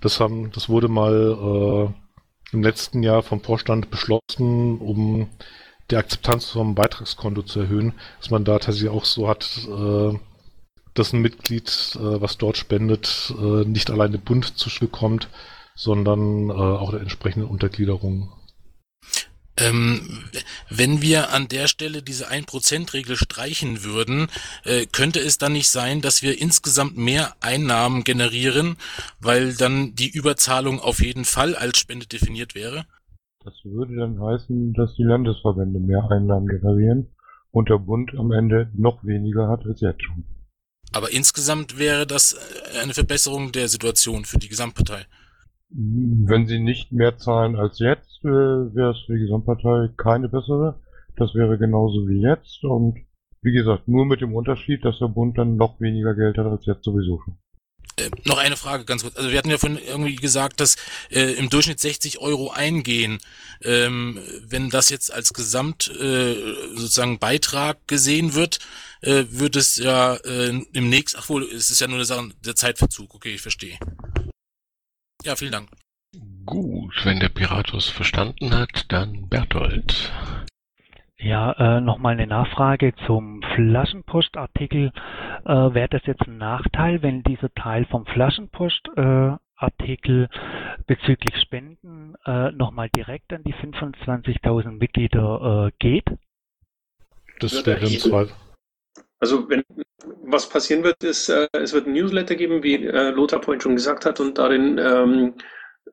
Das 0.00 0.20
haben, 0.20 0.50
das 0.52 0.68
wurde 0.68 0.88
mal 0.88 1.92
äh, 1.92 2.54
im 2.54 2.62
letzten 2.62 3.02
Jahr 3.02 3.22
vom 3.22 3.40
Vorstand 3.40 3.90
beschlossen, 3.90 4.78
um 4.78 5.28
die 5.90 5.96
Akzeptanz 5.96 6.50
vom 6.50 6.74
Beitragskonto 6.74 7.42
zu 7.42 7.60
erhöhen, 7.60 7.94
dass 8.20 8.30
man 8.30 8.44
da 8.44 8.58
tatsächlich 8.58 8.90
auch 8.90 9.04
so 9.04 9.28
hat, 9.28 9.68
äh, 9.68 10.18
dass 10.94 11.12
ein 11.12 11.22
Mitglied, 11.22 11.68
äh, 11.96 12.20
was 12.20 12.38
dort 12.38 12.56
spendet, 12.56 13.34
äh, 13.38 13.64
nicht 13.64 13.90
allein 13.90 14.12
dem 14.12 14.22
Bund 14.22 14.58
zuschbekommt, 14.58 15.28
sondern 15.74 16.50
äh, 16.50 16.52
auch 16.52 16.90
der 16.90 17.00
entsprechenden 17.00 17.48
Untergliederung. 17.48 18.32
Ähm, 19.56 20.00
wenn 20.68 21.00
wir 21.00 21.32
an 21.32 21.46
der 21.46 21.68
Stelle 21.68 22.02
diese 22.02 22.28
1%-Regel 22.28 23.16
streichen 23.16 23.84
würden, 23.84 24.26
äh, 24.64 24.86
könnte 24.86 25.20
es 25.20 25.38
dann 25.38 25.52
nicht 25.52 25.68
sein, 25.68 26.00
dass 26.00 26.22
wir 26.22 26.40
insgesamt 26.40 26.96
mehr 26.96 27.34
Einnahmen 27.40 28.02
generieren, 28.02 28.76
weil 29.20 29.54
dann 29.54 29.94
die 29.94 30.10
Überzahlung 30.10 30.80
auf 30.80 31.00
jeden 31.00 31.24
Fall 31.24 31.54
als 31.54 31.78
Spende 31.78 32.06
definiert 32.06 32.56
wäre? 32.56 32.84
Das 33.44 33.54
würde 33.62 33.94
dann 33.94 34.20
heißen, 34.20 34.72
dass 34.72 34.96
die 34.96 35.04
Landesverbände 35.04 35.78
mehr 35.78 36.10
Einnahmen 36.10 36.48
generieren 36.48 37.14
und 37.52 37.68
der 37.68 37.78
Bund 37.78 38.12
am 38.18 38.32
Ende 38.32 38.70
noch 38.74 39.04
weniger 39.04 39.48
hat 39.48 39.64
als 39.66 39.80
jetzt 39.80 40.02
schon. 40.02 40.24
Aber 40.92 41.12
insgesamt 41.12 41.78
wäre 41.78 42.06
das 42.08 42.32
äh, 42.32 42.78
eine 42.80 42.94
Verbesserung 42.94 43.52
der 43.52 43.68
Situation 43.68 44.24
für 44.24 44.38
die 44.38 44.48
Gesamtpartei. 44.48 45.06
Wenn 45.76 46.46
sie 46.46 46.60
nicht 46.60 46.92
mehr 46.92 47.18
zahlen 47.18 47.56
als 47.56 47.80
jetzt, 47.80 48.24
äh, 48.24 48.28
wäre 48.28 48.92
es 48.92 49.00
für 49.06 49.14
die 49.14 49.22
Gesamtpartei 49.22 49.88
keine 49.96 50.28
bessere. 50.28 50.80
Das 51.16 51.34
wäre 51.34 51.58
genauso 51.58 52.06
wie 52.08 52.20
jetzt 52.20 52.62
und 52.64 52.96
wie 53.42 53.52
gesagt, 53.52 53.88
nur 53.88 54.06
mit 54.06 54.20
dem 54.20 54.34
Unterschied, 54.34 54.84
dass 54.84 54.98
der 55.00 55.08
Bund 55.08 55.36
dann 55.36 55.56
noch 55.56 55.80
weniger 55.80 56.14
Geld 56.14 56.38
hat 56.38 56.46
als 56.46 56.64
jetzt 56.64 56.84
sowieso 56.84 57.20
schon. 57.20 57.36
Äh, 57.96 58.10
noch 58.24 58.38
eine 58.38 58.56
Frage 58.56 58.84
ganz 58.84 59.02
kurz. 59.02 59.16
Also 59.16 59.30
wir 59.30 59.38
hatten 59.38 59.50
ja 59.50 59.58
von 59.58 59.76
irgendwie 59.76 60.16
gesagt, 60.16 60.60
dass 60.60 60.76
äh, 61.10 61.32
im 61.32 61.50
Durchschnitt 61.50 61.80
60 61.80 62.20
Euro 62.20 62.50
eingehen. 62.50 63.18
Ähm, 63.62 64.18
wenn 64.46 64.70
das 64.70 64.90
jetzt 64.90 65.12
als 65.12 65.34
Gesamt 65.34 65.88
äh, 66.00 66.34
sozusagen 66.74 67.18
Beitrag 67.18 67.86
gesehen 67.86 68.34
wird, 68.34 68.60
äh, 69.02 69.24
wird 69.28 69.56
es 69.56 69.76
ja 69.76 70.14
äh, 70.14 70.48
im 70.72 70.88
nächsten, 70.88 71.18
ach 71.20 71.28
wohl, 71.28 71.42
es 71.44 71.70
ist 71.70 71.80
ja 71.80 71.86
nur 71.88 71.96
eine 71.96 72.04
Sache 72.04 72.30
der 72.44 72.56
Zeitverzug. 72.56 73.14
Okay, 73.14 73.34
ich 73.34 73.42
verstehe. 73.42 73.78
Ja, 75.24 75.34
vielen 75.36 75.52
Dank. 75.52 75.68
Gut, 76.44 76.94
wenn 77.04 77.18
der 77.18 77.30
Piratus 77.30 77.88
verstanden 77.88 78.54
hat, 78.54 78.92
dann 78.92 79.30
Berthold. 79.30 80.12
Ja, 81.16 81.52
äh, 81.52 81.80
nochmal 81.80 82.12
eine 82.12 82.26
Nachfrage 82.26 82.92
zum 83.06 83.40
Flaschenpostartikel. 83.54 84.92
Äh, 85.46 85.48
Wäre 85.48 85.88
das 85.88 86.04
jetzt 86.04 86.28
ein 86.28 86.36
Nachteil, 86.36 87.00
wenn 87.02 87.22
dieser 87.22 87.48
Teil 87.54 87.86
vom 87.86 88.04
Flaschenpostartikel 88.04 90.24
äh, 90.24 90.28
bezüglich 90.86 91.40
Spenden 91.40 92.16
äh, 92.26 92.52
nochmal 92.52 92.90
direkt 92.94 93.32
an 93.32 93.44
die 93.44 93.54
25.000 93.54 94.72
Mitglieder 94.72 95.68
äh, 95.68 95.70
geht? 95.78 96.04
Das 97.40 97.64
wäre 97.64 97.86
im 97.86 97.98
Zweifel. 97.98 98.34
Also 99.24 99.48
wenn 99.48 99.62
was 100.26 100.46
passieren 100.50 100.84
wird, 100.84 101.02
ist, 101.02 101.30
äh, 101.30 101.48
es 101.52 101.72
wird 101.72 101.86
ein 101.86 101.94
Newsletter 101.94 102.34
geben, 102.34 102.62
wie 102.62 102.74
äh, 102.74 103.08
Lothar 103.08 103.42
vorhin 103.42 103.62
schon 103.62 103.74
gesagt 103.74 104.04
hat, 104.04 104.20
und 104.20 104.36
darin 104.36 104.76
ähm, 104.76 105.32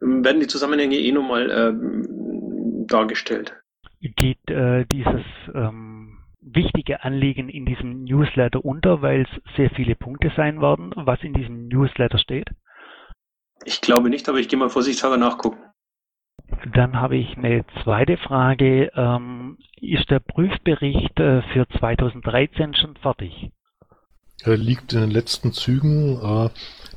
werden 0.01 0.41
die 0.41 0.47
Zusammenhänge 0.47 0.97
eh 0.97 1.13
nochmal 1.13 1.49
ähm, 1.49 2.86
dargestellt. 2.88 3.53
Geht 4.01 4.49
äh, 4.49 4.84
dieses 4.86 5.23
ähm, 5.55 6.17
wichtige 6.41 7.05
Anliegen 7.05 7.47
in 7.47 7.65
diesem 7.65 8.03
Newsletter 8.03 8.65
unter, 8.65 9.01
weil 9.01 9.21
es 9.21 9.55
sehr 9.55 9.69
viele 9.69 9.95
Punkte 9.95 10.34
sein 10.36 10.61
werden, 10.61 10.91
was 10.97 11.23
in 11.23 11.34
diesem 11.34 11.69
Newsletter 11.69 12.17
steht? 12.17 12.49
Ich 13.63 13.79
glaube 13.79 14.09
nicht, 14.09 14.27
aber 14.27 14.39
ich 14.39 14.49
gehe 14.49 14.59
mal 14.59 14.69
vorsichtshalber 14.69 15.15
nachgucken. 15.15 15.70
Dann 16.73 16.99
habe 16.99 17.17
ich 17.17 17.37
eine 17.37 17.65
zweite 17.83 18.17
Frage. 18.17 18.91
Ähm, 18.95 19.57
ist 19.81 20.09
der 20.09 20.19
Prüfbericht 20.19 21.19
äh, 21.19 21.41
für 21.53 21.67
2013 21.79 22.75
schon 22.75 22.95
fertig? 22.95 23.51
Er 24.43 24.57
liegt 24.57 24.93
in 24.93 25.01
den 25.01 25.11
letzten 25.11 25.53
Zügen. 25.53 26.19
Äh, 26.21 26.49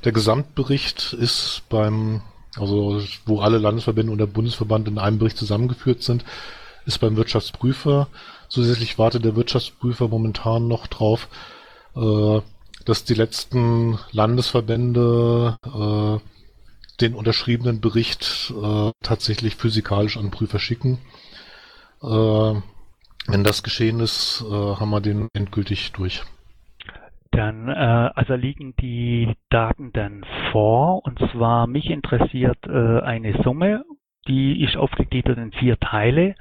der 0.05 0.13
Gesamtbericht 0.13 1.13
ist 1.15 1.63
beim, 1.69 2.23
also 2.57 3.01
wo 3.27 3.41
alle 3.41 3.59
Landesverbände 3.59 4.13
und 4.13 4.19
der 4.19 4.27
Bundesverband 4.27 4.89
in 4.89 4.99
einem 4.99 5.19
Bericht 5.19 5.37
zusammengeführt 5.37 6.03
sind, 6.03 6.25
ist 6.87 6.99
beim 6.99 7.17
Wirtschaftsprüfer. 7.17 8.09
Zusätzlich 8.49 8.99
wartet 8.99 9.25
der 9.25 9.37
Wirtschaftsprüfer 9.37 10.09
momentan 10.09 10.69
noch 10.69 10.87
drauf, 10.87 11.29
äh, 11.97 12.41
dass 12.85 13.05
die 13.05 13.15
letzten 13.15 13.99
Landesverbände 14.13 15.57
den 17.01 17.15
unterschriebenen 17.15 17.81
Bericht 17.81 18.53
tatsächlich 19.03 19.57
physikalisch 19.57 20.17
an 20.17 20.25
den 20.25 20.31
Prüfer 20.31 20.59
schicken. 20.59 20.99
Wenn 22.01 23.45
das 23.45 23.63
geschehen 23.63 24.01
ist, 24.01 24.45
haben 24.49 24.91
wir 24.91 25.01
den 25.01 25.29
endgültig 25.35 25.93
durch. 25.93 26.25
Dann, 27.35 27.69
äh, 27.69 28.11
also 28.15 28.35
liegen 28.35 28.77
die 28.77 29.35
Daten 29.51 29.93
dann 29.93 30.25
vor. 30.53 31.05
Und 31.05 31.19
zwar 31.33 31.67
mich 31.67 31.91
interessiert 31.91 32.59
äh, 32.65 33.01
eine 33.01 33.43
Summe, 33.43 33.85
die 34.29 34.63
ist 34.63 34.77
aufgegliedert 34.77 35.39
in 35.39 35.51
vier 35.51 35.79
Teile. 35.81 36.37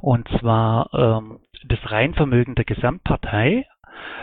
Und 0.00 0.26
zwar 0.40 0.88
ähm, 0.94 1.40
das 1.66 1.78
Reinvermögen 1.84 2.54
der 2.54 2.64
Gesamtpartei. 2.64 3.66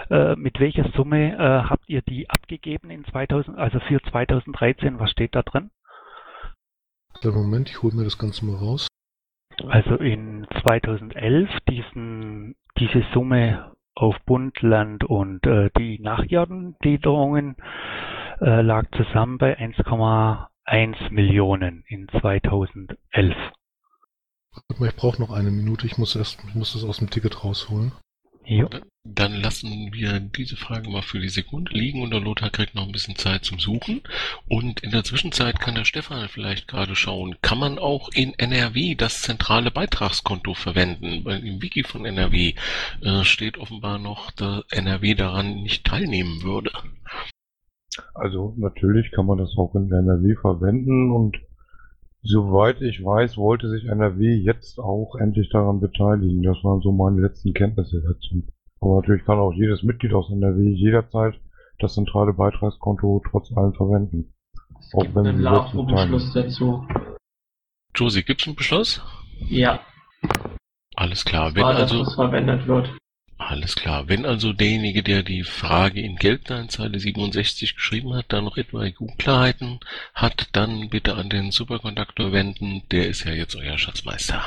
Äh, 0.09 0.36
mit 0.36 0.59
welcher 0.59 0.89
Summe 0.95 1.34
äh, 1.34 1.70
habt 1.70 1.88
ihr 1.88 2.01
die 2.01 2.30
abgegeben 2.30 2.89
in 2.89 3.05
2000, 3.05 3.57
also 3.57 3.80
für 3.80 4.01
2013? 4.01 4.99
Was 4.99 5.11
steht 5.11 5.36
da 5.36 5.43
drin? 5.43 5.72
Der 7.24 7.32
Moment, 7.32 7.70
ich 7.70 7.84
hole 7.84 7.95
mir 7.95 8.03
das 8.03 8.17
Ganze 8.17 8.45
mal 8.45 8.55
raus. 8.55 8.88
Also 9.67 9.95
in 9.95 10.47
2011 10.61 11.49
diesen, 11.67 12.55
diese 12.78 13.03
Summe 13.13 13.74
auf 13.93 14.15
Bund, 14.26 14.61
Land 14.61 15.03
und 15.03 15.45
äh, 15.45 15.70
die 15.78 15.99
Nachjahrengliederungen 15.99 17.57
äh, 18.39 18.61
lag 18.61 18.86
zusammen 18.95 19.38
bei 19.38 19.59
1,1 19.59 21.11
Millionen 21.11 21.84
in 21.88 22.07
2011. 22.22 23.36
Ich 24.80 24.95
brauche 24.95 25.22
noch 25.22 25.32
eine 25.32 25.51
Minute, 25.51 25.86
ich 25.86 25.97
muss 25.97 26.15
erst, 26.15 26.39
ich 26.47 26.55
muss 26.55 26.74
das 26.74 26.84
aus 26.86 26.97
dem 26.97 27.09
Ticket 27.09 27.43
rausholen. 27.43 27.91
Jo. 28.50 28.68
Dann 29.04 29.36
lassen 29.36 29.93
wir 29.93 30.20
diese 30.20 30.56
Frage 30.56 30.89
mal 30.89 31.04
für 31.04 31.20
die 31.20 31.30
Sekunde 31.30 31.72
liegen 31.72 32.02
und 32.02 32.10
der 32.10 32.20
Lothar 32.20 32.50
kriegt 32.50 32.74
noch 32.74 32.86
ein 32.86 32.91
bisschen 32.91 33.16
Zeit 33.16 33.45
zum 33.45 33.60
Suchen. 33.60 34.02
Und 34.47 34.82
in 34.82 34.89
der 34.89 35.04
Zwischenzeit 35.04 35.60
kann 35.60 35.76
der 35.76 35.86
Stefan 35.86 36.28
vielleicht 36.30 36.68
gerade 36.68 36.95
schauen, 36.95 37.36
kann 37.43 37.60
man 37.60 37.78
auch 37.78 38.10
in 38.12 38.34
NRW 38.34 38.95
das 38.95 39.22
zentrale 39.22 39.70
Beitragskonto 39.70 40.56
verwenden? 40.56 41.24
Weil 41.26 41.45
im 41.45 41.62
Wiki 41.62 41.84
von 41.84 42.06
NRW 42.06 42.56
äh, 43.02 43.24
steht 43.24 43.60
offenbar 43.60 44.00
noch, 44.00 44.32
dass 44.32 44.64
NRW 44.72 45.14
daran 45.14 45.62
nicht 45.62 45.86
teilnehmen 45.86 46.41
würde. 46.41 46.72
Also 48.16 48.56
natürlich 48.58 49.12
kann 49.12 49.28
man 49.28 49.38
das 49.38 49.56
auch 49.58 49.76
in 49.76 49.91
NRW 49.91 50.36
verwenden 50.41 51.12
und 51.12 51.38
Soweit 52.22 52.82
ich 52.82 53.03
weiß, 53.03 53.38
wollte 53.38 53.70
sich 53.70 53.86
NRW 53.86 54.36
jetzt 54.36 54.80
auch 54.80 55.15
endlich 55.15 55.49
daran 55.49 55.80
beteiligen. 55.80 56.43
Das 56.43 56.57
waren 56.63 56.82
so 56.82 56.91
meine 56.91 57.22
letzten 57.22 57.53
Kenntnisse 57.53 58.01
dazu. 58.01 58.43
Aber 58.82 58.97
natürlich 58.97 59.26
kann 59.26 59.39
auch 59.39 59.53
jedes 59.53 59.84
Mitglied 59.84 60.13
aus 60.13 60.30
NRW 60.30 60.70
jederzeit 60.72 61.39
das 61.80 61.93
zentrale 61.93 62.34
Beitragskonto 62.34 63.22
trotz 63.30 63.55
allem 63.55 63.74
verwenden. 63.74 64.34
Es 64.80 64.93
auch 64.93 65.01
gibt 65.01 65.15
wenn 65.15 65.28
einen 65.28 65.41
LAVO-Beschluss 65.41 66.34
dazu. 66.34 66.86
Josi, 67.95 68.24
gibt's 68.24 68.47
einen 68.47 68.55
Beschluss? 68.55 69.01
Ja. 69.47 69.80
Alles 70.95 71.24
klar. 71.24 71.55
Wenn 71.55 71.63
War 71.63 71.76
also, 71.76 72.03
verwendet 72.03 72.67
wird. 72.67 72.89
Alles 73.40 73.76
klar. 73.76 74.08
Wenn 74.10 74.26
also 74.26 74.52
derjenige, 74.52 75.02
der 75.02 75.24
die 75.24 75.44
Frage 75.44 76.02
in 76.02 76.18
Geldleinzeile 76.18 77.00
67 77.00 77.74
geschrieben 77.74 78.14
hat, 78.14 78.26
da 78.28 78.42
noch 78.42 78.58
etwaige 78.58 79.00
Unklarheiten 79.00 79.80
hat, 80.14 80.50
dann 80.52 80.90
bitte 80.90 81.16
an 81.16 81.30
den 81.30 81.52
Superkonduktor 81.52 82.34
wenden. 82.34 82.84
Der 82.92 83.08
ist 83.08 83.24
ja 83.24 83.32
jetzt 83.32 83.56
euer 83.56 83.78
Schatzmeister. 83.78 84.46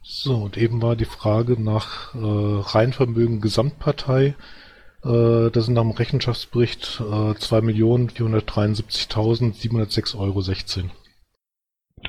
So, 0.00 0.36
und 0.36 0.56
eben 0.56 0.80
war 0.80 0.94
die 0.94 1.06
Frage 1.06 1.60
nach 1.60 2.14
äh, 2.14 2.18
Reinvermögen 2.18 3.40
Gesamtpartei. 3.40 4.36
Äh, 5.04 5.50
das 5.50 5.64
sind 5.66 5.74
nach 5.74 5.82
dem 5.82 5.90
Rechenschaftsbericht 5.90 7.00
äh, 7.00 7.34
2.473.706,16 7.34 10.16
Euro. 10.16 10.44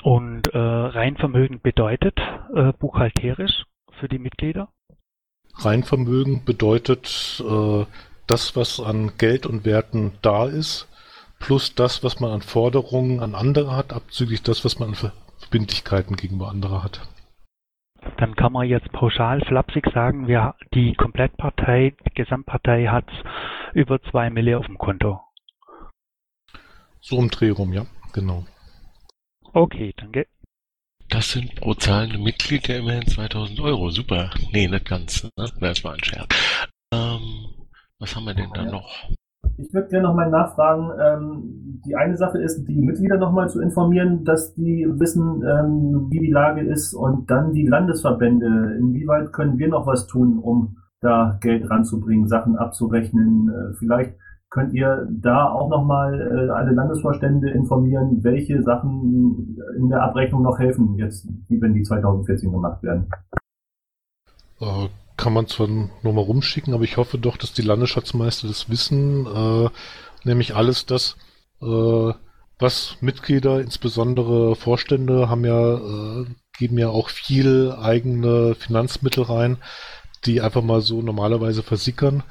Und 0.04 0.50
äh, 0.54 0.58
Reinvermögen 0.58 1.62
bedeutet 1.62 2.20
äh, 2.56 2.74
buchhalterisch 2.74 3.64
für 4.00 4.08
die 4.08 4.20
Mitglieder? 4.20 4.70
Reinvermögen 5.64 6.44
bedeutet 6.46 7.44
äh, 7.46 7.86
das, 8.28 8.56
was 8.56 8.80
an 8.80 9.12
Geld 9.18 9.46
und 9.46 9.66
Werten 9.66 10.14
da 10.22 10.46
ist, 10.46 10.88
plus 11.40 11.76
das, 11.76 12.04
was 12.04 12.20
man 12.20 12.32
an 12.32 12.42
Forderungen 12.42 13.20
an 13.20 13.36
andere 13.36 13.76
hat, 13.76 13.94
abzüglich 13.94 14.44
das, 14.44 14.64
was 14.64 14.80
man 14.80 14.90
an 14.90 15.12
Verbindlichkeiten 15.40 16.16
gegenüber 16.16 16.50
anderen 16.50 16.84
hat. 16.84 17.02
Dann 18.18 18.36
kann 18.36 18.54
man 18.54 18.68
jetzt 18.68 18.92
pauschal 18.94 19.42
flapsig 19.42 19.86
sagen, 19.94 20.28
wir, 20.28 20.56
die 20.74 20.94
Komplettpartei, 20.94 21.96
die 22.06 22.14
Gesamtpartei 22.14 22.88
hat 22.88 23.08
über 23.74 24.02
zwei 24.04 24.30
Mille 24.30 24.58
auf 24.58 24.66
dem 24.66 24.78
Konto. 24.78 25.20
So 27.02 27.18
im 27.18 27.30
Dreh 27.30 27.50
rum, 27.50 27.74
ja, 27.74 27.86
genau. 28.14 28.46
Okay, 29.54 29.94
danke. 29.98 30.28
Das 31.10 31.32
sind 31.32 31.56
pro 31.56 31.74
zahlende 31.74 32.20
Mitglied 32.20 32.68
ja 32.68 32.78
immerhin 32.78 33.08
2000 33.08 33.60
Euro. 33.62 33.90
Super. 33.90 34.30
Nee, 34.54 34.68
nicht 34.68 34.88
ganz. 34.88 35.24
Ne? 35.24 35.30
Das 35.60 35.84
war 35.84 35.94
ein 35.94 36.04
Scherz. 36.04 36.28
Ähm, 36.94 37.22
was 38.00 38.16
haben 38.16 38.26
wir 38.26 38.36
denn 38.36 38.52
da 38.54 38.64
noch? 38.64 39.10
Ich 39.58 39.74
würde 39.74 39.90
gerne 39.90 40.08
nochmal 40.08 40.30
nachfragen, 40.30 40.90
ähm, 41.02 41.82
die 41.86 41.96
eine 41.96 42.16
Sache 42.16 42.38
ist, 42.38 42.66
die 42.66 42.82
Mitglieder 42.82 43.18
nochmal 43.18 43.50
zu 43.50 43.60
informieren, 43.60 44.24
dass 44.24 44.54
die 44.54 44.86
wissen, 44.88 45.44
ähm, 45.44 46.08
wie 46.12 46.20
die 46.20 46.32
Lage 46.32 46.62
ist 46.62 46.94
und 46.94 47.30
dann 47.30 47.54
die 47.54 47.66
Landesverbände. 47.66 48.78
Inwieweit 48.80 49.34
können 49.34 49.58
wir 49.58 49.68
noch 49.68 49.88
was 49.88 50.08
tun, 50.08 50.38
um 50.40 50.78
da 51.02 51.38
Geld 51.42 51.70
ranzubringen, 51.70 52.28
Sachen 52.28 52.56
abzurechnen? 52.56 53.50
Äh, 53.50 53.74
vielleicht 53.78 54.16
könnt 54.50 54.74
ihr 54.74 55.08
da 55.10 55.50
auch 55.50 55.70
nochmal 55.70 56.20
äh, 56.20 56.50
alle 56.52 56.72
Landesvorstände 56.72 57.50
informieren, 57.52 58.24
welche 58.24 58.62
Sachen 58.64 59.58
in 59.78 59.90
der 59.90 60.02
Abrechnung 60.02 60.42
noch 60.42 60.58
helfen, 60.58 60.98
jetzt, 60.98 61.28
wenn 61.50 61.74
die 61.74 61.84
2014 61.84 62.52
gemacht 62.52 62.82
werden. 62.82 63.10
Äh, 64.60 64.88
kann 65.18 65.34
man 65.34 65.48
zwar 65.48 65.68
nochmal 65.68 66.24
rumschicken, 66.24 66.74
aber 66.74 66.84
ich 66.84 66.98
hoffe 66.98 67.18
doch, 67.18 67.38
dass 67.38 67.54
die 67.54 67.62
Landesschatzmeister 67.62 68.48
das 68.48 68.70
wissen, 68.70 69.26
äh, 69.26 69.70
nämlich 70.24 70.56
alles 70.56 70.86
das, 70.86 71.18
äh, 71.62 72.14
was 72.58 72.98
Mitglieder, 73.02 73.62
insbesondere 73.62 74.56
Vorstände, 74.56 75.30
haben 75.30 75.46
ja, 75.46 75.76
äh, 75.76 76.26
geben 76.58 76.78
ja 76.78 76.90
auch 76.90 77.10
viel 77.10 77.72
eigene 77.72 78.56
Finanzmittel 78.56 79.24
rein, 79.24 79.58
die 80.26 80.42
einfach 80.42 80.64
mal 80.64 80.82
so 80.82 81.02
normalerweise 81.02 81.64
versickern, 81.64 82.24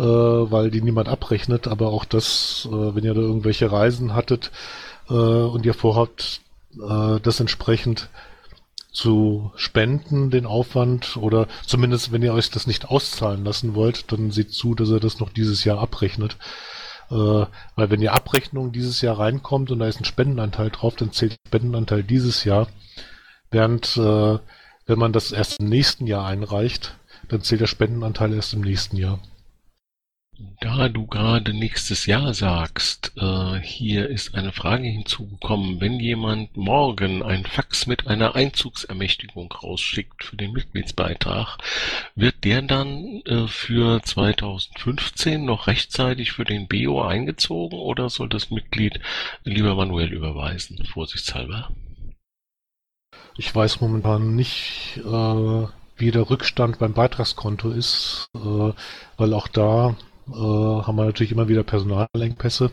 äh, 0.00 0.50
weil 0.50 0.70
die 0.70 0.80
niemand 0.80 1.08
abrechnet, 1.08 1.68
aber 1.68 1.88
auch 1.88 2.04
das, 2.04 2.66
äh, 2.70 2.94
wenn 2.94 3.04
ihr 3.04 3.14
da 3.14 3.20
irgendwelche 3.20 3.70
Reisen 3.70 4.14
hattet 4.14 4.50
äh, 5.10 5.12
und 5.12 5.66
ihr 5.66 5.74
vorhabt, 5.74 6.40
äh, 6.76 7.20
das 7.20 7.40
entsprechend 7.40 8.08
zu 8.92 9.52
spenden, 9.56 10.30
den 10.30 10.46
Aufwand, 10.46 11.16
oder 11.16 11.46
zumindest, 11.66 12.12
wenn 12.12 12.22
ihr 12.22 12.32
euch 12.32 12.50
das 12.50 12.66
nicht 12.66 12.88
auszahlen 12.88 13.44
lassen 13.44 13.74
wollt, 13.74 14.10
dann 14.10 14.30
seht 14.30 14.52
zu, 14.52 14.74
dass 14.74 14.88
ihr 14.88 15.00
das 15.00 15.20
noch 15.20 15.30
dieses 15.30 15.64
Jahr 15.64 15.78
abrechnet. 15.78 16.36
Äh, 17.10 17.14
weil 17.14 17.90
wenn 17.90 18.00
die 18.00 18.08
Abrechnung 18.08 18.72
dieses 18.72 19.00
Jahr 19.02 19.18
reinkommt 19.18 19.70
und 19.70 19.80
da 19.80 19.86
ist 19.86 20.00
ein 20.00 20.04
Spendenanteil 20.04 20.70
drauf, 20.70 20.96
dann 20.96 21.12
zählt 21.12 21.32
der 21.32 21.48
Spendenanteil 21.48 22.02
dieses 22.02 22.44
Jahr. 22.44 22.68
Während, 23.50 23.96
äh, 23.96 24.38
wenn 24.86 24.98
man 24.98 25.12
das 25.12 25.32
erst 25.32 25.60
im 25.60 25.66
nächsten 25.66 26.06
Jahr 26.06 26.26
einreicht, 26.26 26.96
dann 27.28 27.42
zählt 27.42 27.60
der 27.60 27.66
Spendenanteil 27.66 28.32
erst 28.32 28.54
im 28.54 28.62
nächsten 28.62 28.96
Jahr. 28.96 29.20
Da 30.60 30.88
du 30.88 31.06
gerade 31.06 31.52
nächstes 31.52 32.06
Jahr 32.06 32.32
sagst, 32.32 33.12
äh, 33.16 33.58
hier 33.60 34.08
ist 34.08 34.34
eine 34.34 34.52
Frage 34.52 34.88
hinzugekommen. 34.88 35.82
Wenn 35.82 36.00
jemand 36.00 36.56
morgen 36.56 37.22
ein 37.22 37.44
Fax 37.44 37.86
mit 37.86 38.06
einer 38.06 38.34
Einzugsermächtigung 38.36 39.52
rausschickt 39.52 40.24
für 40.24 40.36
den 40.36 40.52
Mitgliedsbeitrag, 40.52 41.58
wird 42.14 42.44
der 42.44 42.62
dann 42.62 43.20
äh, 43.26 43.48
für 43.48 44.02
2015 44.02 45.44
noch 45.44 45.66
rechtzeitig 45.66 46.32
für 46.32 46.44
den 46.44 46.68
BO 46.68 47.02
eingezogen 47.02 47.78
oder 47.78 48.08
soll 48.08 48.30
das 48.30 48.50
Mitglied 48.50 48.98
lieber 49.44 49.74
manuell 49.74 50.12
überweisen, 50.12 50.86
vorsichtshalber? 50.86 51.70
Ich 53.36 53.54
weiß 53.54 53.82
momentan 53.82 54.36
nicht, 54.36 55.00
äh, 55.04 55.66
wie 55.96 56.10
der 56.10 56.30
Rückstand 56.30 56.78
beim 56.78 56.94
Beitragskonto 56.94 57.72
ist, 57.72 58.30
äh, 58.34 58.72
weil 59.18 59.34
auch 59.34 59.48
da 59.48 59.96
haben 60.34 60.96
wir 60.96 61.04
natürlich 61.04 61.32
immer 61.32 61.48
wieder 61.48 61.62
Personalengpässe. 61.62 62.70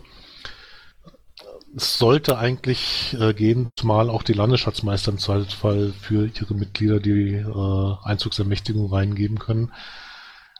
Es 1.75 1.97
sollte 1.99 2.37
eigentlich 2.37 3.15
äh, 3.19 3.33
gehen, 3.33 3.69
zumal 3.75 4.09
auch 4.09 4.23
die 4.23 4.33
Landesschatzmeister 4.33 5.11
im 5.11 5.19
Zweifelsfall 5.19 5.93
für 5.99 6.27
ihre 6.27 6.53
Mitglieder 6.55 6.99
die 6.99 7.33
äh, 7.33 7.95
Einzugsermächtigung 8.03 8.91
reingeben 8.91 9.37
können. 9.37 9.71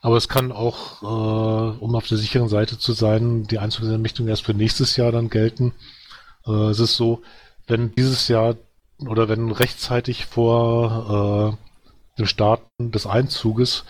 Aber 0.02 0.18
es 0.18 0.28
kann 0.28 0.52
auch, 0.52 1.02
äh, 1.02 1.78
um 1.80 1.96
auf 1.96 2.08
der 2.08 2.18
sicheren 2.18 2.50
Seite 2.50 2.78
zu 2.78 2.94
sein, 2.94 3.44
die 3.44 3.60
Einzugsermächtigung 3.60 4.30
erst 4.30 4.46
für 4.46 4.54
nächstes 4.54 4.96
Jahr 4.96 5.12
dann 5.12 5.30
gelten. 5.30 5.74
Äh, 6.46 6.52
es 6.70 6.80
ist 6.80 6.98
so, 6.98 7.24
wenn 7.66 7.96
dieses 7.96 8.28
Jahr 8.28 8.56
oder 9.00 9.28
wenn 9.30 9.52
rechtzeitig 9.52 10.26
vor 10.26 11.58
äh, 11.58 12.18
dem 12.20 12.26
Starten 12.26 12.92
des 12.92 13.06
Einzuges 13.06 13.86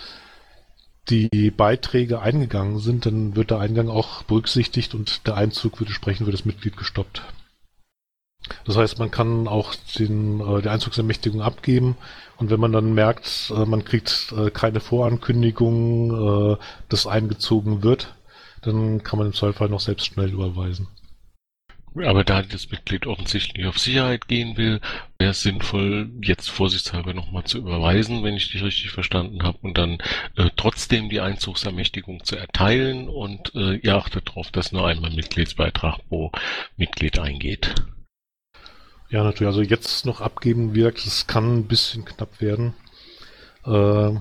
die 1.09 1.51
Beiträge 1.51 2.19
eingegangen 2.21 2.79
sind, 2.79 3.05
dann 3.05 3.35
wird 3.35 3.51
der 3.51 3.59
Eingang 3.59 3.89
auch 3.89 4.23
berücksichtigt 4.23 4.93
und 4.93 5.25
der 5.27 5.35
Einzug 5.35 5.79
wird 5.79 5.89
entsprechend 5.89 6.25
für 6.25 6.31
das 6.31 6.45
Mitglied 6.45 6.77
gestoppt. 6.77 7.23
Das 8.65 8.77
heißt, 8.77 8.99
man 8.99 9.11
kann 9.11 9.47
auch 9.47 9.75
den, 9.97 10.39
äh, 10.39 10.61
die 10.61 10.69
Einzugsermächtigung 10.69 11.41
abgeben 11.41 11.97
und 12.37 12.49
wenn 12.49 12.59
man 12.59 12.71
dann 12.71 12.93
merkt, 12.93 13.51
äh, 13.55 13.65
man 13.65 13.83
kriegt 13.83 14.33
äh, 14.37 14.51
keine 14.51 14.79
Vorankündigung, 14.79 16.53
äh, 16.53 16.57
dass 16.89 17.07
eingezogen 17.07 17.83
wird, 17.83 18.15
dann 18.61 19.03
kann 19.03 19.19
man 19.19 19.27
im 19.27 19.33
Zweifel 19.33 19.69
noch 19.69 19.79
selbst 19.79 20.05
schnell 20.05 20.31
überweisen. 20.31 20.87
Aber 22.05 22.23
da 22.23 22.41
das 22.41 22.69
Mitglied 22.69 23.07
offensichtlich 23.07 23.65
auf 23.65 23.79
Sicherheit 23.79 24.27
gehen 24.27 24.57
will, 24.57 24.81
wäre 25.17 25.31
es 25.31 25.41
sinnvoll, 25.41 26.11
jetzt 26.21 26.49
vorsichtshalber 26.49 27.13
nochmal 27.13 27.43
zu 27.45 27.57
überweisen, 27.57 28.23
wenn 28.23 28.35
ich 28.35 28.51
dich 28.51 28.63
richtig 28.63 28.91
verstanden 28.91 29.43
habe, 29.43 29.57
und 29.61 29.77
dann 29.77 29.97
äh, 30.35 30.49
trotzdem 30.55 31.09
die 31.09 31.21
Einzugsermächtigung 31.21 32.23
zu 32.23 32.35
erteilen 32.35 33.07
und 33.07 33.53
äh, 33.55 33.75
ihr 33.77 33.95
achtet 33.95 34.29
darauf, 34.29 34.51
dass 34.51 34.71
nur 34.71 34.87
einmal 34.87 35.11
Mitgliedsbeitrag 35.11 35.99
pro 36.09 36.31
Mitglied 36.75 37.19
eingeht. 37.19 37.75
Ja, 39.09 39.23
natürlich. 39.23 39.47
Also 39.47 39.61
jetzt 39.61 40.05
noch 40.05 40.21
abgeben 40.21 40.75
wirkt, 40.75 41.05
es 41.05 41.27
kann 41.27 41.59
ein 41.59 41.67
bisschen 41.67 42.03
knapp 42.05 42.41
werden. 42.41 42.73
Äh, 43.65 44.19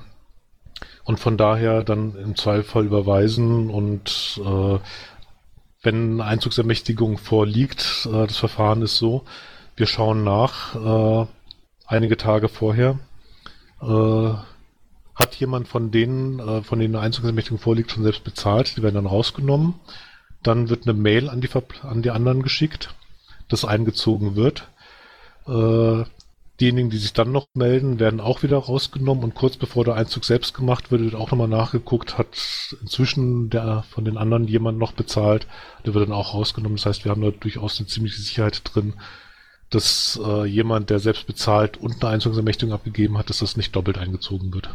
und 1.05 1.21
von 1.21 1.37
daher 1.37 1.85
dann 1.85 2.17
im 2.17 2.37
Zweifel 2.37 2.85
überweisen 2.85 3.71
und 3.71 4.41
äh, 4.45 4.79
wenn 5.87 6.21
Einzugsermächtigung 6.21 7.17
vorliegt, 7.17 8.07
äh, 8.13 8.27
das 8.27 8.37
Verfahren 8.37 8.83
ist 8.83 8.99
so, 8.99 9.25
wir 9.77 9.87
schauen 9.87 10.25
nach, 10.25 10.75
äh, 10.75 11.27
einige 11.87 12.17
Tage 12.17 12.49
vorher, 12.49 12.99
äh, 13.81 14.35
hat 15.15 15.35
jemand 15.37 15.69
von 15.69 15.91
denen, 15.91 16.41
äh, 16.41 16.63
von 16.63 16.79
denen 16.79 16.97
eine 16.97 17.05
Einzugsermächtigung 17.05 17.59
vorliegt, 17.59 17.93
schon 17.93 18.03
selbst 18.03 18.25
bezahlt, 18.25 18.77
die 18.77 18.83
werden 18.83 18.97
dann 18.97 19.07
rausgenommen, 19.07 19.75
dann 20.43 20.69
wird 20.69 20.87
eine 20.87 20.99
Mail 20.99 21.31
an 21.31 21.41
die, 21.41 21.49
an 21.83 22.03
die 22.03 22.11
anderen 22.11 22.43
geschickt, 22.43 22.95
das 23.49 23.65
eingezogen 23.65 24.35
wird, 24.35 24.69
äh, 25.47 26.05
Diejenigen, 26.61 26.89
die 26.89 26.97
sich 26.97 27.13
dann 27.13 27.33
noch 27.33 27.49
melden, 27.55 28.01
werden 28.01 28.21
auch 28.21 28.43
wieder 28.43 28.57
rausgenommen 28.57 29.25
und 29.25 29.35
kurz 29.35 29.59
bevor 29.59 29.85
der 29.85 29.95
Einzug 29.95 30.25
selbst 30.25 30.55
gemacht 30.55 30.91
wird, 30.91 31.03
wird 31.03 31.15
auch 31.15 31.31
nochmal 31.31 31.49
nachgeguckt, 31.49 32.17
hat 32.17 32.75
inzwischen 32.81 33.51
der 33.51 33.85
von 33.91 34.07
den 34.07 34.17
anderen 34.17 34.49
jemand 34.49 34.79
noch 34.79 34.93
bezahlt, 34.93 35.47
der 35.85 35.93
wird 35.93 36.09
dann 36.09 36.17
auch 36.17 36.33
rausgenommen. 36.33 36.77
Das 36.77 36.87
heißt, 36.87 37.05
wir 37.05 37.11
haben 37.11 37.21
da 37.21 37.31
durchaus 37.31 37.79
eine 37.79 37.89
ziemliche 37.89 38.23
Sicherheit 38.23 38.63
drin, 38.65 38.95
dass 39.69 40.19
äh, 40.25 40.47
jemand, 40.47 40.89
der 40.91 40.99
selbst 40.99 41.27
bezahlt 41.27 41.77
und 41.77 42.03
eine 42.03 42.15
Einzugsermächtigung 42.15 42.73
abgegeben 42.73 43.19
hat, 43.19 43.29
dass 43.29 43.39
das 43.41 43.57
nicht 43.57 43.77
doppelt 43.77 43.99
eingezogen 43.99 44.55
wird. 44.55 44.75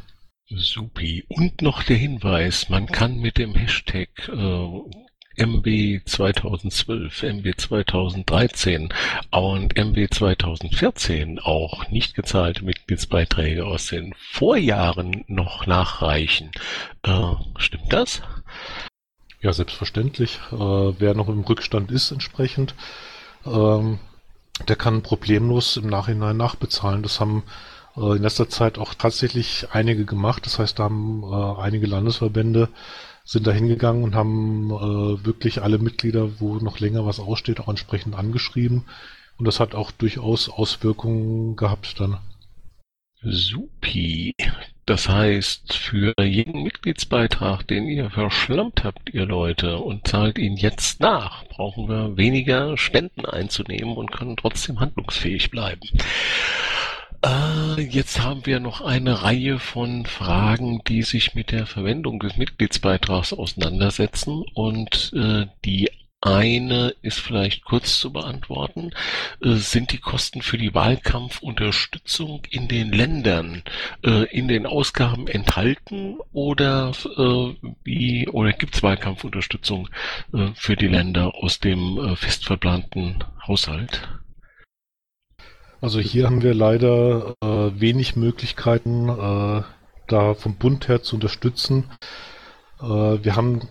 Supi. 0.49 1.23
Und 1.29 1.61
noch 1.61 1.81
der 1.83 1.97
Hinweis, 1.97 2.69
man 2.69 2.87
kann 2.87 3.17
mit 3.17 3.37
dem 3.37 3.55
Hashtag 3.55 4.09
äh, 4.27 4.67
MB 5.41 6.01
2012, 6.05 7.23
MB 7.23 7.57
2013 7.57 8.93
und 9.31 9.75
MB 9.75 10.13
2014 10.13 11.39
auch 11.39 11.89
nicht 11.89 12.13
gezahlte 12.13 12.63
Mitgliedsbeiträge 12.63 13.65
aus 13.65 13.87
den 13.87 14.13
Vorjahren 14.19 15.25
noch 15.27 15.65
nachreichen. 15.65 16.51
Äh, 17.01 17.33
stimmt 17.57 17.91
das? 17.91 18.21
Ja, 19.41 19.51
selbstverständlich. 19.51 20.39
Äh, 20.51 20.55
wer 20.55 21.15
noch 21.15 21.27
im 21.27 21.41
Rückstand 21.41 21.89
ist 21.89 22.11
entsprechend, 22.11 22.75
ähm, 23.43 23.97
der 24.67 24.75
kann 24.75 25.01
problemlos 25.01 25.75
im 25.75 25.87
Nachhinein 25.87 26.37
nachbezahlen. 26.37 27.01
Das 27.01 27.19
haben 27.19 27.41
äh, 27.97 28.15
in 28.15 28.21
letzter 28.21 28.47
Zeit 28.47 28.77
auch 28.77 28.93
tatsächlich 28.93 29.69
einige 29.71 30.05
gemacht. 30.05 30.45
Das 30.45 30.59
heißt, 30.59 30.77
da 30.77 30.83
haben 30.83 31.23
äh, 31.23 31.61
einige 31.61 31.87
Landesverbände 31.87 32.69
sind 33.31 33.47
da 33.47 33.51
hingegangen 33.51 34.03
und 34.03 34.13
haben 34.13 34.71
äh, 34.71 35.25
wirklich 35.25 35.61
alle 35.61 35.77
Mitglieder, 35.77 36.41
wo 36.41 36.55
noch 36.55 36.81
länger 36.81 37.05
was 37.05 37.21
aussteht, 37.21 37.61
auch 37.61 37.69
entsprechend 37.69 38.13
angeschrieben. 38.13 38.83
Und 39.37 39.45
das 39.45 39.61
hat 39.61 39.73
auch 39.73 39.91
durchaus 39.91 40.49
Auswirkungen 40.49 41.55
gehabt 41.55 41.97
dann. 42.01 42.17
Supi. 43.21 44.35
Das 44.85 45.07
heißt, 45.07 45.71
für 45.77 46.13
jeden 46.21 46.63
Mitgliedsbeitrag, 46.63 47.65
den 47.65 47.87
ihr 47.87 48.09
verschlammt 48.09 48.83
habt, 48.83 49.13
ihr 49.13 49.25
Leute, 49.25 49.77
und 49.77 50.09
zahlt 50.09 50.37
ihn 50.37 50.57
jetzt 50.57 50.99
nach, 50.99 51.45
brauchen 51.45 51.87
wir 51.87 52.17
weniger 52.17 52.77
Spenden 52.77 53.25
einzunehmen 53.25 53.95
und 53.95 54.11
können 54.11 54.35
trotzdem 54.35 54.81
handlungsfähig 54.81 55.51
bleiben. 55.51 55.87
Äh, 57.23 57.81
jetzt 57.81 58.21
haben 58.21 58.45
wir 58.45 58.59
noch 58.59 58.81
eine 58.81 59.23
Reihe 59.23 59.59
von 59.59 60.05
Fragen, 60.05 60.81
die 60.87 61.03
sich 61.03 61.35
mit 61.35 61.51
der 61.51 61.65
Verwendung 61.67 62.19
des 62.19 62.37
Mitgliedsbeitrags 62.37 63.33
auseinandersetzen 63.33 64.43
und 64.53 65.13
äh, 65.15 65.45
die 65.63 65.91
eine 66.21 66.93
ist 67.01 67.19
vielleicht 67.19 67.65
kurz 67.65 67.99
zu 67.99 68.13
beantworten. 68.13 68.91
Äh, 69.43 69.55
sind 69.55 69.91
die 69.91 69.97
Kosten 69.97 70.41
für 70.41 70.57
die 70.57 70.73
Wahlkampfunterstützung 70.73 72.43
in 72.49 72.67
den 72.67 72.91
Ländern 72.91 73.63
äh, 74.03 74.25
in 74.25 74.47
den 74.47 74.65
Ausgaben 74.65 75.27
enthalten 75.27 76.17
oder 76.31 76.91
äh, 77.17 77.67
wie 77.83 78.27
oder 78.29 78.53
gibt 78.53 78.75
es 78.75 78.83
Wahlkampfunterstützung 78.83 79.89
äh, 80.33 80.49
für 80.55 80.75
die 80.75 80.87
Länder 80.87 81.33
aus 81.35 81.59
dem 81.59 81.97
äh, 81.97 82.15
fest 82.15 82.45
verplanten 82.45 83.23
Haushalt? 83.47 84.20
Also 85.81 85.99
hier 85.99 86.27
haben 86.27 86.43
wir 86.43 86.53
leider 86.53 87.33
äh, 87.41 87.47
wenig 87.79 88.15
Möglichkeiten, 88.15 89.07
da 90.07 90.33
vom 90.33 90.55
Bund 90.55 90.87
her 90.87 91.01
zu 91.01 91.15
unterstützen. 91.15 91.85
wir 92.79 93.35
haben 93.35 93.61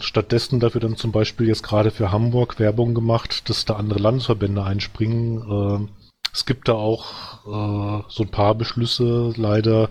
stattdessen 0.00 0.60
dafür 0.60 0.80
dann 0.80 0.96
zum 0.96 1.12
Beispiel 1.12 1.48
jetzt 1.48 1.62
gerade 1.62 1.90
für 1.90 2.10
Hamburg 2.10 2.58
Werbung 2.58 2.94
gemacht, 2.94 3.48
dass 3.48 3.64
da 3.64 3.76
andere 3.76 3.98
Landesverbände 3.98 4.62
einspringen. 4.62 5.88
Äh, 5.88 5.88
es 6.32 6.46
gibt 6.46 6.68
da 6.68 6.72
auch 6.72 7.44
äh, 7.46 8.02
so 8.08 8.24
ein 8.24 8.30
paar 8.30 8.54
Beschlüsse, 8.54 9.32
leider 9.36 9.88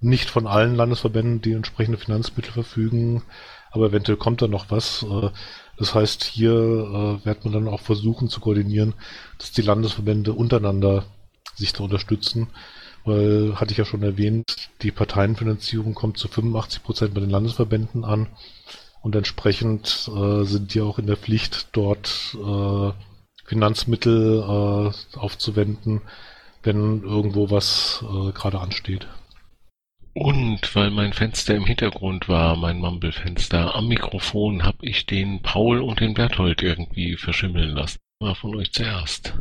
nicht 0.00 0.30
von 0.30 0.46
allen 0.46 0.76
Landesverbänden, 0.76 1.40
die 1.40 1.52
entsprechende 1.52 1.98
Finanzmittel 1.98 2.52
verfügen, 2.52 3.22
aber 3.72 3.86
eventuell 3.86 4.18
kommt 4.18 4.40
da 4.42 4.46
noch 4.46 4.70
was. 4.70 5.02
Äh, 5.02 5.30
das 5.76 5.94
heißt, 5.94 6.22
hier 6.22 6.52
äh, 6.52 7.26
wird 7.26 7.44
man 7.44 7.52
dann 7.52 7.68
auch 7.68 7.80
versuchen 7.80 8.28
zu 8.28 8.38
koordinieren, 8.38 8.94
dass 9.44 9.52
die 9.52 9.60
Landesverbände 9.60 10.32
untereinander 10.32 11.04
sich 11.54 11.74
da 11.74 11.84
unterstützen, 11.84 12.48
weil, 13.04 13.56
hatte 13.56 13.72
ich 13.72 13.78
ja 13.78 13.84
schon 13.84 14.02
erwähnt, 14.02 14.70
die 14.80 14.90
Parteienfinanzierung 14.90 15.92
kommt 15.92 16.16
zu 16.16 16.28
85 16.28 16.82
Prozent 16.82 17.14
bei 17.14 17.20
den 17.20 17.28
Landesverbänden 17.28 18.06
an 18.06 18.28
und 19.02 19.14
entsprechend 19.14 20.08
äh, 20.16 20.44
sind 20.44 20.72
die 20.72 20.80
auch 20.80 20.98
in 20.98 21.06
der 21.06 21.18
Pflicht, 21.18 21.68
dort 21.72 22.34
äh, 22.42 22.92
Finanzmittel 23.44 24.40
äh, 24.40 25.18
aufzuwenden, 25.18 26.00
wenn 26.62 27.02
irgendwo 27.02 27.50
was 27.50 28.02
äh, 28.02 28.32
gerade 28.32 28.60
ansteht. 28.60 29.06
Und 30.14 30.74
weil 30.74 30.90
mein 30.90 31.12
Fenster 31.12 31.54
im 31.54 31.66
Hintergrund 31.66 32.30
war, 32.30 32.56
mein 32.56 32.78
Mumble-Fenster, 32.78 33.74
am 33.74 33.88
Mikrofon 33.88 34.62
habe 34.62 34.78
ich 34.80 35.04
den 35.04 35.42
Paul 35.42 35.82
und 35.82 36.00
den 36.00 36.14
Berthold 36.14 36.62
irgendwie 36.62 37.18
verschimmeln 37.18 37.70
lassen. 37.70 37.98
Mal 38.24 38.34
von 38.34 38.56
euch 38.56 38.72
zuerst. 38.72 39.34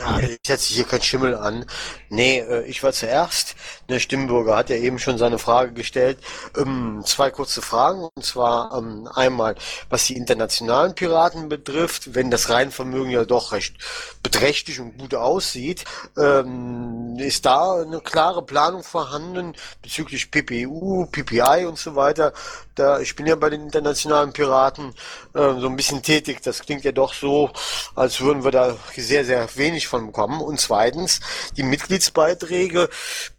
Ah, 0.00 0.18
ich 0.20 0.38
setze 0.46 0.72
hier 0.72 0.84
kein 0.84 1.02
Schimmel 1.02 1.34
an. 1.34 1.66
Nee, 2.08 2.38
äh, 2.38 2.64
ich 2.64 2.82
war 2.82 2.92
zuerst. 2.92 3.54
Der 3.90 3.98
Stimmbürger 4.00 4.56
hat 4.56 4.70
ja 4.70 4.76
eben 4.76 4.98
schon 4.98 5.18
seine 5.18 5.38
Frage 5.38 5.72
gestellt. 5.74 6.18
Ähm, 6.56 7.02
zwei 7.04 7.30
kurze 7.30 7.60
Fragen. 7.60 8.08
Und 8.14 8.24
zwar 8.24 8.74
ähm, 8.74 9.06
einmal, 9.14 9.54
was 9.90 10.06
die 10.06 10.16
internationalen 10.16 10.94
Piraten 10.94 11.50
betrifft, 11.50 12.14
wenn 12.14 12.30
das 12.30 12.48
Reinvermögen 12.48 13.10
ja 13.10 13.26
doch 13.26 13.52
recht 13.52 13.76
beträchtlich 14.22 14.80
und 14.80 14.96
gut 14.96 15.14
aussieht, 15.14 15.84
ähm, 16.16 17.16
ist 17.18 17.44
da 17.44 17.82
eine 17.82 18.00
klare 18.00 18.42
Planung 18.46 18.82
vorhanden 18.84 19.54
bezüglich 19.82 20.30
PPU, 20.30 21.06
PPI 21.06 21.66
und 21.66 21.78
so 21.78 21.96
weiter. 21.96 22.32
Da, 22.74 23.00
ich 23.00 23.14
bin 23.14 23.26
ja 23.26 23.34
bei 23.36 23.50
den 23.50 23.62
internationalen 23.62 24.32
Piraten 24.32 24.94
äh, 25.34 25.60
so 25.60 25.66
ein 25.68 25.76
bisschen 25.76 26.02
tätig. 26.02 26.40
Das 26.42 26.60
klingt 26.60 26.84
ja 26.84 26.92
doch 26.92 27.12
so, 27.12 27.50
als 27.94 28.20
würden 28.20 28.44
wir 28.44 28.50
da 28.50 28.76
sehr, 28.96 29.24
sehr 29.26 29.46
wenig 29.56 29.81
von 29.88 30.06
bekommen. 30.06 30.40
Und 30.40 30.60
zweitens, 30.60 31.20
die 31.56 31.62
Mitgliedsbeiträge, 31.62 32.88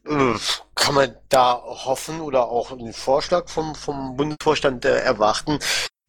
äh, 0.06 0.34
kann 0.76 0.96
man 0.96 1.16
da 1.30 1.62
hoffen 1.64 2.22
oder 2.22 2.50
auch 2.50 2.72
einen 2.72 2.94
Vorschlag 2.94 3.48
vom, 3.48 3.76
vom 3.76 4.18
Bundesvorstand 4.18 4.86
äh, 4.86 5.00
erwarten, 5.00 5.60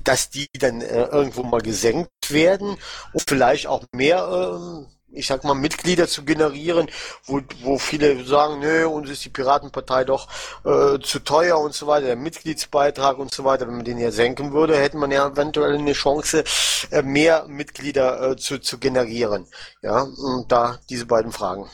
dass 0.02 0.30
die 0.30 0.48
dann 0.58 0.80
äh, 0.80 1.04
irgendwo 1.04 1.42
mal 1.42 1.60
gesenkt 1.60 2.10
werden 2.28 2.76
und 3.12 3.24
vielleicht 3.28 3.66
auch 3.66 3.84
mehr 3.92 4.86
äh, 4.88 4.93
ich 5.14 5.26
sag 5.26 5.44
mal, 5.44 5.54
Mitglieder 5.54 6.08
zu 6.08 6.24
generieren, 6.24 6.88
wo, 7.24 7.40
wo 7.62 7.78
viele 7.78 8.24
sagen, 8.24 8.60
nö, 8.60 8.86
uns 8.86 9.10
ist 9.10 9.24
die 9.24 9.30
Piratenpartei 9.30 10.04
doch 10.04 10.28
äh, 10.64 10.98
zu 11.00 11.20
teuer 11.20 11.58
und 11.58 11.74
so 11.74 11.86
weiter, 11.86 12.06
der 12.06 12.16
Mitgliedsbeitrag 12.16 13.18
und 13.18 13.32
so 13.32 13.44
weiter. 13.44 13.66
Wenn 13.66 13.76
man 13.76 13.84
den 13.84 13.98
ja 13.98 14.10
senken 14.10 14.52
würde, 14.52 14.76
hätte 14.76 14.96
man 14.96 15.10
ja 15.10 15.26
eventuell 15.28 15.74
eine 15.74 15.92
Chance, 15.92 16.44
äh, 16.90 17.02
mehr 17.02 17.46
Mitglieder 17.48 18.30
äh, 18.30 18.36
zu, 18.36 18.58
zu 18.58 18.78
generieren. 18.78 19.46
Ja, 19.82 20.02
und 20.02 20.50
da 20.50 20.78
diese 20.90 21.06
beiden 21.06 21.32
Fragen. 21.32 21.68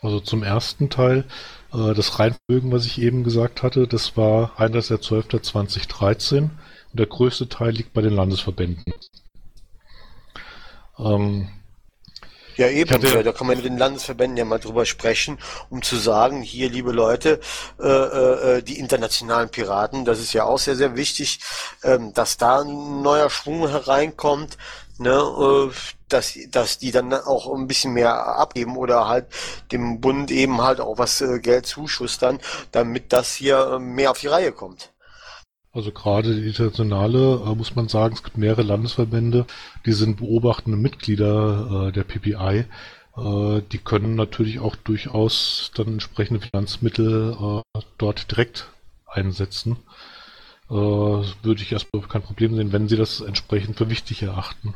Also 0.00 0.18
zum 0.20 0.42
ersten 0.42 0.90
Teil, 0.90 1.24
äh, 1.72 1.94
das 1.94 2.18
Reinvermögen, 2.18 2.72
was 2.72 2.86
ich 2.86 3.00
eben 3.00 3.22
gesagt 3.24 3.62
hatte, 3.62 3.86
das 3.86 4.16
war 4.16 4.58
31.12.2013 4.58 6.38
und 6.38 6.50
der 6.92 7.06
größte 7.06 7.48
Teil 7.48 7.70
liegt 7.70 7.92
bei 7.92 8.02
den 8.02 8.14
Landesverbänden. 8.14 8.92
Ähm, 10.98 11.48
ja, 12.56 12.68
eben. 12.68 12.90
Hatte, 12.90 13.22
da 13.22 13.32
kann 13.32 13.46
man 13.46 13.56
mit 13.56 13.64
den 13.64 13.78
Landesverbänden 13.78 14.36
ja 14.36 14.44
mal 14.44 14.58
drüber 14.58 14.86
sprechen, 14.86 15.38
um 15.70 15.82
zu 15.82 15.96
sagen, 15.96 16.42
hier, 16.42 16.68
liebe 16.70 16.92
Leute, 16.92 17.40
äh, 17.80 17.86
äh, 17.86 18.62
die 18.62 18.78
internationalen 18.78 19.48
Piraten, 19.48 20.04
das 20.04 20.20
ist 20.20 20.32
ja 20.32 20.44
auch 20.44 20.58
sehr, 20.58 20.76
sehr 20.76 20.96
wichtig, 20.96 21.40
ähm, 21.82 22.12
dass 22.14 22.36
da 22.36 22.60
ein 22.60 23.02
neuer 23.02 23.30
Schwung 23.30 23.68
hereinkommt, 23.68 24.58
ne, 24.98 25.10
äh, 25.10 25.70
dass, 26.08 26.38
dass 26.50 26.78
die 26.78 26.92
dann 26.92 27.12
auch 27.12 27.52
ein 27.54 27.66
bisschen 27.66 27.94
mehr 27.94 28.14
abgeben 28.14 28.76
oder 28.76 29.08
halt 29.08 29.26
dem 29.70 30.00
Bund 30.00 30.30
eben 30.30 30.60
halt 30.62 30.80
auch 30.80 30.98
was 30.98 31.20
äh, 31.20 31.38
Geld 31.40 31.66
zuschustern, 31.66 32.40
damit 32.70 33.12
das 33.12 33.34
hier 33.34 33.74
äh, 33.74 33.78
mehr 33.78 34.10
auf 34.10 34.20
die 34.20 34.26
Reihe 34.28 34.52
kommt. 34.52 34.91
Also 35.72 35.90
gerade 35.90 36.34
die 36.34 36.46
internationale, 36.46 37.42
äh, 37.46 37.54
muss 37.54 37.74
man 37.74 37.88
sagen, 37.88 38.14
es 38.14 38.22
gibt 38.22 38.36
mehrere 38.36 38.62
Landesverbände, 38.62 39.46
die 39.86 39.92
sind 39.92 40.18
beobachtende 40.18 40.76
Mitglieder 40.76 41.88
äh, 41.88 41.92
der 41.92 42.04
PPI. 42.04 42.66
Äh, 43.16 43.62
die 43.72 43.78
können 43.78 44.14
natürlich 44.14 44.60
auch 44.60 44.76
durchaus 44.76 45.70
dann 45.74 45.88
entsprechende 45.88 46.40
Finanzmittel 46.40 47.62
äh, 47.74 47.80
dort 47.96 48.30
direkt 48.30 48.70
einsetzen. 49.06 49.78
Äh, 50.68 50.74
würde 50.74 51.62
ich 51.62 51.72
erstmal 51.72 52.02
kein 52.02 52.22
Problem 52.22 52.54
sehen, 52.54 52.72
wenn 52.72 52.88
sie 52.88 52.96
das 52.96 53.22
entsprechend 53.22 53.78
für 53.78 53.88
wichtig 53.88 54.22
erachten. 54.22 54.74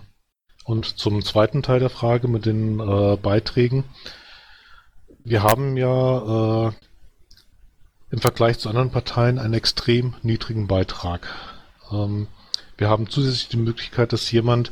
Und 0.64 0.98
zum 0.98 1.22
zweiten 1.22 1.62
Teil 1.62 1.78
der 1.78 1.90
Frage 1.90 2.26
mit 2.26 2.46
den 2.46 2.80
äh, 2.80 3.16
Beiträgen. 3.16 3.84
Wir 5.24 5.42
haben 5.42 5.76
ja 5.76 6.72
im 8.10 8.20
Vergleich 8.20 8.58
zu 8.58 8.68
anderen 8.68 8.90
Parteien 8.90 9.38
einen 9.38 9.54
extrem 9.54 10.14
niedrigen 10.22 10.66
Beitrag. 10.66 11.28
Ähm, 11.90 12.28
wir 12.76 12.88
haben 12.88 13.08
zusätzlich 13.08 13.48
die 13.48 13.56
Möglichkeit, 13.56 14.12
dass 14.12 14.30
jemand, 14.30 14.70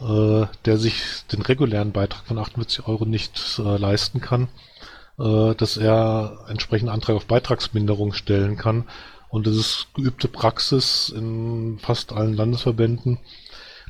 äh, 0.00 0.46
der 0.64 0.78
sich 0.78 1.02
den 1.32 1.42
regulären 1.42 1.92
Beitrag 1.92 2.26
von 2.26 2.38
48 2.38 2.86
Euro 2.86 3.04
nicht 3.04 3.58
äh, 3.58 3.76
leisten 3.76 4.20
kann, 4.20 4.48
äh, 5.18 5.54
dass 5.54 5.76
er 5.76 6.44
entsprechenden 6.48 6.92
Antrag 6.92 7.16
auf 7.16 7.26
Beitragsminderung 7.26 8.12
stellen 8.12 8.56
kann. 8.56 8.84
Und 9.28 9.46
es 9.46 9.56
ist 9.56 9.86
geübte 9.94 10.28
Praxis 10.28 11.10
in 11.14 11.78
fast 11.80 12.12
allen 12.12 12.34
Landesverbänden, 12.34 13.18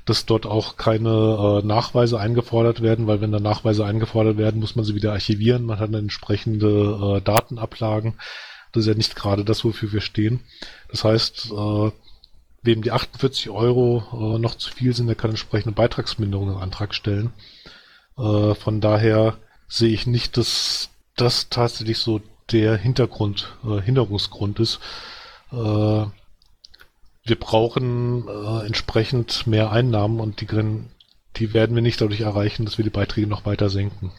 dass 0.04 0.26
dort 0.26 0.46
auch 0.46 0.76
keine 0.76 1.60
äh, 1.62 1.66
Nachweise 1.66 2.18
eingefordert 2.18 2.80
werden, 2.80 3.06
weil 3.06 3.20
wenn 3.20 3.30
da 3.30 3.38
Nachweise 3.38 3.84
eingefordert 3.84 4.38
werden, 4.38 4.60
muss 4.60 4.74
man 4.74 4.84
sie 4.84 4.94
wieder 4.94 5.12
archivieren. 5.12 5.64
Man 5.64 5.78
hat 5.78 5.92
entsprechende 5.92 7.18
äh, 7.18 7.20
Datenablagen. 7.20 8.14
Das 8.72 8.82
ist 8.82 8.88
ja 8.88 8.94
nicht 8.94 9.16
gerade 9.16 9.44
das, 9.44 9.64
wofür 9.64 9.92
wir 9.92 10.00
stehen. 10.00 10.40
Das 10.90 11.04
heißt, 11.04 11.52
äh, 11.52 11.90
wem 12.62 12.82
die 12.82 12.92
48 12.92 13.50
Euro 13.50 14.04
äh, 14.12 14.38
noch 14.38 14.56
zu 14.56 14.70
viel 14.70 14.94
sind, 14.94 15.06
der 15.06 15.16
kann 15.16 15.30
entsprechende 15.30 15.74
Beitragsminderung 15.74 16.50
im 16.50 16.58
Antrag 16.58 16.94
stellen. 16.94 17.32
Äh, 18.16 18.54
von 18.54 18.80
daher 18.80 19.38
sehe 19.68 19.92
ich 19.92 20.06
nicht, 20.06 20.36
dass 20.36 20.90
das 21.16 21.48
tatsächlich 21.48 21.98
so 21.98 22.20
der 22.50 22.76
Hintergrund, 22.76 23.56
äh, 23.64 23.80
Hinderungsgrund 23.80 24.60
ist. 24.60 24.80
Äh, 25.52 25.56
wir 27.24 27.38
brauchen 27.38 28.26
äh, 28.26 28.66
entsprechend 28.66 29.46
mehr 29.46 29.70
Einnahmen 29.70 30.20
und 30.20 30.40
die, 30.40 30.46
die 31.36 31.54
werden 31.54 31.74
wir 31.74 31.82
nicht 31.82 32.00
dadurch 32.00 32.20
erreichen, 32.20 32.64
dass 32.64 32.78
wir 32.78 32.84
die 32.84 32.90
Beiträge 32.90 33.26
noch 33.26 33.44
weiter 33.44 33.68
senken. 33.68 34.12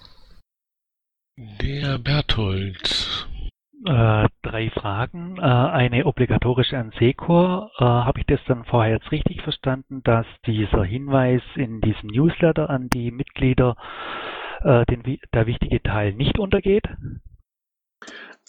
Der 1.62 1.98
Berthold 1.98 3.28
äh, 3.86 4.28
drei 4.42 4.70
Fragen. 4.72 5.38
Äh, 5.38 5.42
eine 5.42 6.06
obligatorische 6.06 6.78
an 6.78 6.92
Secor. 7.00 7.72
Äh, 7.80 7.84
Habe 7.84 8.20
ich 8.20 8.26
das 8.26 8.40
dann 8.48 8.66
vorher 8.66 8.96
jetzt 8.96 9.12
richtig 9.12 9.42
verstanden, 9.42 10.02
dass 10.04 10.26
dieser 10.46 10.84
Hinweis 10.84 11.42
in 11.56 11.82
diesem 11.82 12.10
Newsletter 12.10 12.70
an 12.70 12.90
die 12.90 13.12
Mitglieder 13.12 13.76
äh, 14.64 14.86
den, 14.86 15.20
der 15.34 15.48
wichtige 15.48 15.82
Teil 15.82 16.14
nicht 16.14 16.40
untergeht? 16.40 16.86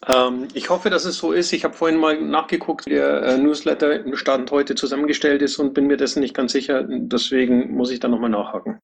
Ähm, 0.09 0.49
ich 0.55 0.71
hoffe, 0.71 0.91
dass 0.91 1.05
es 1.05 1.19
so 1.19 1.33
ist. 1.33 1.53
Ich 1.53 1.65
habe 1.65 1.75
vorhin 1.75 1.99
mal 1.99 2.21
nachgeguckt, 2.21 2.87
wie 2.87 2.91
der 2.91 3.23
äh, 3.23 3.39
Newsletter-Stand 3.39 4.51
heute 4.51 4.75
zusammengestellt 4.75 5.43
ist 5.43 5.59
und 5.59 5.75
bin 5.75 5.87
mir 5.87 5.97
dessen 5.97 6.21
nicht 6.21 6.35
ganz 6.35 6.53
sicher. 6.53 6.85
Deswegen 6.89 7.77
muss 7.77 7.91
ich 7.91 8.01
da 8.01 8.09
nochmal 8.09 8.31
nachhaken. 8.31 8.81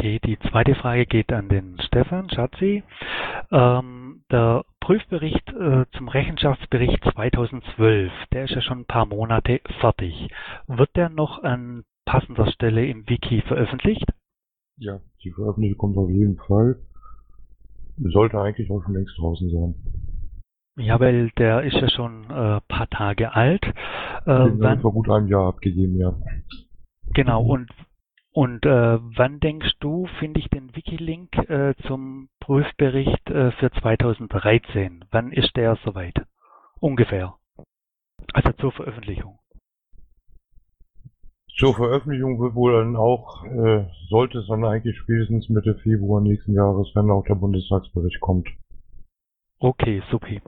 Okay, 0.00 0.18
die 0.24 0.38
zweite 0.50 0.74
Frage 0.76 1.04
geht 1.04 1.30
an 1.30 1.50
den 1.50 1.78
Stefan 1.80 2.30
Schatzi. 2.30 2.82
Ähm, 3.50 4.22
der 4.32 4.64
Prüfbericht 4.80 5.46
äh, 5.52 5.84
zum 5.94 6.08
Rechenschaftsbericht 6.08 7.04
2012, 7.12 8.10
der 8.32 8.44
ist 8.44 8.54
ja 8.54 8.62
schon 8.62 8.78
ein 8.78 8.84
paar 8.86 9.04
Monate 9.04 9.60
fertig. 9.78 10.30
Wird 10.66 10.96
der 10.96 11.10
noch 11.10 11.42
an 11.42 11.84
passender 12.06 12.50
Stelle 12.50 12.86
im 12.86 13.06
Wiki 13.10 13.42
veröffentlicht? 13.42 14.06
Ja, 14.78 15.00
die 15.22 15.32
Veröffentlichung 15.32 15.76
kommt 15.76 15.98
auf 15.98 16.08
jeden 16.08 16.38
Fall. 16.38 16.78
Sollte 17.98 18.40
eigentlich 18.40 18.70
auch 18.70 18.82
schon 18.82 18.94
längst 18.94 19.18
draußen 19.18 19.50
sein. 19.50 19.74
Ja, 20.78 20.98
weil 20.98 21.28
der 21.36 21.60
ist 21.64 21.76
ja 21.76 21.90
schon 21.90 22.24
ein 22.30 22.56
äh, 22.56 22.60
paar 22.68 22.88
Tage 22.88 23.34
alt. 23.34 23.66
Äh, 24.24 24.44
Den 24.44 24.60
wann, 24.60 24.80
vor 24.80 24.94
gut 24.94 25.10
einem 25.10 25.28
Jahr 25.28 25.48
abgegeben, 25.48 25.98
ja. 25.98 26.14
Genau, 27.12 27.42
und 27.42 27.68
und 28.32 28.64
äh, 28.64 28.98
wann 29.16 29.40
denkst 29.40 29.72
du, 29.80 30.06
finde 30.18 30.38
ich 30.40 30.48
den 30.48 30.74
Wiki-Link 30.74 31.36
äh, 31.50 31.74
zum 31.86 32.28
Prüfbericht 32.38 33.28
äh, 33.28 33.50
für 33.52 33.72
2013? 33.72 35.04
Wann 35.10 35.32
ist 35.32 35.56
der 35.56 35.76
soweit? 35.84 36.14
Ungefähr. 36.78 37.34
Also 38.32 38.52
zur 38.52 38.72
Veröffentlichung. 38.72 39.38
Zur 41.56 41.74
Veröffentlichung 41.74 42.40
wird 42.40 42.54
wohl 42.54 42.72
dann 42.72 42.96
auch, 42.96 43.44
äh, 43.44 43.86
sollte 44.08 44.38
es 44.38 44.46
dann 44.46 44.64
eigentlich 44.64 44.96
spätestens 44.96 45.48
Mitte 45.48 45.74
Februar 45.82 46.20
nächsten 46.20 46.54
Jahres, 46.54 46.90
wenn 46.94 47.10
auch 47.10 47.24
der 47.24 47.34
Bundestagsbericht 47.34 48.20
kommt. 48.20 48.48
Okay, 49.58 50.02
supi. 50.10 50.40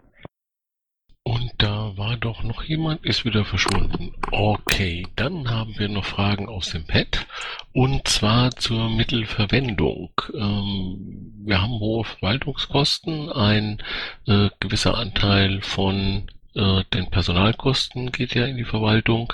Und 1.24 1.52
da 1.58 1.96
war 1.96 2.16
doch 2.16 2.42
noch 2.42 2.64
jemand, 2.64 3.04
ist 3.04 3.24
wieder 3.24 3.44
verschwunden. 3.44 4.12
Okay, 4.32 5.06
dann 5.14 5.50
haben 5.50 5.78
wir 5.78 5.88
noch 5.88 6.04
Fragen 6.04 6.48
aus 6.48 6.70
dem 6.70 6.84
Pad. 6.84 7.26
Und 7.72 8.08
zwar 8.08 8.50
zur 8.50 8.90
Mittelverwendung. 8.90 10.10
Ähm, 10.34 11.32
wir 11.44 11.62
haben 11.62 11.78
hohe 11.78 12.04
Verwaltungskosten. 12.04 13.30
Ein 13.30 13.80
äh, 14.26 14.50
gewisser 14.58 14.96
Anteil 14.96 15.60
von 15.62 16.26
äh, 16.56 16.82
den 16.92 17.08
Personalkosten 17.08 18.10
geht 18.10 18.34
ja 18.34 18.46
in 18.46 18.56
die 18.56 18.64
Verwaltung. 18.64 19.32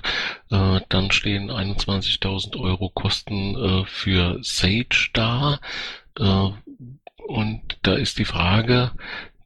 Äh, 0.50 0.80
dann 0.90 1.10
stehen 1.10 1.50
21.000 1.50 2.60
Euro 2.60 2.90
Kosten 2.90 3.56
äh, 3.56 3.84
für 3.86 4.38
Sage 4.42 5.10
da. 5.14 5.60
Und 7.28 7.78
da 7.82 7.94
ist 7.94 8.18
die 8.18 8.24
Frage, 8.24 8.90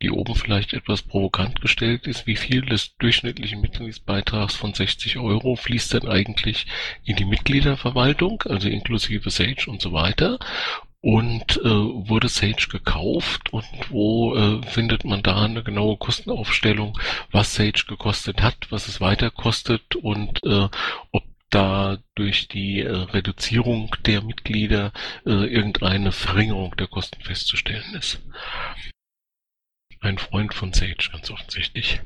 die 0.03 0.11
oben 0.11 0.35
vielleicht 0.35 0.73
etwas 0.73 1.03
provokant 1.03 1.61
gestellt 1.61 2.07
ist, 2.07 2.27
wie 2.27 2.37
viel 2.37 2.63
des 2.63 2.97
durchschnittlichen 2.97 3.61
Mitgliedsbeitrags 3.61 4.55
von 4.55 4.75
60 4.75 5.19
Euro 5.19 5.55
fließt 5.57 5.95
denn 5.95 6.09
eigentlich 6.09 6.67
in 7.05 7.17
die 7.17 7.25
Mitgliederverwaltung, 7.25 8.43
also 8.43 8.69
inklusive 8.69 9.31
Sage 9.31 9.65
und 9.69 9.81
so 9.81 9.93
weiter? 9.93 10.39
Und 11.01 11.57
äh, 11.65 11.69
wurde 11.69 12.29
Sage 12.29 12.69
gekauft 12.71 13.53
und 13.53 13.67
wo 13.91 14.37
äh, 14.37 14.63
findet 14.63 15.05
man 15.05 15.23
da 15.23 15.43
eine 15.43 15.65
genaue 15.65 15.97
Kostenaufstellung, 15.97 16.99
was 17.33 17.55
Sage 17.55 17.85
gekostet 17.89 18.41
hat, 18.43 18.57
was 18.71 18.87
es 18.87 19.01
weiter 19.01 19.31
kostet 19.31 19.97
und 19.97 20.45
äh, 20.45 20.69
ob 21.11 21.25
da 21.51 21.99
durch 22.15 22.49
die 22.49 22.81
äh, 22.81 22.91
Reduzierung 22.91 23.95
der 24.07 24.23
Mitglieder 24.23 24.93
äh, 25.27 25.31
irgendeine 25.31 26.13
Verringerung 26.13 26.75
der 26.77 26.87
Kosten 26.87 27.23
festzustellen 27.23 27.95
ist. 27.95 28.21
Ein 30.03 30.19
Freund 30.19 30.53
von 30.53 30.73
Sage, 30.73 31.11
ganz 31.13 31.31
offensichtlich. 31.31 32.01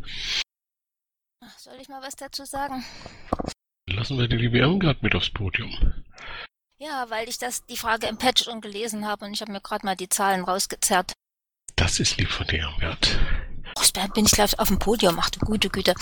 Soll 1.57 1.80
ich 1.80 1.88
mal 1.88 2.03
was 2.03 2.14
dazu 2.14 2.44
sagen? 2.44 2.84
Lassen 3.88 4.18
wir 4.18 4.28
die 4.28 4.36
liebe 4.36 4.59
Irmgard 4.59 5.03
mit 5.03 5.14
aufs 5.14 5.30
Podium. 5.30 6.05
Ja, 6.78 7.07
weil 7.09 7.26
ich 7.26 7.38
das 7.38 7.64
die 7.64 7.78
Frage 7.78 8.07
im 8.07 8.18
Patch 8.18 8.44
schon 8.44 8.61
gelesen 8.61 9.07
habe 9.07 9.24
und 9.24 9.32
ich 9.32 9.40
habe 9.40 9.51
mir 9.51 9.62
gerade 9.62 9.86
mal 9.86 9.97
die 9.97 10.11
Zahlen 10.11 10.44
rausgezerrt. 10.44 11.14
Das 11.74 11.99
ist 11.99 12.18
lieb 12.18 12.28
von 12.28 12.47
dir, 12.47 12.64
Irmgard. 12.64 13.18
Oh, 13.79 14.09
bin 14.14 14.24
ich 14.24 14.33
gleich 14.33 14.59
auf 14.59 14.68
dem 14.68 14.79
Podium. 14.79 15.18
Ach 15.20 15.29
du 15.29 15.41
gute 15.41 15.68
Güte. 15.68 15.95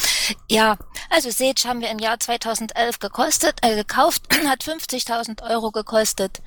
Ja, 0.49 0.77
also 1.11 1.31
Sage 1.31 1.62
haben 1.66 1.81
wir 1.81 1.91
im 1.91 1.99
Jahr 1.99 2.20
2011 2.20 3.01
gekostet, 3.01 3.59
äh, 3.62 3.75
gekauft, 3.75 4.22
hat 4.47 4.62
50.000 4.62 5.43
Euro 5.51 5.72
gekostet. 5.72 6.41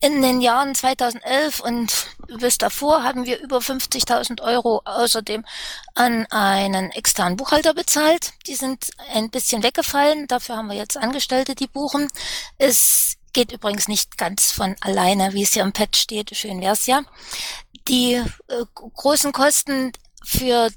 In 0.00 0.22
den 0.22 0.40
Jahren 0.40 0.74
2011 0.74 1.60
und 1.60 1.92
bis 2.38 2.58
davor 2.58 3.02
haben 3.02 3.26
wir 3.26 3.40
über 3.40 3.58
50.000 3.58 4.40
Euro 4.42 4.82
außerdem 4.84 5.44
an 5.94 6.26
einen 6.30 6.92
externen 6.92 7.36
Buchhalter 7.36 7.74
bezahlt. 7.74 8.34
Die 8.46 8.54
sind 8.54 8.90
ein 9.12 9.30
bisschen 9.30 9.64
weggefallen. 9.64 10.28
Dafür 10.28 10.56
haben 10.56 10.68
wir 10.68 10.76
jetzt 10.76 10.96
Angestellte, 10.96 11.56
die 11.56 11.66
buchen. 11.66 12.08
Es 12.56 13.16
geht 13.32 13.50
übrigens 13.52 13.88
nicht 13.88 14.16
ganz 14.16 14.52
von 14.52 14.76
alleine, 14.80 15.32
wie 15.32 15.42
es 15.42 15.54
hier 15.54 15.62
im 15.62 15.72
Pad 15.72 15.96
steht. 15.96 16.36
Schön 16.36 16.60
wär's 16.60 16.86
ja. 16.86 17.02
Die 17.88 18.14
äh, 18.14 18.64
großen 18.74 19.32
Kosten 19.32 19.92
für 20.24 20.70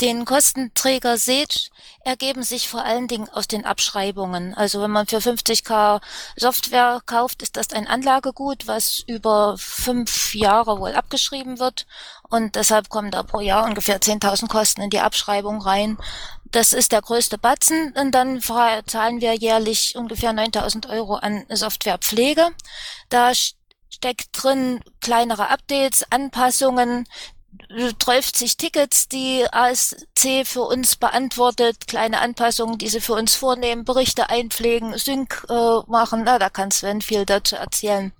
den 0.00 0.24
Kostenträger 0.24 1.18
Sage 1.18 1.70
ergeben 2.04 2.42
sich 2.42 2.68
vor 2.68 2.84
allen 2.84 3.06
Dingen 3.06 3.28
aus 3.28 3.46
den 3.46 3.64
Abschreibungen. 3.64 4.52
Also 4.52 4.82
wenn 4.82 4.90
man 4.90 5.06
für 5.06 5.18
50k 5.18 6.00
Software 6.36 7.00
kauft, 7.06 7.42
ist 7.42 7.56
das 7.56 7.72
ein 7.72 7.86
Anlagegut, 7.86 8.66
was 8.66 9.04
über 9.06 9.54
fünf 9.56 10.34
Jahre 10.34 10.80
wohl 10.80 10.94
abgeschrieben 10.94 11.60
wird. 11.60 11.86
Und 12.28 12.56
deshalb 12.56 12.88
kommen 12.88 13.12
da 13.12 13.22
pro 13.22 13.40
Jahr 13.40 13.64
ungefähr 13.64 14.00
10.000 14.00 14.48
Kosten 14.48 14.82
in 14.82 14.90
die 14.90 15.00
Abschreibung 15.00 15.62
rein. 15.62 15.96
Das 16.50 16.72
ist 16.72 16.92
der 16.92 17.00
größte 17.00 17.38
Batzen. 17.38 17.94
Und 17.96 18.12
dann 18.12 18.40
zahlen 18.40 19.20
wir 19.20 19.34
jährlich 19.34 19.94
ungefähr 19.96 20.32
9.000 20.32 20.90
Euro 20.90 21.14
an 21.14 21.46
Softwarepflege. 21.48 22.50
Da 23.10 23.32
steckt 23.94 24.28
drin 24.32 24.80
kleinere 25.00 25.48
Updates, 25.48 26.04
Anpassungen, 26.10 27.06
30 27.68 28.56
Tickets, 28.56 29.08
die 29.08 29.44
ASC 29.50 30.44
für 30.44 30.62
uns 30.62 30.96
beantwortet, 30.96 31.86
kleine 31.86 32.20
Anpassungen, 32.20 32.78
die 32.78 32.88
sie 32.88 33.00
für 33.00 33.14
uns 33.14 33.34
vornehmen, 33.34 33.84
Berichte 33.84 34.30
einpflegen, 34.30 34.96
Sync 34.98 35.46
äh, 35.48 35.90
machen. 35.90 36.22
Na, 36.24 36.38
da 36.38 36.50
kann 36.50 36.70
Sven 36.70 37.00
viel 37.00 37.24
dazu 37.24 37.56
erzählen. 37.56 38.12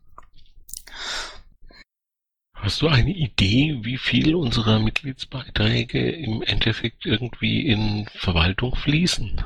Hast 2.55 2.81
du 2.81 2.89
eine 2.89 3.11
Idee, 3.11 3.79
wie 3.83 3.99
viel 3.99 4.35
unserer 4.35 4.79
Mitgliedsbeiträge 4.79 6.11
im 6.11 6.43
Endeffekt 6.43 7.05
irgendwie 7.05 7.67
in 7.67 8.09
Verwaltung 8.15 8.75
fließen? 8.75 9.45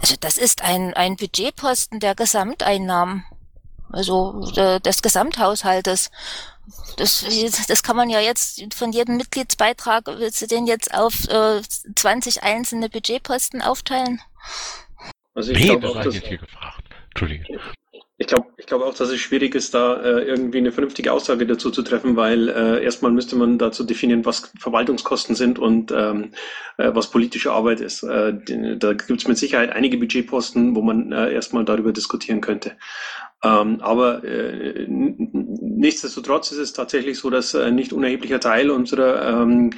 Also 0.00 0.14
das 0.20 0.36
ist 0.36 0.62
ein, 0.62 0.94
ein 0.94 1.16
Budgetposten 1.16 1.98
der 1.98 2.14
Gesamteinnahmen, 2.14 3.24
also 3.90 4.48
äh, 4.56 4.80
des 4.80 5.02
Gesamthaushaltes. 5.02 6.12
Das, 6.96 7.24
das 7.68 7.82
kann 7.82 7.96
man 7.96 8.10
ja 8.10 8.20
jetzt 8.20 8.74
von 8.74 8.92
jedem 8.92 9.16
Mitgliedsbeitrag, 9.16 10.06
willst 10.06 10.42
du 10.42 10.46
den 10.46 10.66
jetzt 10.66 10.94
auf 10.94 11.28
äh, 11.28 11.62
20 11.94 12.42
einzelne 12.42 12.88
Budgetposten 12.88 13.62
aufteilen? 13.62 14.20
Also 15.34 15.52
ich 15.52 15.58
nee, 15.58 15.66
glaube 15.66 15.88
auch, 15.88 16.02
dass, 16.02 16.14
hier 16.14 16.38
gefragt. 16.38 16.84
Entschuldige. 17.10 17.60
Ich 18.18 18.26
glaube 18.26 18.48
ich 18.58 18.66
glaube 18.66 18.84
auch, 18.84 18.92
dass 18.92 19.08
es 19.08 19.18
schwierig 19.18 19.54
ist, 19.54 19.72
da 19.72 19.96
äh, 19.96 20.24
irgendwie 20.24 20.58
eine 20.58 20.72
vernünftige 20.72 21.10
Aussage 21.10 21.46
dazu 21.46 21.70
zu 21.70 21.82
treffen, 21.82 22.16
weil 22.16 22.50
äh, 22.50 22.84
erstmal 22.84 23.12
müsste 23.12 23.34
man 23.34 23.56
dazu 23.56 23.82
definieren, 23.82 24.26
was 24.26 24.52
Verwaltungskosten 24.58 25.34
sind 25.34 25.58
und 25.58 25.90
ähm, 25.90 26.32
äh, 26.76 26.90
was 26.92 27.10
politische 27.10 27.50
Arbeit 27.50 27.80
ist. 27.80 28.02
Äh, 28.02 28.34
da 28.76 28.92
gibt 28.92 29.22
es 29.22 29.26
mit 29.26 29.38
Sicherheit 29.38 29.72
einige 29.72 29.96
Budgetposten, 29.96 30.76
wo 30.76 30.82
man 30.82 31.12
äh, 31.12 31.32
erstmal 31.32 31.64
darüber 31.64 31.92
diskutieren 31.92 32.42
könnte. 32.42 32.76
Ähm, 33.42 33.80
aber 33.80 34.22
äh, 34.24 34.86
nichtsdestotrotz 34.88 36.52
ist 36.52 36.58
es 36.58 36.72
tatsächlich 36.72 37.18
so, 37.18 37.30
dass 37.30 37.54
ein 37.54 37.74
nicht 37.74 37.92
unerheblicher 37.92 38.40
Teil 38.40 38.70
unserer 38.70 39.42
ähm, 39.42 39.70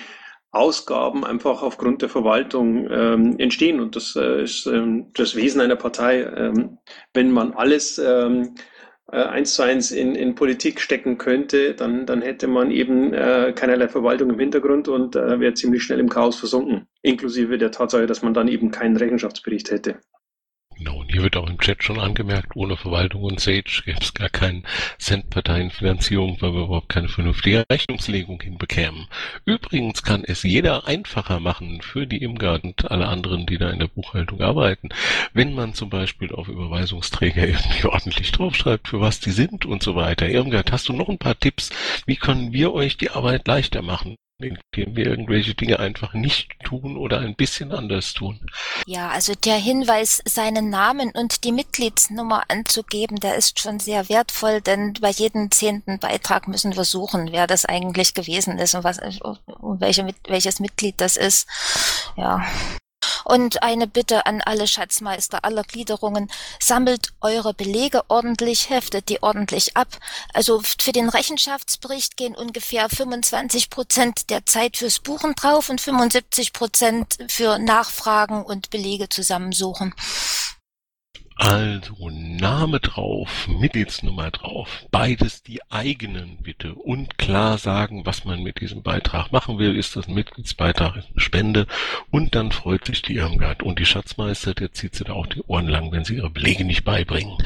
Ausgaben 0.51 1.25
einfach 1.25 1.63
aufgrund 1.63 2.03
der 2.03 2.09
Verwaltung 2.09 2.89
ähm, 2.91 3.39
entstehen. 3.39 3.81
Und 3.81 3.97
das 3.97 4.17
äh, 4.17 4.43
ist 4.43 4.67
ähm, 4.67 5.11
das 5.15 5.35
Wesen 5.35 5.61
einer 5.61 5.77
Partei. 5.77 6.23
Ähm, 6.23 6.79
wenn 7.15 7.31
man 7.31 7.53
alles 7.55 7.99
ähm, 7.99 8.55
äh, 9.13 9.17
eins 9.17 9.55
zu 9.55 9.63
eins 9.63 9.93
in, 9.93 10.15
in 10.15 10.35
Politik 10.35 10.81
stecken 10.81 11.17
könnte, 11.17 11.75
dann, 11.75 12.05
dann 12.05 12.21
hätte 12.21 12.49
man 12.49 12.71
eben 12.71 13.15
äh, 13.15 13.53
keinerlei 13.55 13.89
Verwaltung 13.89 14.31
im 14.31 14.39
Hintergrund 14.39 14.89
und 14.89 15.17
äh, 15.17 15.41
wäre 15.41 15.55
ziemlich 15.55 15.85
schnell 15.85 16.01
im 16.01 16.09
Chaos 16.09 16.37
versunken. 16.39 16.87
Inklusive 17.03 17.59
der 17.59 17.71
Tatsache, 17.71 18.07
dass 18.07 18.23
man 18.23 18.35
dann 18.35 18.49
eben 18.49 18.71
keinen 18.71 18.97
Rechenschaftsbericht 18.97 19.71
hätte. 19.71 20.01
Genau, 20.79 21.01
und 21.01 21.13
hier 21.13 21.23
wird 21.23 21.37
auch 21.37 21.49
im 21.49 21.59
Chat 21.59 21.85
schon 21.85 22.01
angemerkt, 22.01 22.57
ohne 22.57 22.77
Verwaltung 22.77 23.23
und 23.23 23.41
Sage 23.41 23.63
gäbe 23.85 23.99
es 24.01 24.15
gar 24.15 24.29
keinen 24.29 24.65
Cent 24.99 25.31
Parteienfinanzierung, 25.31 26.41
weil 26.41 26.55
wir 26.55 26.65
überhaupt 26.65 26.89
keine 26.89 27.09
vernünftige 27.09 27.65
Rechnungslegung 27.71 28.41
hinbekämen. 28.41 29.07
Übrigens 29.45 30.03
kann 30.03 30.25
es 30.25 30.43
jeder 30.43 30.87
einfacher 30.87 31.41
machen 31.41 31.83
für 31.83 32.07
die 32.07 32.23
Imgard 32.23 32.65
und 32.65 32.91
alle 32.91 33.07
anderen, 33.07 33.47
die 33.47 33.59
da 33.59 33.71
in 33.71 33.79
der 33.79 33.89
Buchhaltung 33.89 34.41
arbeiten, 34.41 34.89
wenn 35.33 35.55
man 35.55 35.75
zum 35.75 35.91
Beispiel 35.91 36.33
auf 36.33 36.49
Überweisungsträger 36.49 37.47
irgendwie 37.47 37.85
ordentlich 37.87 38.33
draufschreibt, 38.33 38.89
für 38.89 39.01
was 39.01 39.21
die 39.21 39.31
sind 39.31 39.67
und 39.67 39.83
so 39.83 39.95
weiter. 39.95 40.29
Irmgard, 40.29 40.73
hast 40.73 40.89
du 40.89 40.93
noch 40.93 41.09
ein 41.09 41.19
paar 41.19 41.39
Tipps? 41.39 41.71
Wie 42.07 42.17
können 42.17 42.53
wir 42.53 42.73
euch 42.73 42.97
die 42.97 43.11
Arbeit 43.11 43.47
leichter 43.47 43.83
machen? 43.83 44.17
Indem 44.43 44.97
wir 44.97 45.07
irgendwelche 45.07 45.55
Dinge 45.55 45.79
einfach 45.79 46.15
nicht 46.15 46.51
tun 46.65 46.97
oder 46.97 47.21
ein 47.21 47.35
bisschen 47.35 47.73
anders 47.73 48.13
tun. 48.13 48.41
Ja, 48.87 49.09
also 49.09 49.35
der 49.35 49.57
Hinweis, 49.57 50.23
seinen 50.25 50.71
Namen 50.71 51.11
und 51.13 51.45
die 51.45 51.53
Mitgliedsnummer 51.53 52.45
anzugeben, 52.49 53.21
der 53.21 53.37
ist 53.37 53.61
schon 53.61 53.81
sehr 53.81 54.09
wertvoll, 54.09 54.61
denn 54.61 54.95
bei 55.01 55.11
jedem 55.11 55.51
zehnten 55.51 55.99
Beitrag 55.99 56.49
müssen 56.49 56.77
wir 56.77 56.85
suchen, 56.85 57.33
wer 57.33 57.47
das 57.47 57.65
eigentlich 57.65 58.15
gewesen 58.15 58.59
ist 58.59 58.75
und 58.75 58.85
was, 58.85 58.99
und 58.99 59.81
welche, 59.81 60.07
welches 60.27 60.61
Mitglied 60.61 61.01
das 61.01 61.17
ist. 61.17 61.49
Ja. 62.17 62.45
Und 63.25 63.63
eine 63.63 63.87
Bitte 63.87 64.27
an 64.27 64.41
alle 64.41 64.67
Schatzmeister 64.67 65.45
aller 65.45 65.65
Gliederungen, 65.65 66.31
sammelt 66.61 67.13
eure 67.21 67.55
Belege 67.55 68.03
ordentlich, 68.09 68.71
heftet 68.71 69.09
die 69.09 69.23
ordentlich 69.23 69.77
ab. 69.77 69.89
Also 70.33 70.61
für 70.63 70.93
den 70.93 71.09
Rechenschaftsbericht 71.09 72.17
gehen 72.17 72.35
ungefähr 72.35 72.89
25 72.89 73.71
Prozent 73.71 74.31
der 74.31 74.47
Zeit 74.47 74.77
fürs 74.77 75.01
Buchen 75.01 75.35
drauf 75.35 75.69
und 75.69 75.81
75 75.81 76.53
Prozent 76.53 77.19
für 77.29 77.59
Nachfragen 77.59 78.45
und 78.45 78.71
Belege 78.71 79.09
zusammensuchen. 79.09 79.95
Also 81.45 82.09
Name 82.09 82.79
drauf, 82.79 83.49
Mitgliedsnummer 83.49 84.31
drauf, 84.31 84.87
beides 84.93 85.43
die 85.43 85.61
eigenen 85.71 86.37
bitte 86.41 86.73
und 86.73 87.19
klar 87.19 87.59
sagen, 87.59 88.07
was 88.07 88.25
man 88.25 88.45
mit 88.45 88.61
diesem 88.61 88.85
Beitrag 88.85 89.33
machen 89.33 89.59
will. 89.59 89.77
Ist 89.77 89.97
das 89.97 90.07
ein 90.07 90.15
Mitgliedsbeitrag, 90.15 90.95
ist 90.95 91.09
eine 91.11 91.21
Spende 91.21 91.67
und 92.13 92.37
dann 92.37 92.53
freut 92.53 92.87
sich 92.87 93.03
die 93.03 93.17
Irmgard 93.17 93.65
und 93.65 93.81
die 93.81 93.87
Schatzmeister, 93.87 94.55
der 94.55 94.71
zieht 94.71 94.95
sie 94.95 95.03
da 95.03 95.15
auch 95.15 95.27
die 95.27 95.43
Ohren 95.43 95.67
lang, 95.67 95.91
wenn 95.91 96.05
sie 96.05 96.15
ihre 96.15 96.31
Belege 96.31 96.65
nicht 96.65 96.85
beibringen. 96.85 97.37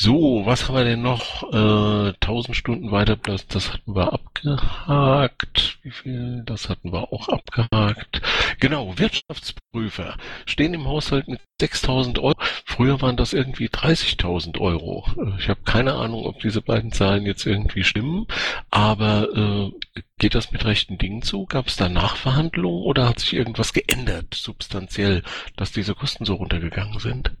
So, 0.00 0.42
was 0.46 0.68
haben 0.68 0.76
wir 0.76 0.84
denn 0.84 1.02
noch? 1.02 1.42
Äh, 1.52 2.14
1000 2.20 2.56
Stunden 2.56 2.92
weiter, 2.92 3.16
das, 3.16 3.48
das 3.48 3.72
hatten 3.72 3.96
wir 3.96 4.12
abgehakt. 4.12 5.80
Wie 5.82 5.90
viel? 5.90 6.44
Das 6.46 6.68
hatten 6.68 6.92
wir 6.92 7.12
auch 7.12 7.28
abgehakt. 7.28 8.22
Genau, 8.60 8.96
Wirtschaftsprüfer 8.96 10.16
stehen 10.46 10.74
im 10.74 10.86
Haushalt 10.86 11.26
mit 11.26 11.40
6000 11.60 12.20
Euro. 12.20 12.36
Früher 12.64 13.02
waren 13.08 13.16
das 13.16 13.32
irgendwie 13.32 13.68
30.000 13.68 14.60
Euro. 14.60 15.02
Ich 15.38 15.48
habe 15.48 15.60
keine 15.64 15.94
Ahnung, 15.94 16.26
ob 16.26 16.40
diese 16.40 16.60
beiden 16.60 16.92
Zahlen 16.92 17.24
jetzt 17.24 17.46
irgendwie 17.46 17.82
stimmen, 17.82 18.26
aber 18.70 19.34
äh, 19.34 20.02
geht 20.18 20.34
das 20.34 20.52
mit 20.52 20.66
rechten 20.66 20.98
Dingen 20.98 21.22
zu? 21.22 21.46
Gab 21.46 21.68
es 21.68 21.76
da 21.76 21.88
Nachverhandlungen 21.88 22.82
oder 22.82 23.08
hat 23.08 23.20
sich 23.20 23.32
irgendwas 23.32 23.72
geändert, 23.72 24.34
substanziell, 24.34 25.22
dass 25.56 25.72
diese 25.72 25.94
Kosten 25.94 26.26
so 26.26 26.34
runtergegangen 26.34 26.98
sind? 26.98 27.34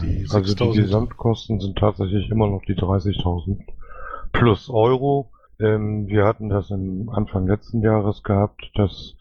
Die 0.00 0.28
also 0.30 0.54
die 0.54 0.82
Gesamtkosten 0.82 1.58
sind 1.58 1.76
tatsächlich 1.76 2.30
immer 2.30 2.46
noch 2.46 2.62
die 2.62 2.76
30.000 2.76 3.62
plus 4.30 4.70
Euro. 4.70 5.32
Ähm, 5.58 6.06
wir 6.06 6.24
hatten 6.24 6.50
das 6.50 6.70
im 6.70 7.08
Anfang 7.08 7.48
letzten 7.48 7.82
Jahres 7.82 8.22
gehabt, 8.22 8.70
dass 8.76 9.16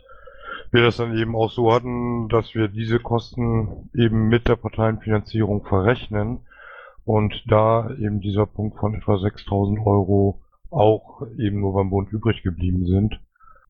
wir 0.74 0.84
das 0.84 0.98
dann 0.98 1.18
eben 1.18 1.36
auch 1.36 1.52
so 1.52 1.74
hatten, 1.74 2.30
dass 2.30 2.56
wir 2.56 2.68
diese 2.68 3.00
Kosten 3.00 3.90
eben 3.96 4.28
mit 4.28 4.48
der 4.48 4.56
Parteienfinanzierung 4.56 5.64
verrechnen 5.66 6.40
und 7.06 7.44
da 7.48 7.92
eben 7.92 8.22
dieser 8.22 8.46
Punkt 8.46 8.78
von 8.80 8.96
etwa 8.96 9.16
6.000 9.16 9.86
Euro 9.86 10.42
auch 10.72 11.22
eben 11.38 11.60
nur 11.60 11.74
beim 11.74 11.90
Bund 11.90 12.12
übrig 12.12 12.42
geblieben 12.44 12.86
sind. 12.86 13.20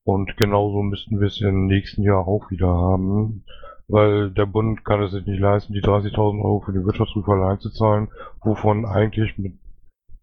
Und 0.06 0.36
genauso 0.38 0.82
müssten 0.82 1.20
wir 1.20 1.28
es 1.28 1.42
im 1.42 1.68
nächsten 1.68 2.04
Jahr 2.04 2.28
auch 2.28 2.50
wieder 2.52 2.68
haben 2.68 3.44
weil 3.88 4.32
der 4.32 4.46
Bund 4.46 4.86
kann 4.86 5.02
es 5.04 5.12
sich 5.12 5.26
nicht 5.26 5.40
leisten, 5.40 5.74
die 5.74 5.82
30.000 5.82 6.44
Euro 6.44 6.62
für 6.62 6.74
den 6.74 6.86
Wirtschaftsprüfer 6.86 7.34
allein 7.34 7.60
zu 7.60 7.70
zahlen, 7.70 8.10
wovon 8.42 8.86
eigentlich 8.86 9.38
mit 9.38 9.54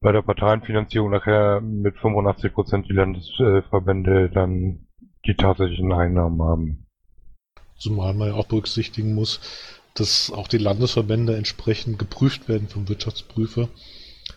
bei 0.03 0.13
der 0.13 0.23
Parteienfinanzierung 0.23 1.11
nachher 1.11 1.61
mit 1.61 1.99
85 1.99 2.55
Prozent 2.55 2.89
die 2.89 2.95
Landesverbände 2.95 4.31
dann 4.31 4.87
die 5.27 5.35
tatsächlichen 5.35 5.93
Einnahmen 5.93 6.43
haben. 6.43 6.87
Zumal 7.79 8.15
man 8.15 8.29
ja 8.29 8.35
auch 8.35 8.47
berücksichtigen 8.47 9.15
muss, 9.15 9.41
dass 9.95 10.31
auch 10.31 10.49
die 10.49 10.59
Landesverbände 10.59 11.37
entsprechend 11.37 11.99
geprüft 11.99 12.49
werden 12.49 12.69
vom 12.69 12.89
Wirtschaftsprüfer. 12.89 13.69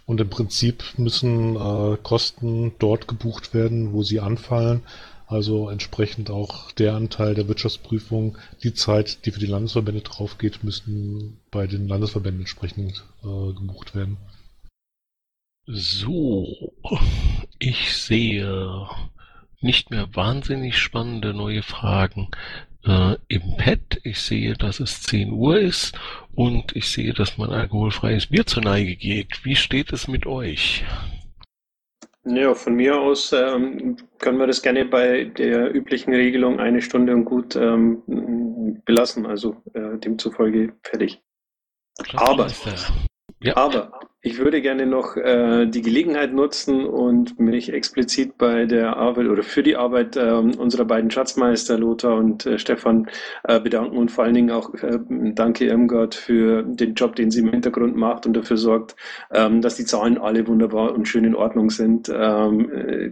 Und 0.05 0.19
im 0.19 0.29
Prinzip 0.29 0.84
müssen 0.97 1.55
äh, 1.55 1.97
Kosten 2.01 2.73
dort 2.79 3.07
gebucht 3.07 3.53
werden, 3.53 3.93
wo 3.93 4.03
sie 4.03 4.19
anfallen. 4.19 4.84
Also 5.27 5.69
entsprechend 5.69 6.29
auch 6.29 6.71
der 6.73 6.95
Anteil 6.95 7.34
der 7.34 7.47
Wirtschaftsprüfung, 7.47 8.38
die 8.63 8.73
Zeit, 8.73 9.25
die 9.25 9.31
für 9.31 9.39
die 9.39 9.45
Landesverbände 9.45 10.01
draufgeht, 10.01 10.63
müssen 10.63 11.39
bei 11.51 11.67
den 11.67 11.88
Landesverbänden 11.88 12.41
entsprechend 12.41 13.03
äh, 13.23 13.53
gebucht 13.53 13.95
werden. 13.95 14.17
So, 15.65 16.73
ich 17.57 17.93
sehe 17.95 18.88
nicht 19.64 19.89
mehr 19.89 20.07
wahnsinnig 20.14 20.78
spannende 20.78 21.34
neue 21.34 21.64
Fragen 21.64 22.30
äh, 22.86 23.16
im 23.28 23.57
Pad. 23.57 23.99
Ich 24.03 24.22
sehe, 24.22 24.53
dass 24.53 24.80
es 24.80 25.01
10 25.03 25.32
Uhr 25.32 25.57
ist 25.57 25.97
und 26.36 26.76
ich 26.76 26.89
sehe, 26.91 27.14
dass 27.14 27.38
man 27.38 27.51
alkoholfreies 27.51 28.28
Bier 28.28 28.45
zur 28.45 28.64
Neige 28.64 28.95
geht. 28.95 29.45
Wie 29.45 29.55
steht 29.55 29.91
es 29.93 30.07
mit 30.07 30.26
euch? 30.26 30.84
Ja, 32.26 32.53
von 32.53 32.76
mir 32.76 32.97
aus 32.97 33.34
ähm, 33.34 33.97
können 34.20 34.39
wir 34.39 34.47
das 34.47 34.61
gerne 34.61 34.86
bei 34.86 35.26
der 35.26 35.76
üblichen 35.76 36.14
Regelung 36.14 36.59
eine 36.59 36.82
Stunde 36.82 37.14
und 37.14 37.26
gut 37.26 37.55
ähm, 37.57 38.82
belassen, 38.86 39.26
also 39.26 39.61
äh, 39.74 39.97
demzufolge 39.97 40.74
fertig. 40.84 41.22
Aber, 42.16 42.47
ja. 43.41 43.57
aber 43.57 43.99
ich 44.26 44.38
würde 44.38 44.61
gerne 44.61 44.86
noch 44.86 45.17
äh, 45.17 45.65
die 45.65 45.82
Gelegenheit 45.82 46.34
nutzen 46.34 46.86
und 46.86 47.38
mich 47.41 47.74
explizit 47.74 48.38
bei 48.38 48.65
der 48.65 48.95
Arbeit 48.95 49.28
oder 49.28 49.43
für 49.43 49.63
die 49.63 49.76
Arbeit 49.76 50.15
äh, 50.15 50.32
unserer 50.32 50.86
beiden 50.86 51.11
Schatzmeister 51.11 51.78
Lothar 51.78 52.15
und 52.15 52.45
äh, 52.45 52.57
Stefan 52.57 53.09
äh, 53.43 53.59
bedanken 53.59 53.97
und 53.97 54.11
vor 54.11 54.24
allen 54.24 54.34
Dingen 54.34 54.51
auch 54.51 54.74
äh, 54.76 54.97
danke 55.09 55.65
Irmgard 55.65 56.15
für 56.15 56.63
den 56.63 56.93
Job, 56.93 57.17
den 57.17 57.32
sie 57.32 57.41
im 57.41 57.51
Hintergrund 57.51 57.97
macht 57.97 58.26
und 58.26 58.34
dafür 58.34 58.55
sorgt, 58.55 58.95
ähm, 59.30 59.59
dass 59.59 59.76
die 59.76 59.86
Zahlen 59.86 60.17
alle 60.17 60.47
wunderbar 60.47 60.93
und 60.93 61.05
schön 61.05 61.26
in 61.26 61.36
Ordnung 61.36 61.69
sind. 61.69 62.09
Ähm, 62.13 62.71
äh, 62.71 63.11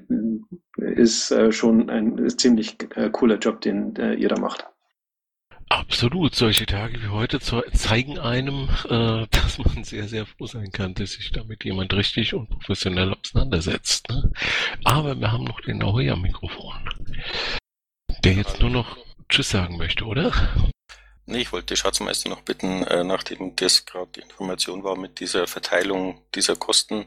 ist 0.78 1.32
äh, 1.32 1.52
schon 1.52 1.90
ein 1.90 2.30
ziemlich 2.30 2.78
äh, 2.96 3.10
cooler 3.10 3.38
Job, 3.38 3.60
den 3.60 3.98
äh, 3.98 4.14
ihr 4.14 4.30
da 4.30 4.40
macht. 4.40 4.66
Absolut, 5.72 6.36
solche 6.36 6.66
Tage 6.66 7.02
wie 7.02 7.08
heute 7.08 7.40
zeigen 7.40 8.20
einem, 8.20 8.68
äh, 8.90 9.26
dass 9.32 9.58
man 9.58 9.86
sehr, 9.86 10.10
sehr 10.10 10.26
froh 10.26 10.46
sein 10.46 10.70
kann, 10.74 10.94
dass 10.96 11.14
sich 11.14 11.32
damit 11.32 11.64
jemand 11.64 11.94
richtig 11.94 12.34
und 12.34 12.50
professionell 12.50 13.14
auseinandersetzt. 13.14 14.10
Ne? 14.10 14.34
Aber 14.84 15.16
wir 15.16 15.32
haben 15.32 15.46
noch 15.46 15.62
den 15.62 15.78
Nauhe 15.78 16.12
am 16.12 16.24
Mikrofon, 16.24 16.76
der 18.26 18.34
jetzt 18.34 18.60
nur 18.60 18.70
noch 18.70 18.98
Tschüss 19.30 19.50
sagen 19.50 19.78
möchte, 19.78 20.04
oder? 20.04 20.34
Nee, 21.26 21.40
ich 21.40 21.54
wollte 21.54 21.74
die 21.74 21.78
Schatzmeister 21.78 22.28
noch 22.28 22.42
bitten, 22.42 22.84
äh, 22.84 23.06
nachdem 23.06 23.56
das 23.56 23.86
gerade 23.86 24.12
die 24.18 24.22
Information 24.22 24.84
war 24.84 24.98
mit 24.98 25.22
dieser 25.22 25.48
Verteilung 25.48 26.22
dieser 26.36 26.58
Kosten, 26.58 27.06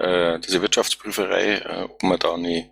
äh, 0.00 0.40
diese 0.40 0.60
Wirtschaftsprüferei, 0.60 1.58
äh, 1.58 1.82
ob 1.84 2.02
man 2.02 2.18
da 2.18 2.34
eine 2.34 2.68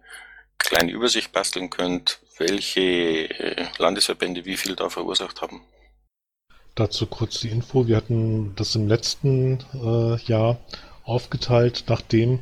kleine 0.58 0.90
Übersicht 0.90 1.30
basteln 1.30 1.70
könnt, 1.70 2.18
welche 2.38 2.80
äh, 2.80 3.66
Landesverbände 3.78 4.44
wie 4.44 4.56
viel 4.56 4.76
da 4.76 4.88
verursacht 4.88 5.42
haben. 5.42 5.62
Dazu 6.74 7.06
kurz 7.06 7.40
die 7.40 7.50
Info. 7.50 7.86
Wir 7.86 7.96
hatten 7.96 8.54
das 8.56 8.74
im 8.74 8.88
letzten 8.88 9.60
äh, 9.74 10.16
Jahr 10.24 10.58
aufgeteilt 11.04 11.84
nach 11.88 12.00
dem 12.00 12.40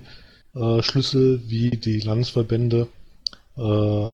äh, 0.55 0.83
Schlüssel, 0.83 1.43
wie 1.47 1.71
die 1.71 2.01
Landesverbände 2.01 2.89
äh, 3.57 4.09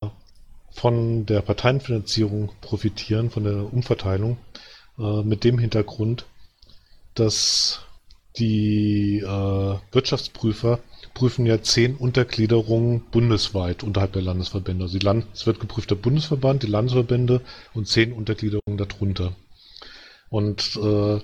von 0.73 1.27
der 1.27 1.41
Parteienfinanzierung 1.43 2.51
profitieren, 2.61 3.31
von 3.31 3.45
der 3.45 3.73
Umverteilung, 3.73 4.39
äh, 4.99 5.23
mit 5.23 5.45
dem 5.45 5.59
Hintergrund, 5.59 6.27
dass 7.15 7.81
die 8.39 9.19
äh, 9.19 9.79
Wirtschaftsprüfer 9.93 10.81
prüfen 11.19 11.47
ja 11.47 11.61
zehn 11.61 11.97
Untergliederungen 11.97 13.03
bundesweit 13.11 13.83
unterhalb 13.83 14.13
der 14.13 14.23
Landesverbände. 14.23 14.85
Also 14.85 14.99
Land, 14.99 15.27
es 15.35 15.47
wird 15.47 15.59
geprüft 15.59 15.91
der 15.91 15.97
Bundesverband, 15.97 16.63
die 16.63 16.69
Landesverbände 16.69 17.41
und 17.75 17.89
zehn 17.89 18.13
Untergliederungen 18.13 18.79
darunter. 18.79 19.35
Und 20.31 20.77
äh, 20.77 21.19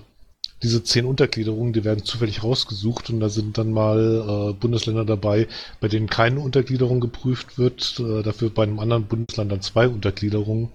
diese 0.61 0.83
zehn 0.83 1.05
Untergliederungen, 1.05 1.71
die 1.71 1.85
werden 1.85 2.03
zufällig 2.03 2.43
rausgesucht 2.43 3.09
und 3.09 3.21
da 3.21 3.29
sind 3.29 3.57
dann 3.57 3.71
mal 3.71 4.49
äh, 4.49 4.53
Bundesländer 4.53 5.05
dabei, 5.05 5.47
bei 5.79 5.87
denen 5.87 6.07
keine 6.07 6.41
Untergliederung 6.41 6.99
geprüft 6.99 7.57
wird, 7.57 7.97
äh, 7.99 8.21
dafür 8.21 8.49
bei 8.49 8.63
einem 8.63 8.79
anderen 8.79 9.05
Bundesland 9.05 9.49
dann 9.49 9.61
zwei 9.61 9.87
Untergliederungen. 9.87 10.71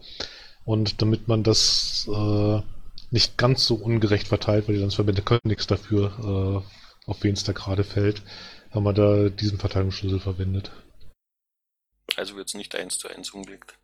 Und 0.65 1.03
damit 1.03 1.29
man 1.29 1.43
das 1.43 2.09
äh, 2.11 2.61
nicht 3.11 3.37
ganz 3.37 3.67
so 3.67 3.75
ungerecht 3.75 4.29
verteilt, 4.29 4.67
weil 4.67 4.77
die 4.77 4.81
Landesverbände 4.81 5.21
können 5.21 5.41
nichts 5.45 5.67
dafür, 5.67 6.65
äh, 6.65 7.11
auf 7.11 7.23
wen 7.23 7.35
es 7.35 7.45
da 7.45 7.53
gerade 7.53 7.85
fällt, 7.85 8.23
haben 8.73 8.85
wir 8.85 8.93
da 8.93 9.29
diesen 9.29 9.59
Verteilungsschlüssel 9.59 10.21
verwendet. 10.21 10.71
Also 12.17 12.37
wird 12.37 12.49
es 12.49 12.55
nicht 12.55 12.75
eins 12.75 12.99
zu 12.99 13.09
eins 13.09 13.31
umgelegt. 13.31 13.79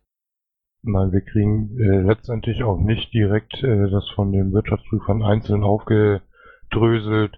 Nein, 0.83 1.11
wir 1.11 1.21
kriegen 1.21 1.77
äh, 1.79 2.01
letztendlich 2.01 2.63
auch 2.63 2.77
nicht 2.77 3.13
direkt 3.13 3.53
äh, 3.63 3.89
das 3.89 4.07
von 4.15 4.31
den 4.31 4.53
Wirtschaftsprüfern 4.53 5.23
einzeln 5.23 5.63
aufgedröselt. 5.63 7.37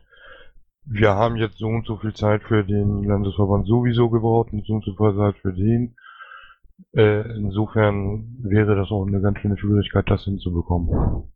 Wir 0.85 1.15
haben 1.15 1.35
jetzt 1.37 1.57
so 1.57 1.67
und 1.67 1.85
so 1.85 1.97
viel 1.97 2.13
Zeit 2.13 2.43
für 2.43 2.63
den 2.63 3.03
Landesverband 3.03 3.67
sowieso 3.67 4.09
gebraucht 4.09 4.51
und 4.51 4.65
so 4.65 4.73
und 4.73 4.85
so 4.85 4.95
viel 4.95 5.15
Zeit 5.15 5.37
für 5.41 5.53
den. 5.53 5.95
Äh, 6.93 7.21
insofern 7.37 8.37
wäre 8.41 8.75
das 8.75 8.89
auch 8.91 9.05
eine 9.05 9.21
ganz 9.21 9.39
schöne 9.39 9.57
Schwierigkeit, 9.57 10.09
das 10.09 10.23
hinzubekommen. 10.23 11.29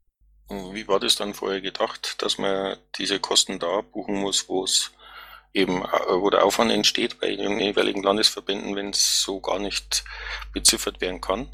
Wie 0.73 0.87
war 0.87 0.99
das 0.99 1.15
dann 1.15 1.33
vorher 1.33 1.61
gedacht, 1.61 2.21
dass 2.21 2.37
man 2.37 2.75
diese 2.97 3.19
Kosten 3.19 3.59
da 3.59 3.81
buchen 3.81 4.15
muss, 4.15 4.49
wo 4.49 4.63
es 4.63 4.91
eben, 5.53 5.81
äh, 5.81 5.87
wo 6.09 6.29
der 6.29 6.43
Aufwand 6.43 6.71
entsteht 6.71 7.19
bei 7.19 7.35
den 7.35 7.59
jeweiligen 7.59 8.03
Landesverbänden, 8.03 8.75
wenn 8.75 8.89
es 8.89 9.21
so 9.21 9.39
gar 9.39 9.59
nicht 9.59 10.03
beziffert 10.51 11.01
werden 11.01 11.21
kann? 11.21 11.47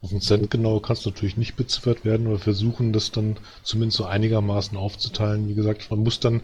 Auf 0.00 0.10
einen 0.10 0.20
Cent 0.20 0.50
genau 0.50 0.80
kann 0.80 0.96
es 0.96 1.06
natürlich 1.06 1.36
nicht 1.36 1.54
beziffert 1.54 2.04
werden, 2.04 2.26
aber 2.26 2.38
versuchen 2.38 2.92
das 2.92 3.12
dann 3.12 3.38
zumindest 3.62 3.98
so 3.98 4.04
einigermaßen 4.04 4.76
aufzuteilen. 4.76 5.48
Wie 5.48 5.54
gesagt, 5.54 5.90
man 5.90 6.00
muss 6.00 6.18
dann 6.18 6.42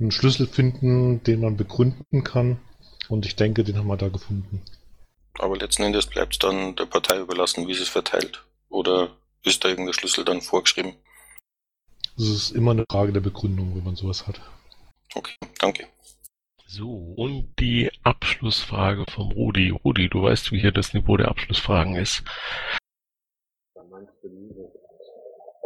einen 0.00 0.10
Schlüssel 0.10 0.46
finden, 0.46 1.22
den 1.22 1.40
man 1.40 1.56
begründen 1.56 2.24
kann. 2.24 2.60
Und 3.08 3.26
ich 3.26 3.36
denke, 3.36 3.62
den 3.62 3.76
haben 3.76 3.88
wir 3.88 3.98
da 3.98 4.08
gefunden. 4.08 4.62
Aber 5.38 5.56
letzten 5.56 5.82
Endes 5.82 6.06
bleibt 6.06 6.34
es 6.34 6.38
dann 6.38 6.76
der 6.76 6.86
Partei 6.86 7.18
überlassen, 7.20 7.68
wie 7.68 7.74
sie 7.74 7.82
es 7.82 7.88
verteilt. 7.88 8.42
Oder 8.70 9.10
ist 9.42 9.62
da 9.64 9.68
irgendein 9.68 9.92
Schlüssel 9.92 10.24
dann 10.24 10.40
vorgeschrieben? 10.40 10.94
Es 12.16 12.28
ist 12.28 12.50
immer 12.52 12.70
eine 12.70 12.84
Frage 12.90 13.12
der 13.12 13.20
Begründung, 13.20 13.74
wenn 13.76 13.84
man 13.84 13.96
sowas 13.96 14.26
hat. 14.26 14.40
Okay, 15.14 15.34
danke. 15.58 15.88
So, 16.66 17.14
und 17.16 17.54
die 17.60 17.90
Abschlussfrage 18.02 19.04
vom 19.10 19.32
Rudi. 19.32 19.70
Rudi, 19.84 20.08
du 20.08 20.22
weißt, 20.22 20.50
wie 20.50 20.58
hier 20.58 20.72
das 20.72 20.94
Niveau 20.94 21.16
der 21.16 21.28
Abschlussfragen 21.28 21.94
ist. 21.96 22.24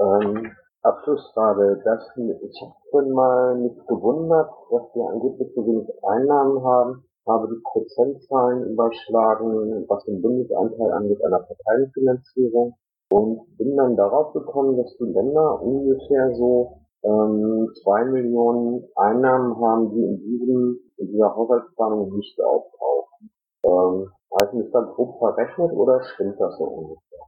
Ähm, 0.01 0.53
Abschlussfrage. 0.82 1.80
Das, 1.84 2.03
ich 2.16 2.62
habe 2.62 2.74
schon 2.90 3.12
mal 3.12 3.55
mich 3.57 3.78
gewundert, 3.86 4.51
dass 4.70 4.94
wir 4.94 5.09
angeblich 5.09 5.49
so 5.55 5.66
wenig 5.66 5.88
Einnahmen 6.03 6.62
haben, 6.64 7.05
habe 7.26 7.49
die 7.49 7.62
Prozentzahlen 7.62 8.70
überschlagen, 8.70 9.84
was 9.88 10.05
den 10.05 10.20
Bundesanteil 10.20 10.92
angeht 10.92 11.24
einer 11.24 11.40
Parteienfinanzierung 11.40 12.74
und 13.11 13.57
bin 13.57 13.76
dann 13.76 13.96
darauf 13.96 14.32
gekommen, 14.32 14.76
dass 14.76 14.96
die 14.99 15.05
Länder 15.05 15.62
ungefähr 15.62 16.34
so 16.34 16.80
ähm, 17.05 17.70
zwei 17.82 18.05
Millionen 18.05 18.84
Einnahmen 18.96 19.57
haben, 19.61 19.90
die 19.94 20.05
in 20.05 20.18
diesem 20.18 20.88
in 20.99 21.09
dieser 21.09 21.34
Haushaltsplanung 21.34 22.16
nicht 22.16 22.38
auftauchen. 22.40 23.30
Ähm, 23.64 24.12
habe 24.30 24.46
ich 24.46 24.53
mich 24.53 24.72
da 24.72 24.80
grob 24.80 25.18
verrechnet 25.18 25.72
oder 25.72 26.03
stimmt 26.14 26.38
das 26.38 26.59
so 26.59 26.64
ungefähr? 26.64 27.18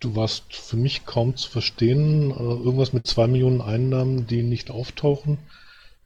Du 0.00 0.14
warst 0.14 0.54
für 0.54 0.76
mich 0.76 1.06
kaum 1.06 1.36
zu 1.36 1.50
verstehen. 1.50 2.30
Äh, 2.30 2.64
irgendwas 2.64 2.92
mit 2.92 3.06
zwei 3.06 3.26
Millionen 3.26 3.60
Einnahmen, 3.60 4.26
die 4.26 4.42
nicht 4.42 4.70
auftauchen, 4.70 5.38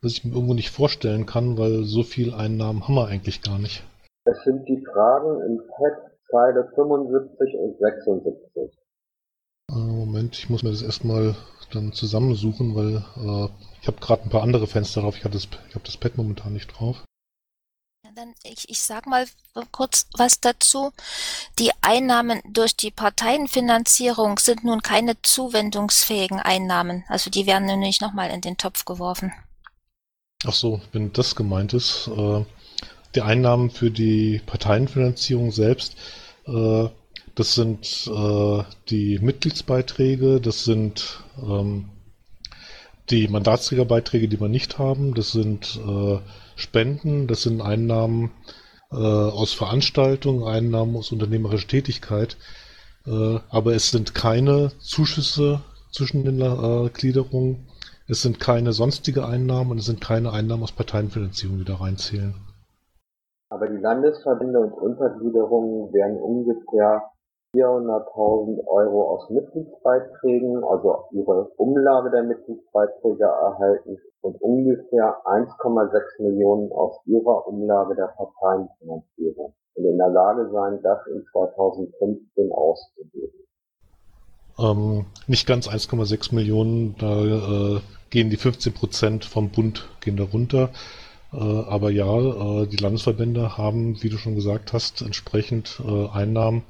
was 0.03 0.13
ich 0.13 0.25
mir 0.25 0.33
irgendwo 0.33 0.55
nicht 0.55 0.71
vorstellen 0.71 1.27
kann, 1.27 1.59
weil 1.59 1.85
so 1.85 2.03
viel 2.03 2.33
Einnahmen 2.33 2.85
haben 2.87 2.95
wir 2.95 3.09
eigentlich 3.09 3.43
gar 3.43 3.59
nicht. 3.59 3.85
Es 4.25 4.43
sind 4.45 4.69
die 4.69 4.85
Fragen 4.93 5.41
im 5.43 5.59
Pad 5.67 6.11
Zeile 6.31 6.71
75 6.75 7.55
und 7.59 7.79
76. 7.79 8.79
Äh, 9.71 9.75
Moment, 9.75 10.37
ich 10.37 10.49
muss 10.49 10.63
mir 10.63 10.71
das 10.71 10.83
erstmal 10.83 11.35
dann 11.73 11.93
zusammensuchen, 11.93 12.75
weil 12.75 12.97
äh, 12.97 13.49
ich 13.81 13.87
habe 13.87 14.01
gerade 14.01 14.25
ein 14.25 14.31
paar 14.31 14.43
andere 14.43 14.67
Fenster 14.67 15.01
drauf. 15.03 15.17
Ich, 15.17 15.23
das, 15.23 15.45
ich 15.69 15.75
habe 15.75 15.85
das 15.85 15.97
Pad 15.97 16.17
momentan 16.17 16.53
nicht 16.53 16.69
drauf. 16.69 17.05
Dann 18.17 18.35
ich, 18.43 18.69
ich 18.69 18.83
sag 18.83 19.07
mal 19.07 19.25
kurz 19.71 20.09
was 20.17 20.41
dazu. 20.41 20.93
Die 21.61 21.71
Einnahmen 21.81 22.41
durch 22.51 22.75
die 22.77 22.91
Parteienfinanzierung 22.91 24.39
sind 24.39 24.65
nun 24.65 24.83
keine 24.83 25.23
zuwendungsfähigen 25.23 26.41
Einnahmen. 26.41 27.05
Also 27.09 27.31
die 27.31 27.47
werden 27.47 27.67
nun 27.67 27.79
nicht 27.79 28.03
nochmal 28.03 28.31
in 28.31 28.41
den 28.41 28.57
Topf 28.57 28.85
geworfen. 28.85 29.33
Ach 30.45 30.55
so, 30.55 30.81
wenn 30.93 31.13
das 31.13 31.37
gemeint 31.37 31.73
ist. 31.73 32.09
Äh, 32.09 32.45
die 33.15 33.23
Einnahmen 33.23 33.71
für 33.71 33.91
die 33.91 34.41
Parteienfinanzierung 34.45 35.53
selbst, 35.53 35.97
äh, 36.47 36.89
das 37.35 37.55
sind 37.55 38.11
äh, 38.13 38.65
die 38.89 39.19
Mitgliedsbeiträge, 39.21 40.41
das 40.41 40.65
sind 40.65 41.23
ähm, 41.41 41.91
die 43.11 43.29
Mandatsträgerbeiträge, 43.29 44.29
die 44.29 44.41
wir 44.41 44.49
nicht 44.49 44.79
haben, 44.79 45.15
das 45.15 45.33
sind 45.33 45.81
äh, 45.87 46.19
Spenden, 46.57 47.27
das 47.27 47.43
sind 47.43 47.61
Einnahmen 47.61 48.31
äh, 48.93 48.97
aus 48.97 49.53
Veranstaltungen, 49.53 50.45
Einnahmen 50.45 50.97
aus 50.97 51.13
unternehmerischer 51.13 51.69
Tätigkeit, 51.69 52.37
äh, 53.07 53.39
aber 53.49 53.75
es 53.75 53.91
sind 53.91 54.15
keine 54.15 54.73
Zuschüsse 54.79 55.61
zwischen 55.93 56.25
den 56.25 56.41
äh, 56.41 56.89
Gliederungen, 56.91 57.67
es 58.07 58.23
sind 58.23 58.41
keine 58.41 58.73
sonstige 58.73 59.27
Einnahmen 59.27 59.73
und 59.73 59.79
es 59.79 59.87
sind 59.87 60.01
keine 60.01 60.33
Einnahmen 60.33 60.63
aus 60.63 60.73
Parteienfinanzierung, 60.73 61.59
die 61.59 61.65
da 61.65 61.77
reinzählen. 61.77 62.35
Aber 63.51 63.69
die 63.69 63.81
Landesverbände 63.81 64.61
und 64.61 64.73
Untergliederungen 64.73 65.93
werden 65.93 66.19
ungefähr 66.19 67.11
400.000 67.55 68.67
Euro 68.67 69.15
aus 69.15 69.31
Mitgliedsbeiträgen, 69.31 70.63
also 70.65 71.05
ihre 71.13 71.51
Umlage 71.57 72.11
der 72.11 72.23
Mitgliedsbeiträge 72.23 73.25
erhalten 73.25 73.99
und 74.21 74.41
ungefähr 74.41 75.17
1,6 75.25 76.23
Millionen 76.23 76.71
aus 76.73 77.01
ihrer 77.07 77.47
Umlage 77.49 77.97
der 77.97 78.15
Parteienfinanzierung 78.17 79.55
und 79.75 79.85
in 79.85 79.99
der 79.99 80.11
Lage 80.11 80.49
sein, 80.53 80.79
das 80.83 80.99
in 81.09 81.25
2015 81.33 82.53
auszugeben. 82.53 83.41
Ähm, 84.59 85.07
nicht 85.27 85.47
ganz 85.47 85.69
1,6 85.69 86.35
Millionen, 86.35 86.95
da 86.99 87.25
äh, 87.25 87.81
gehen 88.11 88.31
die 88.31 88.37
15 88.37 88.75
Prozent 88.75 89.25
vom 89.25 89.51
Bund 89.51 89.89
gehen 90.01 90.17
da 90.17 90.25
runter. 90.25 90.71
Äh, 91.33 91.37
aber 91.37 91.91
ja, 91.91 92.17
äh, 92.17 92.67
die 92.67 92.77
Landesverbände 92.77 93.57
haben, 93.57 94.03
wie 94.03 94.09
du 94.09 94.19
schon 94.19 94.35
gesagt 94.35 94.73
hast, 94.73 95.01
entsprechend 95.01 95.81
äh, 95.85 96.09
Einnahmen, 96.09 96.63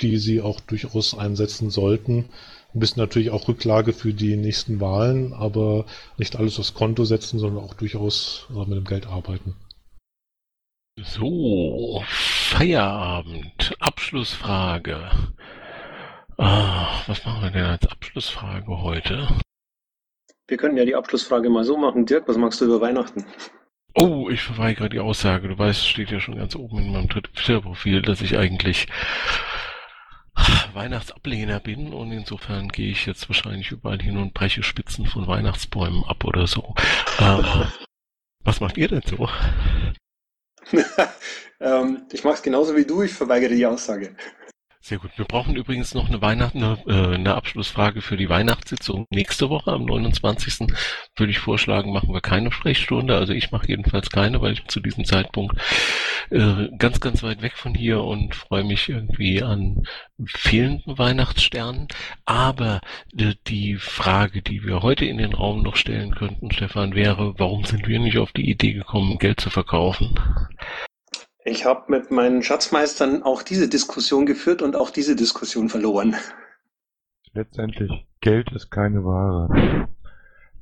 die 0.00 0.18
sie 0.18 0.40
auch 0.40 0.60
durchaus 0.60 1.16
einsetzen 1.16 1.70
sollten. 1.70 2.28
Ein 2.74 2.80
bisschen 2.80 3.00
natürlich 3.00 3.30
auch 3.30 3.48
Rücklage 3.48 3.92
für 3.92 4.12
die 4.12 4.36
nächsten 4.36 4.80
Wahlen, 4.80 5.32
aber 5.32 5.86
nicht 6.18 6.36
alles 6.36 6.58
aufs 6.58 6.74
Konto 6.74 7.04
setzen, 7.04 7.38
sondern 7.38 7.64
auch 7.64 7.74
durchaus 7.74 8.46
mit 8.50 8.68
dem 8.68 8.84
Geld 8.84 9.06
arbeiten. 9.06 9.56
So, 11.02 12.02
Feierabend, 12.06 13.74
Abschlussfrage. 13.80 15.10
Ah, 16.36 17.02
was 17.06 17.24
machen 17.24 17.42
wir 17.42 17.50
denn 17.50 17.64
als 17.64 17.86
Abschlussfrage 17.86 18.82
heute? 18.82 19.28
Wir 20.46 20.56
können 20.56 20.76
ja 20.76 20.84
die 20.84 20.94
Abschlussfrage 20.94 21.48
mal 21.48 21.64
so 21.64 21.76
machen. 21.76 22.06
Dirk, 22.06 22.28
was 22.28 22.36
magst 22.36 22.60
du 22.60 22.66
über 22.66 22.80
Weihnachten? 22.80 23.24
Oh, 23.94 24.28
ich 24.30 24.42
verweigere 24.42 24.88
die 24.88 25.00
Aussage. 25.00 25.48
Du 25.48 25.58
weißt, 25.58 25.86
steht 25.86 26.10
ja 26.10 26.20
schon 26.20 26.36
ganz 26.36 26.54
oben 26.54 26.78
in 26.78 26.92
meinem 26.92 27.08
Twitter-Profil, 27.08 28.02
dass 28.02 28.20
ich 28.20 28.36
eigentlich 28.36 28.86
Weihnachtsablehner 30.74 31.60
bin 31.60 31.92
und 31.92 32.12
insofern 32.12 32.68
gehe 32.68 32.90
ich 32.90 33.06
jetzt 33.06 33.28
wahrscheinlich 33.28 33.70
überall 33.70 34.00
hin 34.00 34.16
und 34.16 34.34
breche 34.34 34.62
Spitzen 34.62 35.06
von 35.06 35.26
Weihnachtsbäumen 35.26 36.04
ab 36.04 36.24
oder 36.24 36.46
so. 36.46 36.74
Ähm, 37.18 37.44
was 38.44 38.60
macht 38.60 38.76
ihr 38.76 38.88
denn 38.88 39.02
so? 39.04 39.28
ähm, 41.60 42.02
ich 42.12 42.24
mache 42.24 42.34
es 42.34 42.42
genauso 42.42 42.76
wie 42.76 42.84
du, 42.84 43.02
ich 43.02 43.12
verweigere 43.12 43.54
die 43.54 43.66
Aussage. 43.66 44.16
Sehr 44.82 44.98
gut. 44.98 45.10
Wir 45.16 45.26
brauchen 45.26 45.56
übrigens 45.56 45.92
noch 45.92 46.08
eine 46.08 46.22
Weihnachten, 46.22 46.64
eine, 46.64 46.78
äh, 46.86 47.14
eine 47.14 47.34
Abschlussfrage 47.34 48.00
für 48.00 48.16
die 48.16 48.30
Weihnachtssitzung. 48.30 49.06
Nächste 49.10 49.50
Woche 49.50 49.72
am 49.72 49.84
29. 49.84 50.68
würde 51.16 51.30
ich 51.30 51.38
vorschlagen, 51.38 51.92
machen 51.92 52.14
wir 52.14 52.22
keine 52.22 52.50
Sprechstunde. 52.50 53.14
Also 53.14 53.34
ich 53.34 53.50
mache 53.50 53.68
jedenfalls 53.68 54.08
keine, 54.08 54.40
weil 54.40 54.54
ich 54.54 54.66
zu 54.68 54.80
diesem 54.80 55.04
Zeitpunkt 55.04 55.60
äh, 56.30 56.68
ganz, 56.78 57.00
ganz 57.00 57.22
weit 57.22 57.42
weg 57.42 57.58
von 57.58 57.74
hier 57.74 58.02
und 58.02 58.34
freue 58.34 58.64
mich 58.64 58.88
irgendwie 58.88 59.42
an 59.42 59.82
fehlenden 60.24 60.96
Weihnachtssternen. 60.96 61.88
Aber 62.24 62.80
äh, 63.18 63.34
die 63.48 63.76
Frage, 63.76 64.40
die 64.40 64.64
wir 64.64 64.80
heute 64.80 65.04
in 65.04 65.18
den 65.18 65.34
Raum 65.34 65.62
noch 65.62 65.76
stellen 65.76 66.14
könnten, 66.14 66.50
Stefan, 66.52 66.94
wäre, 66.94 67.34
warum 67.38 67.64
sind 67.64 67.86
wir 67.86 68.00
nicht 68.00 68.16
auf 68.16 68.32
die 68.32 68.48
Idee 68.48 68.72
gekommen, 68.72 69.18
Geld 69.18 69.42
zu 69.42 69.50
verkaufen? 69.50 70.18
Ich 71.50 71.64
habe 71.64 71.90
mit 71.90 72.12
meinen 72.12 72.44
Schatzmeistern 72.44 73.24
auch 73.24 73.42
diese 73.42 73.68
Diskussion 73.68 74.24
geführt 74.24 74.62
und 74.62 74.76
auch 74.76 74.90
diese 74.90 75.16
Diskussion 75.16 75.68
verloren. 75.68 76.14
Letztendlich, 77.32 77.90
Geld 78.20 78.52
ist 78.52 78.70
keine 78.70 79.04
Ware. 79.04 79.88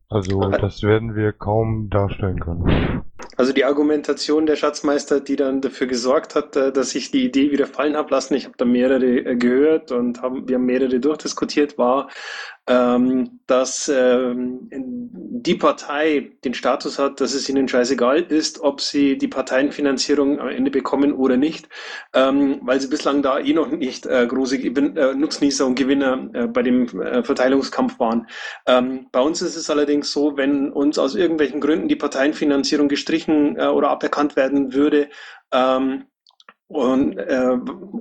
Also 0.09 0.41
das 0.51 0.83
werden 0.83 1.15
wir 1.15 1.33
kaum 1.33 1.91
darstellen 1.91 2.41
können. 2.41 3.05
Also 3.37 3.53
die 3.53 3.67
Argumentation 3.67 4.47
der 4.47 4.57
Schatzmeister, 4.57 5.21
die 5.21 5.37
dann 5.37 5.61
dafür 5.61 5.87
gesorgt 5.87 6.35
hat, 6.35 6.57
äh, 6.57 6.73
dass 6.73 6.95
ich 6.95 7.11
die 7.11 7.25
Idee 7.25 7.53
wieder 7.53 7.67
fallen 7.67 7.95
habe 7.95 8.11
lassen, 8.11 8.35
ich 8.35 8.47
habe 8.47 8.57
da 8.57 8.65
mehrere 8.65 9.05
äh, 9.05 9.37
gehört 9.37 9.93
und 9.93 10.23
haben, 10.23 10.49
wir 10.49 10.57
haben 10.57 10.65
mehrere 10.65 10.99
durchdiskutiert, 10.99 11.77
war, 11.77 12.09
dass 12.69 13.89
ähm, 13.89 14.69
die 14.71 15.55
Partei 15.55 16.33
den 16.45 16.53
Status 16.53 16.99
hat, 16.99 17.19
dass 17.21 17.33
es 17.33 17.49
ihnen 17.49 17.67
scheißegal 17.67 18.21
ist, 18.25 18.61
ob 18.61 18.83
sie 18.83 19.17
die 19.17 19.29
Parteienfinanzierung 19.29 20.39
am 20.39 20.49
Ende 20.49 20.71
bekommen 20.71 21.15
oder 21.15 21.39
nicht, 21.39 21.69
ähm, 22.13 22.61
weil 22.63 22.79
sie 22.79 22.89
bislang 22.89 23.23
da 23.23 23.39
eh 23.39 23.55
noch 23.55 23.71
nicht 23.71 24.05
äh, 24.05 24.27
große 24.27 24.57
äh, 24.59 25.15
Nutznießer 25.15 25.65
und 25.65 25.77
Gewinner 25.77 26.29
äh, 26.35 26.47
bei 26.47 26.63
dem 26.63 26.89
Verteilungskampf 26.89 27.99
waren. 27.99 28.27
Ähm, 28.67 29.07
bei 29.13 29.21
uns 29.21 29.41
ist 29.41 29.57
es 29.57 29.71
allerdings 29.71 30.13
so, 30.13 30.37
wenn 30.37 30.71
uns 30.71 30.99
aus 30.99 31.15
irgendwelchen 31.15 31.61
Gründen 31.61 31.89
die 31.89 31.97
Parteienfinanzierung 31.97 32.89
gestrichen 32.89 33.59
oder 33.59 33.89
aberkannt 33.91 34.37
werden 34.37 34.75
würde, 34.75 35.09
ähm, 35.53 36.05
und 36.69 37.17
äh, 37.17 37.57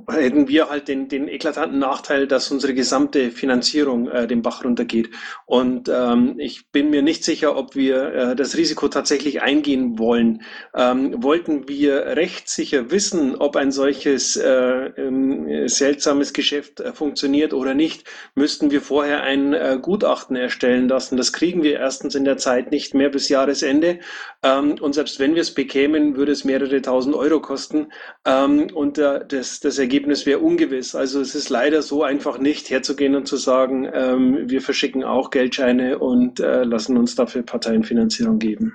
hätten 0.09 0.49
wir 0.49 0.69
halt 0.69 0.89
den, 0.89 1.07
den 1.07 1.29
eklatanten 1.29 1.79
Nachteil, 1.79 2.27
dass 2.27 2.51
unsere 2.51 2.73
gesamte 2.73 3.31
Finanzierung 3.31 4.09
äh, 4.09 4.27
den 4.27 4.41
Bach 4.41 4.65
runtergeht. 4.65 5.09
Und 5.45 5.87
ähm, 5.87 6.35
ich 6.37 6.69
bin 6.69 6.89
mir 6.89 7.01
nicht 7.01 7.23
sicher, 7.23 7.55
ob 7.55 7.75
wir 7.75 8.13
äh, 8.13 8.35
das 8.35 8.57
Risiko 8.57 8.89
tatsächlich 8.89 9.41
eingehen 9.41 9.97
wollen. 9.97 10.41
Ähm, 10.75 11.23
wollten 11.23 11.69
wir 11.69 12.17
rechtssicher 12.17 12.91
wissen, 12.91 13.35
ob 13.37 13.55
ein 13.55 13.71
solches 13.71 14.35
äh, 14.35 14.49
äh, 14.49 15.67
seltsames 15.69 16.33
Geschäft 16.33 16.81
äh, 16.81 16.91
funktioniert 16.91 17.53
oder 17.53 17.73
nicht, 17.73 18.03
müssten 18.35 18.69
wir 18.69 18.81
vorher 18.81 19.23
ein 19.23 19.53
äh, 19.53 19.79
Gutachten 19.81 20.35
erstellen 20.35 20.89
lassen. 20.89 21.15
Das 21.15 21.31
kriegen 21.31 21.63
wir 21.63 21.79
erstens 21.79 22.15
in 22.15 22.25
der 22.25 22.35
Zeit 22.37 22.71
nicht 22.71 22.93
mehr 22.93 23.09
bis 23.09 23.29
Jahresende. 23.29 23.99
Ähm, 24.43 24.75
und 24.81 24.91
selbst 24.91 25.21
wenn 25.21 25.35
wir 25.35 25.41
es 25.41 25.53
bekämen, 25.53 26.17
würde 26.17 26.33
es 26.33 26.43
mehrere 26.43 26.81
tausend 26.81 27.15
Euro 27.15 27.39
kosten. 27.39 27.87
Ähm, 28.25 28.56
und 28.65 28.97
äh, 28.97 29.25
das, 29.27 29.59
das 29.59 29.77
Ergebnis 29.77 30.25
wäre 30.25 30.39
ungewiss. 30.39 30.95
Also 30.95 31.21
es 31.21 31.35
ist 31.35 31.49
leider 31.49 31.81
so 31.81 32.03
einfach 32.03 32.39
nicht 32.39 32.69
herzugehen 32.69 33.15
und 33.15 33.27
zu 33.27 33.37
sagen, 33.37 33.87
ähm, 33.93 34.49
wir 34.49 34.61
verschicken 34.61 35.03
auch 35.03 35.29
Geldscheine 35.29 35.99
und 35.99 36.39
äh, 36.39 36.63
lassen 36.63 36.97
uns 36.97 37.15
dafür 37.15 37.43
Parteienfinanzierung 37.43 38.39
geben. 38.39 38.73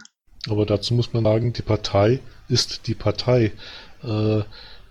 Aber 0.49 0.67
dazu 0.67 0.95
muss 0.95 1.13
man 1.13 1.25
sagen, 1.25 1.53
die 1.53 1.63
Partei 1.63 2.21
ist 2.49 2.87
die 2.87 2.95
Partei. 2.95 3.53
Äh, 4.03 4.43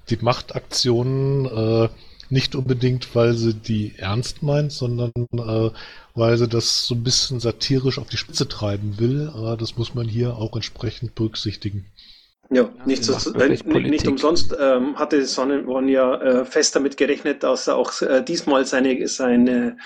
die 0.09 0.17
macht 0.21 0.55
Aktionen 0.55 1.45
äh, 1.45 1.89
nicht 2.29 2.55
unbedingt, 2.55 3.13
weil 3.15 3.33
sie 3.33 3.53
die 3.53 3.93
ernst 3.97 4.41
meint, 4.41 4.71
sondern 4.71 5.11
äh, 5.33 5.69
weil 6.15 6.37
sie 6.37 6.47
das 6.47 6.85
so 6.85 6.95
ein 6.95 7.03
bisschen 7.03 7.39
satirisch 7.39 7.99
auf 7.99 8.09
die 8.09 8.17
Spitze 8.17 8.47
treiben 8.47 8.99
will. 8.99 9.29
Aber 9.33 9.57
das 9.57 9.77
muss 9.77 9.93
man 9.93 10.07
hier 10.07 10.37
auch 10.37 10.55
entsprechend 10.55 11.15
berücksichtigen. 11.15 11.85
Ja, 12.53 12.69
nicht, 12.83 13.05
so, 13.05 13.13
nicht, 13.47 13.65
nicht 13.65 14.07
umsonst 14.09 14.53
ähm, 14.59 14.99
hatte 14.99 15.25
Sonnenborn 15.25 15.87
ja 15.87 16.15
äh, 16.15 16.45
fest 16.45 16.75
damit 16.75 16.97
gerechnet, 16.97 17.43
dass 17.43 17.67
er 17.67 17.77
auch 17.77 18.01
äh, 18.01 18.21
diesmal 18.21 18.65
seine, 18.65 19.07
seine 19.07 19.77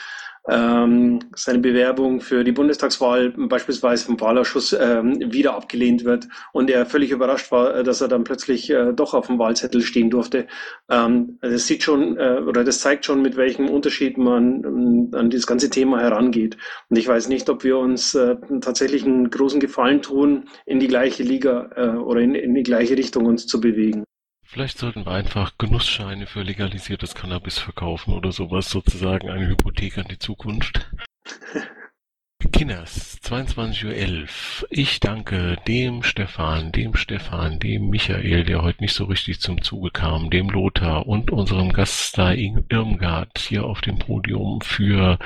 ähm, 0.50 1.20
seine 1.36 1.60
Bewerbung 1.60 2.22
für 2.22 2.44
die 2.44 2.52
Bundestagswahl 2.52 3.32
beispielsweise 3.32 4.06
vom 4.06 4.20
Wahlausschuss 4.20 4.74
ähm, 4.80 5.20
wieder 5.32 5.56
abgelehnt 5.56 6.06
wird 6.06 6.28
und 6.54 6.70
er 6.70 6.86
völlig 6.86 7.12
überrascht 7.12 7.52
war, 7.52 7.76
äh, 7.76 7.84
dass 7.84 8.02
er 8.02 8.08
dann 8.08 8.24
plötzlich 8.24 8.70
äh, 8.70 8.94
doch 8.94 9.14
auf 9.14 9.28
dem 9.28 9.40
Wahlzettel 9.40 9.82
stehen 9.82 10.10
durfte. 10.10 10.48
Ähm, 10.90 11.40
das 11.42 11.66
sieht 11.68 11.84
schon 11.84 12.18
äh, 12.18 12.42
oder 12.46 12.64
das 12.64 12.80
zeigt 12.80 13.06
schon, 13.06 13.22
mit 13.22 13.38
welchem 13.38 13.70
Unterschied 13.70 14.18
man 14.18 14.64
ähm, 14.64 15.10
an 15.14 15.30
dieses 15.30 15.48
ganze 15.48 15.70
Thema 15.70 16.00
herangeht. 16.00 16.58
Und 16.90 16.98
ich 16.98 17.08
weiß 17.08 17.28
nicht, 17.28 17.50
ob 17.50 17.64
wir 17.64 17.78
uns 17.78 18.14
äh, 18.14 18.36
tatsächlich 18.62 19.04
einen 19.06 19.30
großen 19.30 19.60
Gefallen 19.60 20.02
tun, 20.02 20.48
in 20.66 20.80
die 20.80 20.88
gleiche 20.88 21.24
Liga 21.24 21.70
äh, 21.76 21.98
oder 21.98 22.22
in, 22.22 22.36
in 22.36 22.54
die 22.54 22.64
gleiche 22.64 22.98
Richtung 22.98 23.26
uns 23.26 23.48
zu 23.48 23.60
bewegen. 23.60 24.04
Vielleicht 24.48 24.78
sollten 24.78 25.06
wir 25.06 25.12
einfach 25.12 25.58
Genussscheine 25.58 26.28
für 26.28 26.44
legalisiertes 26.44 27.16
Cannabis 27.16 27.58
verkaufen 27.58 28.14
oder 28.14 28.32
sowas, 28.32 28.70
sozusagen 28.70 29.30
eine 29.30 29.48
Hypothek 29.48 29.98
an 29.98 30.06
die 30.08 30.20
Zukunft. 30.20 30.90
Kinders, 32.52 33.20
22.11 33.24 34.62
Uhr. 34.62 34.68
Ich 34.70 35.00
danke 35.00 35.58
dem 35.68 36.04
Stefan, 36.04 36.72
dem 36.72 36.96
Stefan, 36.96 37.60
dem 37.60 37.90
Michael, 37.90 38.44
der 38.44 38.62
heute 38.62 38.84
nicht 38.84 38.94
so 38.94 39.06
richtig 39.06 39.42
zum 39.42 39.64
Zuge 39.64 39.90
kam, 39.90 40.30
dem 40.30 40.50
Lothar 40.50 41.08
und 41.08 41.32
unserem 41.32 41.74
Gaststar 41.74 42.36
Irmgard 42.36 43.40
hier 43.40 43.66
auf 43.66 43.82
dem 43.82 43.98
Podium 43.98 44.62
für 44.62 45.18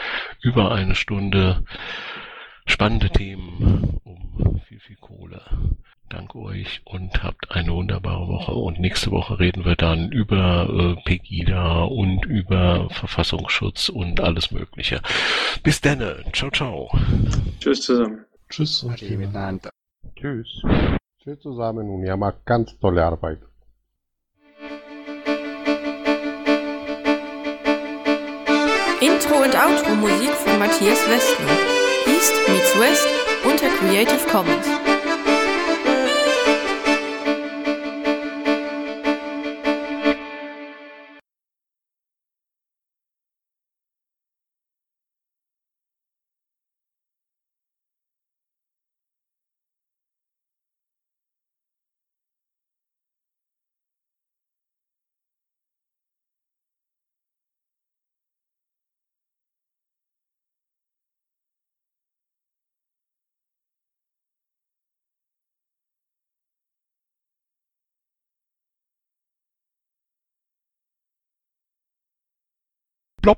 über 0.42 0.72
eine 0.72 0.96
Stunde 0.96 1.66
spannende 2.66 3.10
Themen 3.10 4.00
um 4.06 4.62
viel, 4.66 4.80
viel 4.80 4.96
Kohle. 4.96 5.42
Danke 6.10 6.40
euch 6.40 6.82
und 6.86 7.24
habt 7.24 7.52
eine 7.52 7.72
wunderbare 7.72 8.28
Woche. 8.28 8.52
Und 8.52 8.80
nächste 8.80 9.12
Woche 9.12 9.40
reden 9.40 9.64
wir 9.64 9.76
dann 9.76 10.12
über 10.12 10.68
äh, 10.68 11.02
Pegida 11.04 11.84
und 11.84 12.26
über 12.26 12.90
Verfassungsschutz 12.90 13.90
und 13.90 14.20
alles 14.20 14.50
Mögliche. 14.50 15.02
Bis 15.62 15.82
dann. 15.82 16.00
Ciao, 16.34 16.50
ciao. 16.50 16.90
Tschüss 17.60 17.82
zusammen. 17.82 18.26
Tschüss 18.50 18.82
und 18.84 19.00
miteinander. 19.02 19.70
Tschüss. 20.16 20.64
Tschüss 21.22 21.40
zusammen 21.42 21.88
und 21.90 22.04
ihr 22.04 22.18
macht 22.18 22.44
ganz 22.46 22.78
tolle 22.80 23.06
Arbeit. 23.06 23.40
Intro 29.00 29.36
und 29.44 29.56
Outro 29.56 29.96
Musik 29.96 30.32
von 30.32 30.58
Matthias 30.58 31.08
Westner. 31.08 31.58
East 32.08 32.34
meets 32.48 32.80
West 32.80 33.08
unter 33.46 33.70
Creative 33.78 34.28
Commons. 34.32 34.89